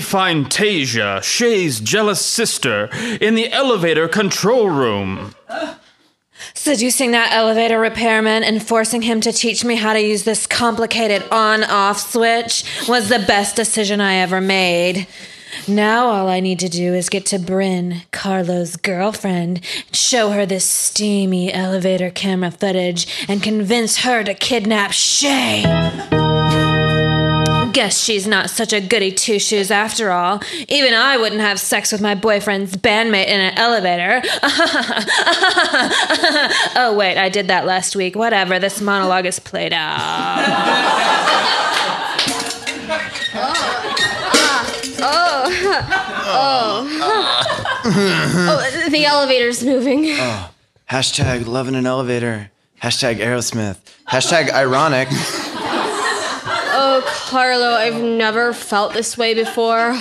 [0.00, 2.88] find Tasia, Shay's jealous sister,
[3.20, 5.34] in the elevator control room.
[6.54, 11.22] Seducing that elevator repairman and forcing him to teach me how to use this complicated
[11.30, 15.06] on off switch was the best decision I ever made.
[15.66, 20.64] Now all I need to do is get to Bryn, Carlo's girlfriend, show her this
[20.64, 25.64] steamy elevator camera footage, and convince her to kidnap Shay.
[27.72, 30.42] Guess she's not such a goody two shoes after all.
[30.68, 34.22] Even I wouldn't have sex with my boyfriend's bandmate in an elevator.
[36.76, 38.16] oh, wait, I did that last week.
[38.16, 40.00] Whatever, this monologue is played out.
[45.02, 45.86] Oh, uh,
[46.26, 46.98] oh.
[47.02, 48.62] Oh.
[48.84, 50.06] oh, the elevator's moving.
[50.10, 50.50] Oh.
[50.90, 52.50] Hashtag love in an elevator.
[52.82, 53.78] Hashtag Aerosmith.
[54.08, 55.08] Hashtag ironic.
[57.30, 59.96] Carlo, I've never felt this way before.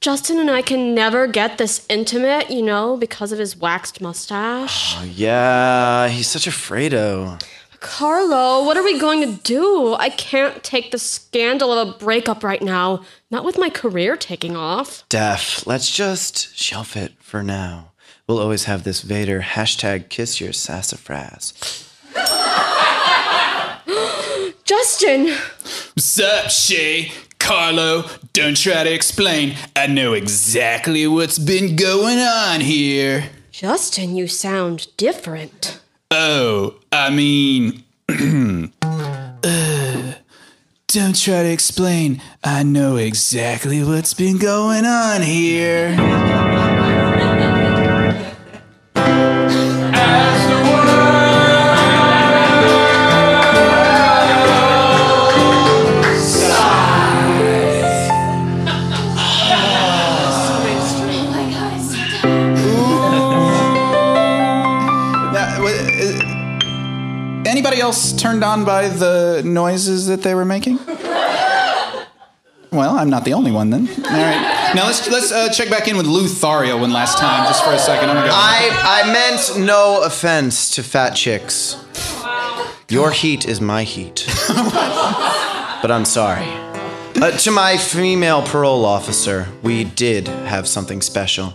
[0.00, 4.96] Justin and I can never get this intimate, you know, because of his waxed mustache.
[4.98, 7.40] Oh, yeah, he's such a Fredo.
[7.78, 9.94] Carlo, what are we going to do?
[9.94, 13.04] I can't take the scandal of a breakup right now.
[13.30, 15.08] Not with my career taking off.
[15.08, 17.92] Def, let's just shelf it for now.
[18.26, 21.85] We'll always have this Vader hashtag kiss your sassafras.
[24.66, 25.28] Justin!
[25.94, 27.12] What's up, Shay?
[27.38, 29.54] Carlo, don't try to explain.
[29.76, 33.30] I know exactly what's been going on here.
[33.52, 35.80] Justin, you sound different.
[36.10, 37.84] Oh, I mean.
[38.82, 40.14] uh,
[40.88, 42.20] don't try to explain.
[42.42, 45.94] I know exactly what's been going on here.
[68.26, 70.80] Turned on by the noises that they were making?
[72.72, 73.86] Well, I'm not the only one then.
[73.88, 74.72] All right.
[74.74, 77.72] Now let's let's uh, check back in with Lou Thario one last time, just for
[77.72, 78.10] a second.
[78.10, 78.32] Oh my god.
[78.34, 81.76] I, I meant no offense to fat chicks.
[82.88, 84.24] Your heat is my heat.
[84.48, 86.48] but I'm sorry.
[87.22, 91.54] Uh, to my female parole officer, we did have something special.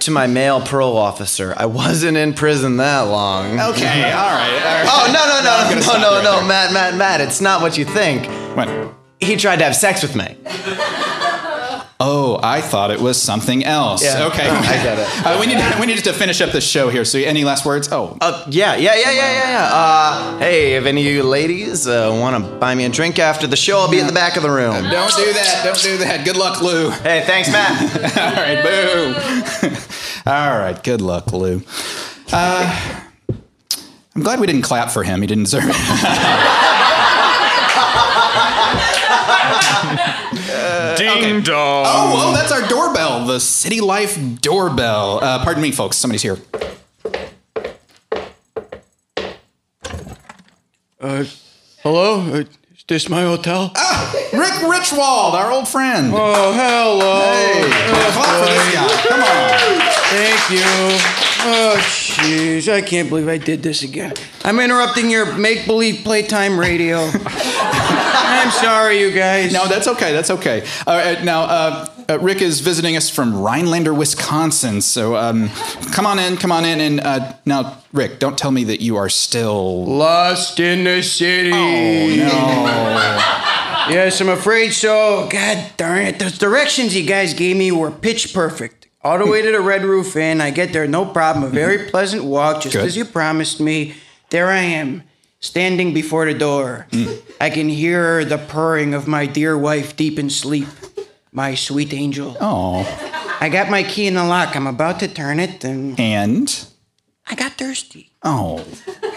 [0.00, 3.60] To my male parole officer, I wasn't in prison that long.
[3.60, 3.60] Okay,
[4.12, 4.62] all right.
[4.62, 4.86] All right.
[4.88, 6.46] Oh no no I'm no no no no.
[6.48, 7.20] Matt Matt Matt!
[7.20, 8.26] It's not what you think.
[8.56, 8.94] What?
[9.20, 10.36] He tried to have sex with me.
[12.02, 14.02] Oh, I thought it was something else.
[14.02, 14.24] Yeah.
[14.28, 15.06] Okay, I get it.
[15.26, 17.04] Uh, we need we need to finish up the show here.
[17.04, 17.90] So, any last words?
[17.92, 19.68] Oh, Uh, yeah, yeah, yeah, yeah, yeah, yeah.
[19.70, 23.46] Uh, hey, if any of you ladies uh, want to buy me a drink after
[23.46, 24.72] the show, I'll be in the back of the room.
[24.88, 25.60] don't do that.
[25.62, 26.24] Don't do that.
[26.24, 26.88] Good luck, Lou.
[26.88, 27.76] Hey, thanks, Matt.
[28.16, 29.76] all right, boo.
[30.30, 31.60] All right, good luck, Lou.
[32.32, 33.00] Uh,
[34.14, 35.20] I'm glad we didn't clap for him.
[35.22, 35.74] He didn't deserve it.
[40.98, 41.84] Ding dong.
[41.88, 45.18] Oh, whoa, that's our doorbell, the City Life doorbell.
[45.22, 45.96] Uh, pardon me, folks.
[45.96, 46.38] Somebody's here.
[51.00, 51.24] Uh,
[51.82, 52.20] hello?
[52.20, 52.44] Uh,
[52.76, 53.72] is this my hotel?
[53.74, 56.12] Ah, Rick Richwald, our old friend.
[56.14, 57.32] Oh, hello.
[57.32, 57.68] Hey,
[58.12, 58.88] clap for this guy.
[59.08, 59.89] Come on.
[60.10, 60.60] Thank you.
[61.42, 62.70] Oh, jeez.
[62.70, 64.12] I can't believe I did this again.
[64.44, 67.08] I'm interrupting your make believe playtime radio.
[67.14, 69.52] I'm sorry, you guys.
[69.52, 70.12] No, that's okay.
[70.12, 70.66] That's okay.
[70.86, 74.80] All right, now, uh, uh, Rick is visiting us from Rhinelander, Wisconsin.
[74.80, 75.48] So um,
[75.92, 76.80] come on in, come on in.
[76.80, 79.84] And uh, now, Rick, don't tell me that you are still.
[79.84, 81.52] Lost in the city.
[81.52, 83.36] Oh, no.
[83.88, 85.26] Yes, I'm afraid so.
[85.28, 86.18] God darn it.
[86.20, 88.79] Those directions you guys gave me were pitch perfect.
[89.02, 90.40] All the way to the Red Roof Inn.
[90.40, 91.44] I get there, no problem.
[91.44, 91.54] A mm-hmm.
[91.54, 92.84] very pleasant walk, just Good.
[92.84, 93.94] as you promised me.
[94.28, 95.02] There I am,
[95.40, 96.86] standing before the door.
[96.90, 97.20] Mm.
[97.40, 100.68] I can hear the purring of my dear wife deep in sleep,
[101.32, 102.36] my sweet angel.
[102.40, 102.84] Oh.
[103.40, 104.54] I got my key in the lock.
[104.54, 106.66] I'm about to turn it, and And
[107.26, 108.12] I got thirsty.
[108.22, 108.64] oh,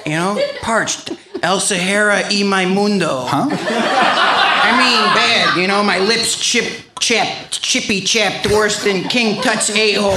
[0.05, 1.11] You know, parched.
[1.43, 3.26] El Sahara y my mundo.
[3.27, 3.49] huh?
[4.64, 5.57] I mean, bad.
[5.57, 6.65] You know, my lips chip,
[6.99, 10.14] chapped, chippy chapped worse than King Tut's a hole.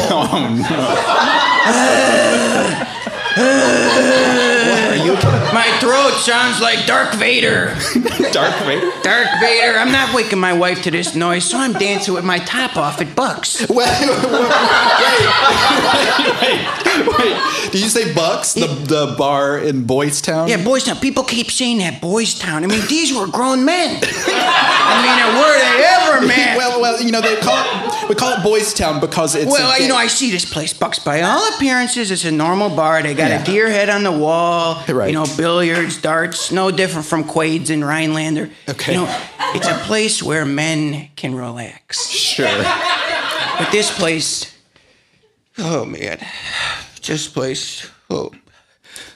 [3.39, 4.53] Oh,
[5.53, 7.69] My throat sounds like Dark Vader.
[8.33, 8.91] Dark Vader.
[9.03, 9.79] Dark Vader.
[9.79, 13.01] I'm not waking my wife to this noise, so I'm dancing with my top off
[13.01, 13.61] at Bucks.
[13.69, 14.49] Wait, wait, wait,
[17.19, 17.73] wait!
[17.73, 20.49] did you say Bucks, the the bar in Boys Town?
[20.49, 20.97] Yeah, Boys Town.
[20.99, 22.65] People keep saying that Boys Town.
[22.65, 24.01] I mean, these were grown men.
[24.03, 26.57] I mean, were they ever, man?
[26.57, 29.81] well, well, you know they call it we call it Boys Town because it's Well,
[29.81, 30.99] you know, I see this place, Bucks.
[30.99, 33.03] By all appearances, it's a normal bar.
[33.03, 33.43] They got Yeah.
[33.43, 34.83] a deer head on the wall.
[34.89, 35.06] Right.
[35.07, 38.51] You know, billiards, darts, no different from Quaid's and Rhinelander.
[38.69, 38.93] Okay.
[38.93, 39.23] You know,
[39.55, 42.09] it's a place where men can relax.
[42.09, 42.47] sure.
[43.59, 44.55] But this place,
[45.59, 46.19] oh man,
[47.07, 48.33] this place, oh,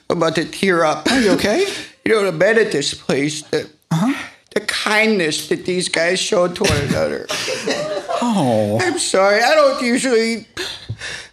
[0.09, 1.07] I'm about to tear up.
[1.11, 1.67] Are you okay?
[2.05, 4.29] You know, the bed at this place, the, uh-huh.
[4.55, 7.27] the kindness that these guys showed to one another.
[8.23, 10.47] Oh, I'm sorry, I don't usually.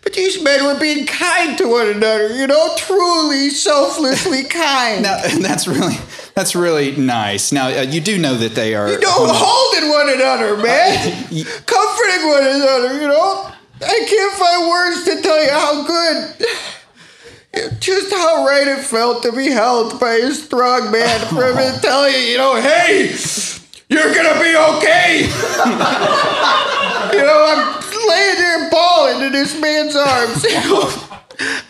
[0.01, 5.03] But these men were being kind to one another, you know, truly selflessly kind.
[5.03, 5.95] now that's really
[6.33, 7.51] that's really nice.
[7.51, 8.89] Now uh, you do know that they are.
[8.89, 11.13] you know, holding one another, man.
[11.65, 13.51] Comforting one another, you know.
[13.81, 16.47] I can't find words to tell you how good.
[17.81, 21.81] Just how right it felt to be held by a strong man for him to
[21.81, 23.07] tell you, you know, hey,
[23.89, 25.21] you're gonna be okay.
[27.13, 30.45] you know, I'm laying there bawling in this man's arms.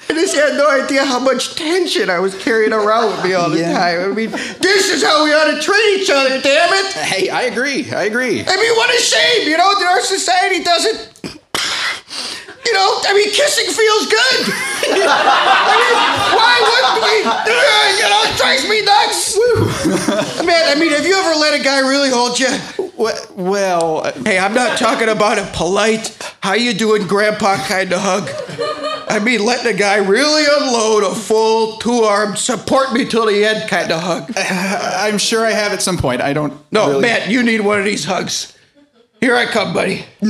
[0.10, 3.50] I just had no idea how much tension I was carrying around with me all
[3.50, 3.74] the Yeah.
[3.74, 4.12] time.
[4.12, 6.94] I mean, this is how we ought to treat each other, damn it.
[6.94, 7.92] Hey, I agree.
[7.92, 8.44] I agree.
[8.48, 11.10] I mean, what a shame, you know, that our society doesn't.
[12.68, 14.54] You know, I mean, kissing feels good.
[14.92, 15.96] I mean,
[16.36, 17.16] why wouldn't we?
[17.96, 20.44] You know, it drives me nuts.
[20.46, 22.50] Man, I mean, have you ever let a guy really hold you?
[22.98, 28.02] Well, well Hey, I'm not talking about a polite, how you doing, grandpa kind of
[28.02, 28.30] hug.
[29.10, 33.70] I mean, letting a guy really unload a full two-armed, support me till the end
[33.70, 34.34] kind of hug.
[34.38, 36.22] I'm sure I have at some point.
[36.22, 36.54] I don't.
[36.74, 38.57] No, really- Matt, you need one of these hugs.
[39.20, 40.06] Here I come, buddy.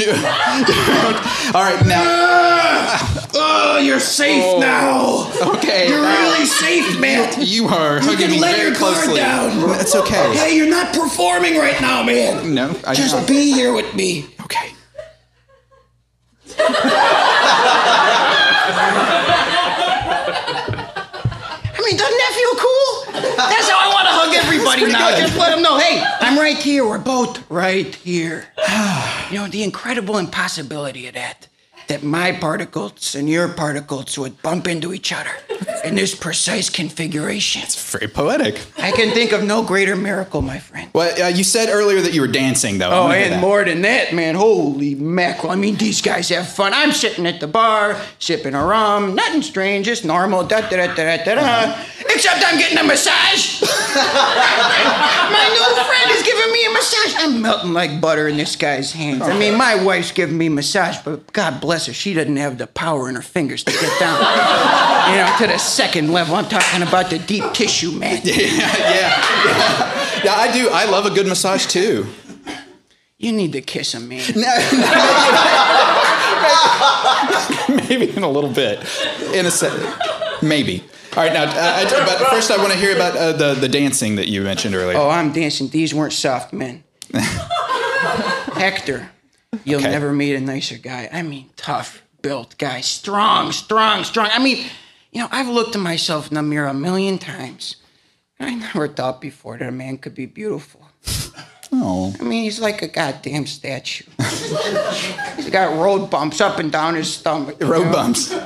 [1.54, 3.14] All right, now.
[3.40, 4.60] Oh, you're safe oh.
[4.60, 5.54] now.
[5.58, 5.90] Okay.
[5.90, 7.32] You're now- really safe, man.
[7.38, 9.60] You are You can let your guard down.
[9.68, 10.36] That's okay.
[10.36, 12.56] Hey, you're not performing right now, man.
[12.56, 14.26] No, I Just be here with me.
[14.42, 14.72] Okay.
[21.78, 22.17] I mean, doesn't that feel cool?
[23.38, 25.10] That's how I want to hug everybody now.
[25.10, 25.20] good.
[25.20, 26.86] Just let them know, hey, I'm right here.
[26.88, 28.48] We're both right here.
[29.32, 31.48] you know, the incredible impossibility of that.
[31.88, 35.32] That my particles and your particles would bump into each other
[35.86, 37.62] in this precise configuration.
[37.64, 38.60] It's very poetic.
[38.78, 40.90] I can think of no greater miracle, my friend.
[40.94, 42.90] Well, uh, you said earlier that you were dancing, though.
[42.92, 44.36] Oh, and more than that, man.
[44.36, 45.52] Holy mackerel.
[45.52, 46.74] I mean, these guys have fun.
[46.74, 49.16] I'm sitting at the bar, sipping a rum.
[49.16, 50.44] Nothing strange, just normal.
[50.44, 51.86] Da da da da da da.
[52.02, 53.64] Except I'm getting a massage.
[53.96, 57.14] my new friend is giving me a massage.
[57.18, 59.22] I'm melting like butter in this guy's hands.
[59.22, 62.58] I mean, my wife's giving me a massage, but God bless her, she doesn't have
[62.58, 64.20] the power in her fingers to get down,
[65.12, 66.36] you know, to the second level.
[66.36, 68.22] I'm talking about the deep tissue, man.
[68.24, 70.34] yeah, yeah, yeah.
[70.36, 70.70] I do.
[70.70, 72.06] I love a good massage too.
[73.18, 74.22] You need to kiss him, man.
[77.90, 78.80] Maybe in a little bit,
[79.34, 79.92] in a second.
[80.42, 80.84] Maybe.
[81.18, 83.68] All right, now, uh, I, but first, I want to hear about uh, the the
[83.68, 84.96] dancing that you mentioned earlier.
[85.00, 85.68] Oh, I'm dancing.
[85.68, 86.84] These weren't soft men.
[88.54, 89.10] Hector,
[89.64, 89.90] you'll Okay.
[89.90, 91.10] never meet a nicer guy.
[91.12, 94.30] I mean, tough built guy, strong, strong, strong.
[94.32, 94.68] I mean,
[95.12, 97.78] you know, I've looked at myself in the mirror a million times.
[98.40, 100.88] I never thought before that a man could be beautiful.
[101.80, 102.14] Oh.
[102.20, 104.06] I mean, he's like a goddamn statue.
[105.36, 107.58] he's got road bumps up and down his stomach.
[107.62, 107.92] Road know?
[107.92, 108.32] bumps.
[108.32, 108.40] Yeah,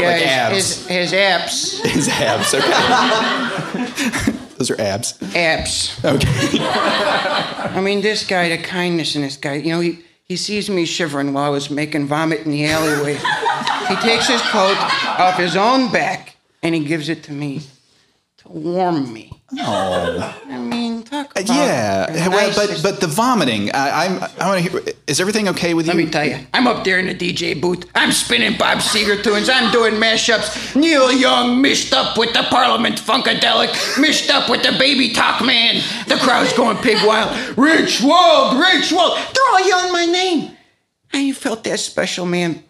[0.00, 0.54] like his, abs.
[0.54, 1.80] His, his abs.
[1.80, 2.54] His abs.
[2.54, 4.32] Okay.
[4.58, 5.18] Those are abs.
[5.34, 6.04] Abs.
[6.04, 6.58] Okay.
[6.60, 10.86] I mean, this guy, the kindness in this guy, you know, he, he sees me
[10.86, 13.14] shivering while I was making vomit in the alleyway.
[13.88, 14.76] he takes his coat
[15.18, 17.60] off his own back and he gives it to me
[18.38, 19.30] to warm me.
[19.58, 20.40] Oh.
[20.48, 23.70] I mean, talk yeah, well, but but the vomiting.
[23.72, 24.22] I, I'm.
[24.38, 24.94] I want to hear.
[25.06, 25.92] Is everything okay with you?
[25.94, 27.84] Let me tell you, I'm up there in the DJ booth.
[27.94, 29.48] I'm spinning Bob Seger tunes.
[29.48, 30.76] I'm doing mashups.
[30.76, 35.82] Neil Young mixed up with the Parliament Funkadelic, mixed up with the Baby Talk Man.
[36.08, 37.30] The crowd's going pig wild.
[37.56, 39.18] Richwald, Rich Wald.
[39.18, 40.56] They're all yelling my name.
[41.12, 42.62] I felt that special, man.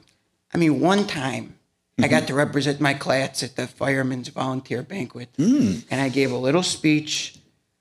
[0.53, 1.55] I mean, one time
[2.03, 5.85] I got to represent my class at the Firemen's Volunteer Banquet, Mm.
[5.91, 7.36] and I gave a little speech.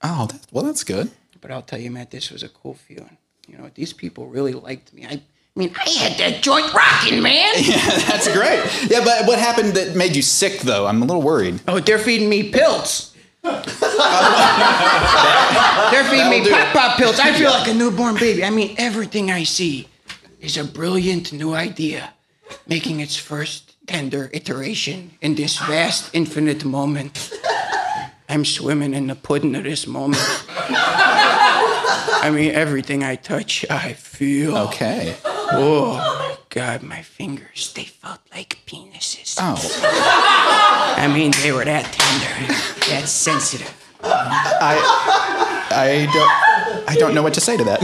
[0.08, 1.10] Oh, that, well, that's good.
[1.40, 3.16] But I'll tell you, Matt, this was a cool feeling.
[3.48, 5.04] You know, these people really liked me.
[5.04, 5.20] I, I
[5.56, 7.54] mean, I had that joint rocking, man.
[7.56, 8.60] Yeah, that's great.
[8.90, 10.86] Yeah, but what happened that made you sick, though?
[10.86, 11.60] I'm a little worried.
[11.66, 13.14] Oh, they're feeding me pills.
[13.42, 13.62] they're
[16.04, 17.18] feeding me That'll do pop pop pills.
[17.18, 18.44] I feel like a newborn baby.
[18.44, 19.88] I mean, everything I see
[20.40, 22.12] is a brilliant new idea,
[22.66, 27.30] making its first tender iteration in this vast, infinite moment.
[28.28, 30.22] I'm swimming in the pudding of this moment.
[32.18, 34.56] I mean, everything I touch, I feel.
[34.58, 35.16] Okay.
[35.24, 39.36] Oh, God, my fingers, they felt like penises.
[39.40, 39.56] Oh.
[40.98, 42.54] I mean, they were that tender,
[42.90, 43.72] that sensitive.
[44.02, 44.76] I
[45.70, 47.80] I don't I don't know what to say to that.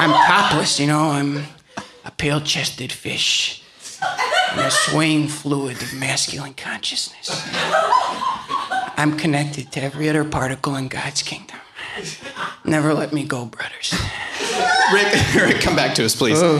[0.00, 1.10] I'm topless, you know.
[1.10, 1.44] I'm
[2.04, 3.62] a pale chested fish
[4.52, 7.30] in a swaying fluid of masculine consciousness.
[8.96, 11.58] I'm connected to every other particle in God's kingdom.
[12.64, 13.94] Never let me go, brothers.
[14.92, 16.38] Rick, Rick, come back to us, please.
[16.40, 16.58] Oh.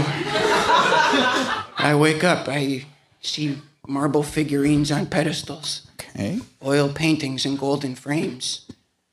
[1.80, 2.84] I wake up, I
[3.20, 6.40] see marble figurines on pedestals, Okay.
[6.64, 8.66] oil paintings in golden frames,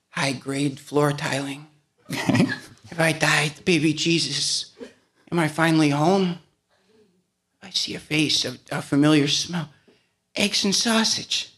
[0.09, 1.67] high grade floor tiling.
[2.11, 2.47] Okay.
[2.91, 4.71] If I die, baby Jesus,
[5.31, 6.39] am I finally home?
[7.65, 9.69] I see a face, a, a familiar smell.
[10.35, 11.51] Eggs and sausage.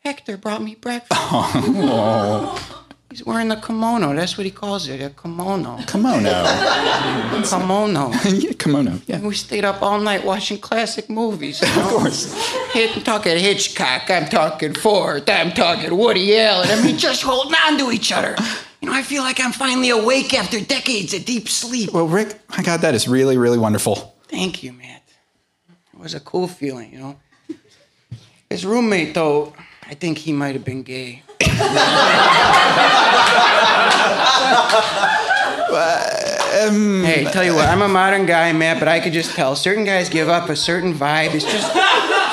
[0.00, 1.20] Hector brought me breakfast.
[1.32, 2.76] Oh.
[3.10, 4.14] He's wearing a kimono.
[4.14, 5.78] That's what he calls it, a kimono.
[5.88, 6.30] Kimono.
[7.50, 8.12] kimono.
[8.24, 9.00] yeah, kimono.
[9.06, 9.16] Yeah.
[9.16, 11.60] And we stayed up all night watching classic movies.
[11.60, 11.82] You know?
[11.82, 12.54] of course.
[12.74, 14.08] I'm talking Hitchcock.
[14.10, 15.28] I'm talking Ford.
[15.28, 16.68] I'm talking Woody Allen.
[16.70, 18.36] I mean, just holding on to each other.
[18.80, 21.92] You know, I feel like I'm finally awake after decades of deep sleep.
[21.92, 24.14] Well, Rick, my God, that is really, really wonderful.
[24.28, 24.99] Thank you, Matt.
[26.00, 27.16] It was a cool feeling, you know.
[28.48, 29.52] His roommate, though,
[29.86, 31.22] I think he might have been gay.
[36.60, 39.54] Um, hey, tell you what, I'm a modern guy, Matt, but I could just tell
[39.54, 41.32] certain guys give up a certain vibe.
[41.32, 41.72] It's just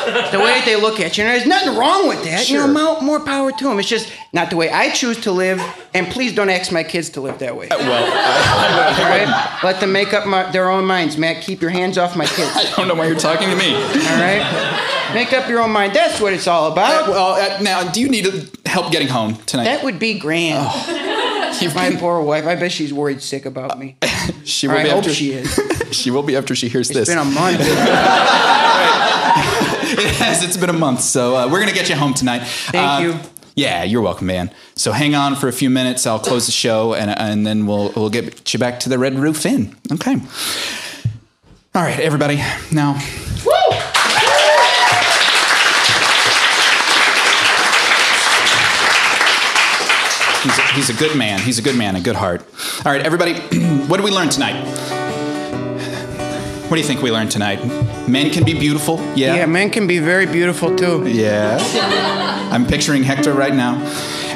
[0.32, 1.24] the way they look at you.
[1.24, 2.50] And there's nothing wrong with that.
[2.50, 3.80] You know, more, more power to them.
[3.80, 5.62] It's just not the way I choose to live.
[5.94, 7.70] And please don't ask my kids to live that way.
[7.70, 8.04] Uh, well,
[9.00, 9.60] All right?
[9.64, 11.44] Let them make up my, their own minds, Matt.
[11.44, 12.52] Keep your hands off my kids.
[12.56, 13.76] I don't know why you're talking to me.
[13.76, 15.12] All right?
[15.14, 15.94] Make up your own mind.
[15.94, 17.08] That's what it's all about.
[17.08, 18.28] Uh, well, uh, now, do you need
[18.66, 19.66] help getting home tonight?
[19.66, 20.66] That would be grand.
[21.74, 22.46] My poor wife.
[22.46, 23.98] I bet she's worried sick about me.
[24.44, 25.60] she will I be hope after she is.
[25.92, 26.98] she will be after she hears this.
[26.98, 27.16] It's this.
[27.16, 27.58] been a month.
[29.98, 30.44] It has.
[30.44, 32.44] It's been a month, so uh, we're gonna get you home tonight.
[32.46, 33.20] Thank you.
[33.56, 34.52] Yeah, you're welcome, man.
[34.76, 36.06] So hang on for a few minutes.
[36.06, 39.18] I'll close the show, and and then we'll we'll get you back to the Red
[39.18, 39.76] Roof Inn.
[39.92, 40.18] Okay.
[41.74, 42.38] All right, everybody.
[42.72, 43.00] Now.
[50.44, 51.40] He's a, he's a good man.
[51.40, 52.42] He's a good man, a good heart.
[52.86, 53.34] All right, everybody,
[53.88, 54.97] what did we learn tonight?
[56.68, 57.64] What do you think we learned tonight?
[58.10, 59.00] Men can be beautiful.
[59.16, 59.36] Yeah.
[59.36, 61.08] Yeah, men can be very beautiful too.
[61.08, 61.58] Yeah.
[62.52, 63.76] I'm picturing Hector right now.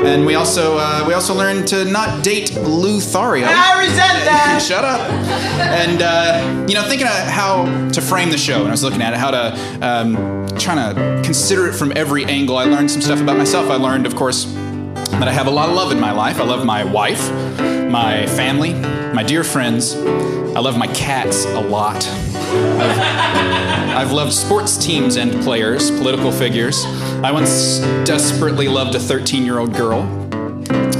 [0.01, 3.45] And we also uh, we also learned to not date Lothario.
[3.47, 4.63] I resent that.
[4.65, 5.01] Shut up.
[5.59, 9.01] And uh, you know, thinking of how to frame the show, and I was looking
[9.01, 12.57] at it, how to um, trying to consider it from every angle.
[12.57, 13.69] I learned some stuff about myself.
[13.69, 16.39] I learned, of course, that I have a lot of love in my life.
[16.39, 17.29] I love my wife,
[17.89, 18.73] my family,
[19.13, 19.95] my dear friends.
[20.53, 22.05] I love my cats a lot.
[22.05, 22.99] I've,
[23.97, 26.83] I've loved sports teams and players, political figures.
[27.23, 30.01] I once desperately loved a 13 year old girl.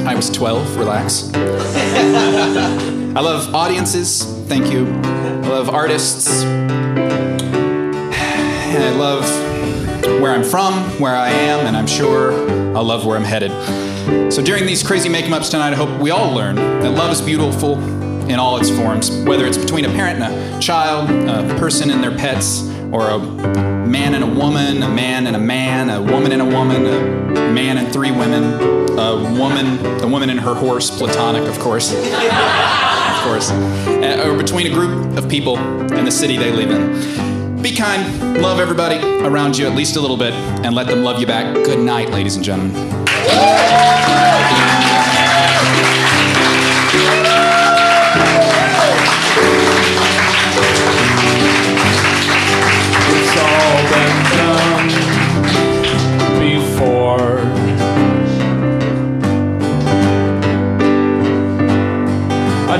[0.07, 1.31] I was 12, relax.
[1.33, 4.87] I love audiences, thank you.
[4.87, 6.43] I love artists.
[6.43, 7.51] And
[8.83, 9.29] I love
[10.21, 12.31] where I'm from, where I am, and I'm sure
[12.75, 13.51] I'll love where I'm headed.
[14.31, 17.19] So during these crazy make ups tonight, I hope we all learn that love is
[17.19, 21.89] beautiful in all its forms, whether it's between a parent and a child, a person
[21.89, 26.02] and their pets, or a man and a woman, a man and a man, a
[26.02, 28.43] woman and a woman, a man and three women,
[28.98, 31.93] a woman, a woman and her horse, platonic, of course.
[31.93, 33.52] of course.
[33.52, 37.61] Uh, or between a group of people and the city they live in.
[37.61, 41.19] Be kind, love everybody around you at least a little bit, and let them love
[41.19, 41.53] you back.
[41.53, 43.02] Good night, ladies and gentlemen.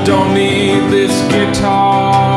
[0.04, 2.31] don't need this guitar.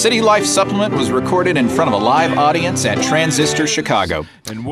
[0.00, 4.24] City Life Supplement was recorded in front of a live audience at Transistor Chicago.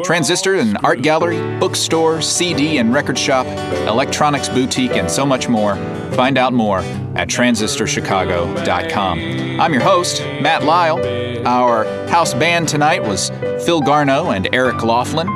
[0.03, 3.47] Transistor, an art gallery, bookstore, CD and record shop,
[3.87, 5.77] electronics boutique, and so much more.
[6.13, 9.19] Find out more at transistorchicago.com.
[9.61, 11.47] I'm your host, Matt Lyle.
[11.47, 13.29] Our house band tonight was
[13.67, 15.29] Phil Garno and Eric Loughlin.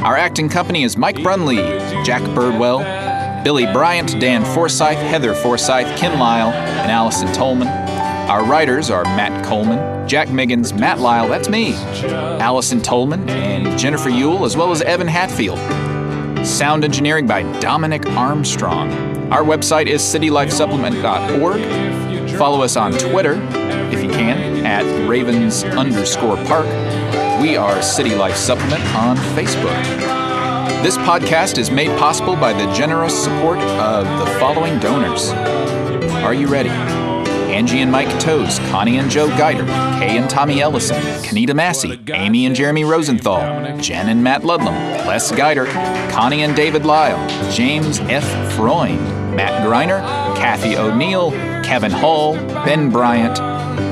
[0.00, 2.82] Our acting company is Mike Brunlieb, Jack Birdwell,
[3.44, 7.87] Billy Bryant, Dan Forsythe, Heather Forsythe, Kim Lyle, and Allison Tolman.
[8.28, 14.10] Our writers are Matt Coleman, Jack Miggins, Matt Lyle, that's me, Allison Tolman, and Jennifer
[14.10, 15.58] Youle, as well as Evan Hatfield.
[16.46, 18.92] Sound engineering by Dominic Armstrong.
[19.32, 22.36] Our website is citylifesupplement.org.
[22.36, 23.40] Follow us on Twitter,
[23.90, 26.66] if you can, at ravens underscore park.
[27.40, 29.82] We are City Life Supplement on Facebook.
[30.82, 35.30] This podcast is made possible by the generous support of the following donors.
[36.22, 36.68] Are you ready?
[37.58, 39.66] Angie and Mike Toes, Connie and Joe Geider,
[39.98, 40.94] Kay and Tommy Ellison,
[41.24, 43.40] Kanita Massey, Amy and Jeremy Rosenthal,
[43.80, 44.76] Jen and Matt Ludlam,
[45.08, 45.66] Les Geider,
[46.12, 47.18] Connie and David Lyle,
[47.50, 48.52] James F.
[48.52, 49.00] Freund,
[49.34, 50.00] Matt Greiner,
[50.36, 51.32] Kathy O'Neill,
[51.64, 53.38] Kevin Hall, Ben Bryant,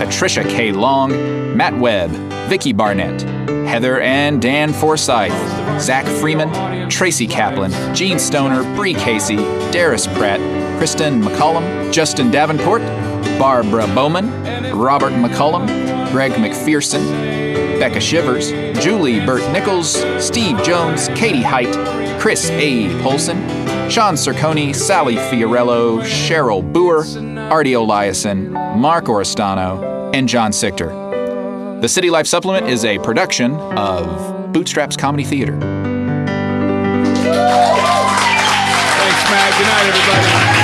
[0.00, 0.70] Patricia K.
[0.70, 2.10] Long, Matt Webb,
[2.48, 3.20] Vicky Barnett,
[3.66, 9.38] Heather and Dan Forsythe, Zach Freeman, Tracy Kaplan, Gene Stoner, Bree Casey,
[9.72, 10.38] Darius Pratt,
[10.78, 12.82] Kristen McCollum, Justin Davenport,
[13.38, 14.30] Barbara Bowman,
[14.76, 15.66] Robert McCullum,
[16.10, 17.04] Greg McPherson,
[17.78, 18.50] Becca Shivers,
[18.82, 21.74] Julie Burt Nichols, Steve Jones, Katie Height,
[22.18, 22.88] Chris A.
[23.02, 23.36] Polson,
[23.90, 27.04] Sean Cerconi, Sally Fiorello, Cheryl Boer,
[27.52, 31.04] Artie Eliason, Mark Oristano, and John Sichter.
[31.82, 35.52] The City Life Supplement is a production of Bootstraps Comedy Theater.
[35.52, 35.70] Thanks,
[39.30, 39.54] Matt.
[39.58, 40.55] Good night, everybody.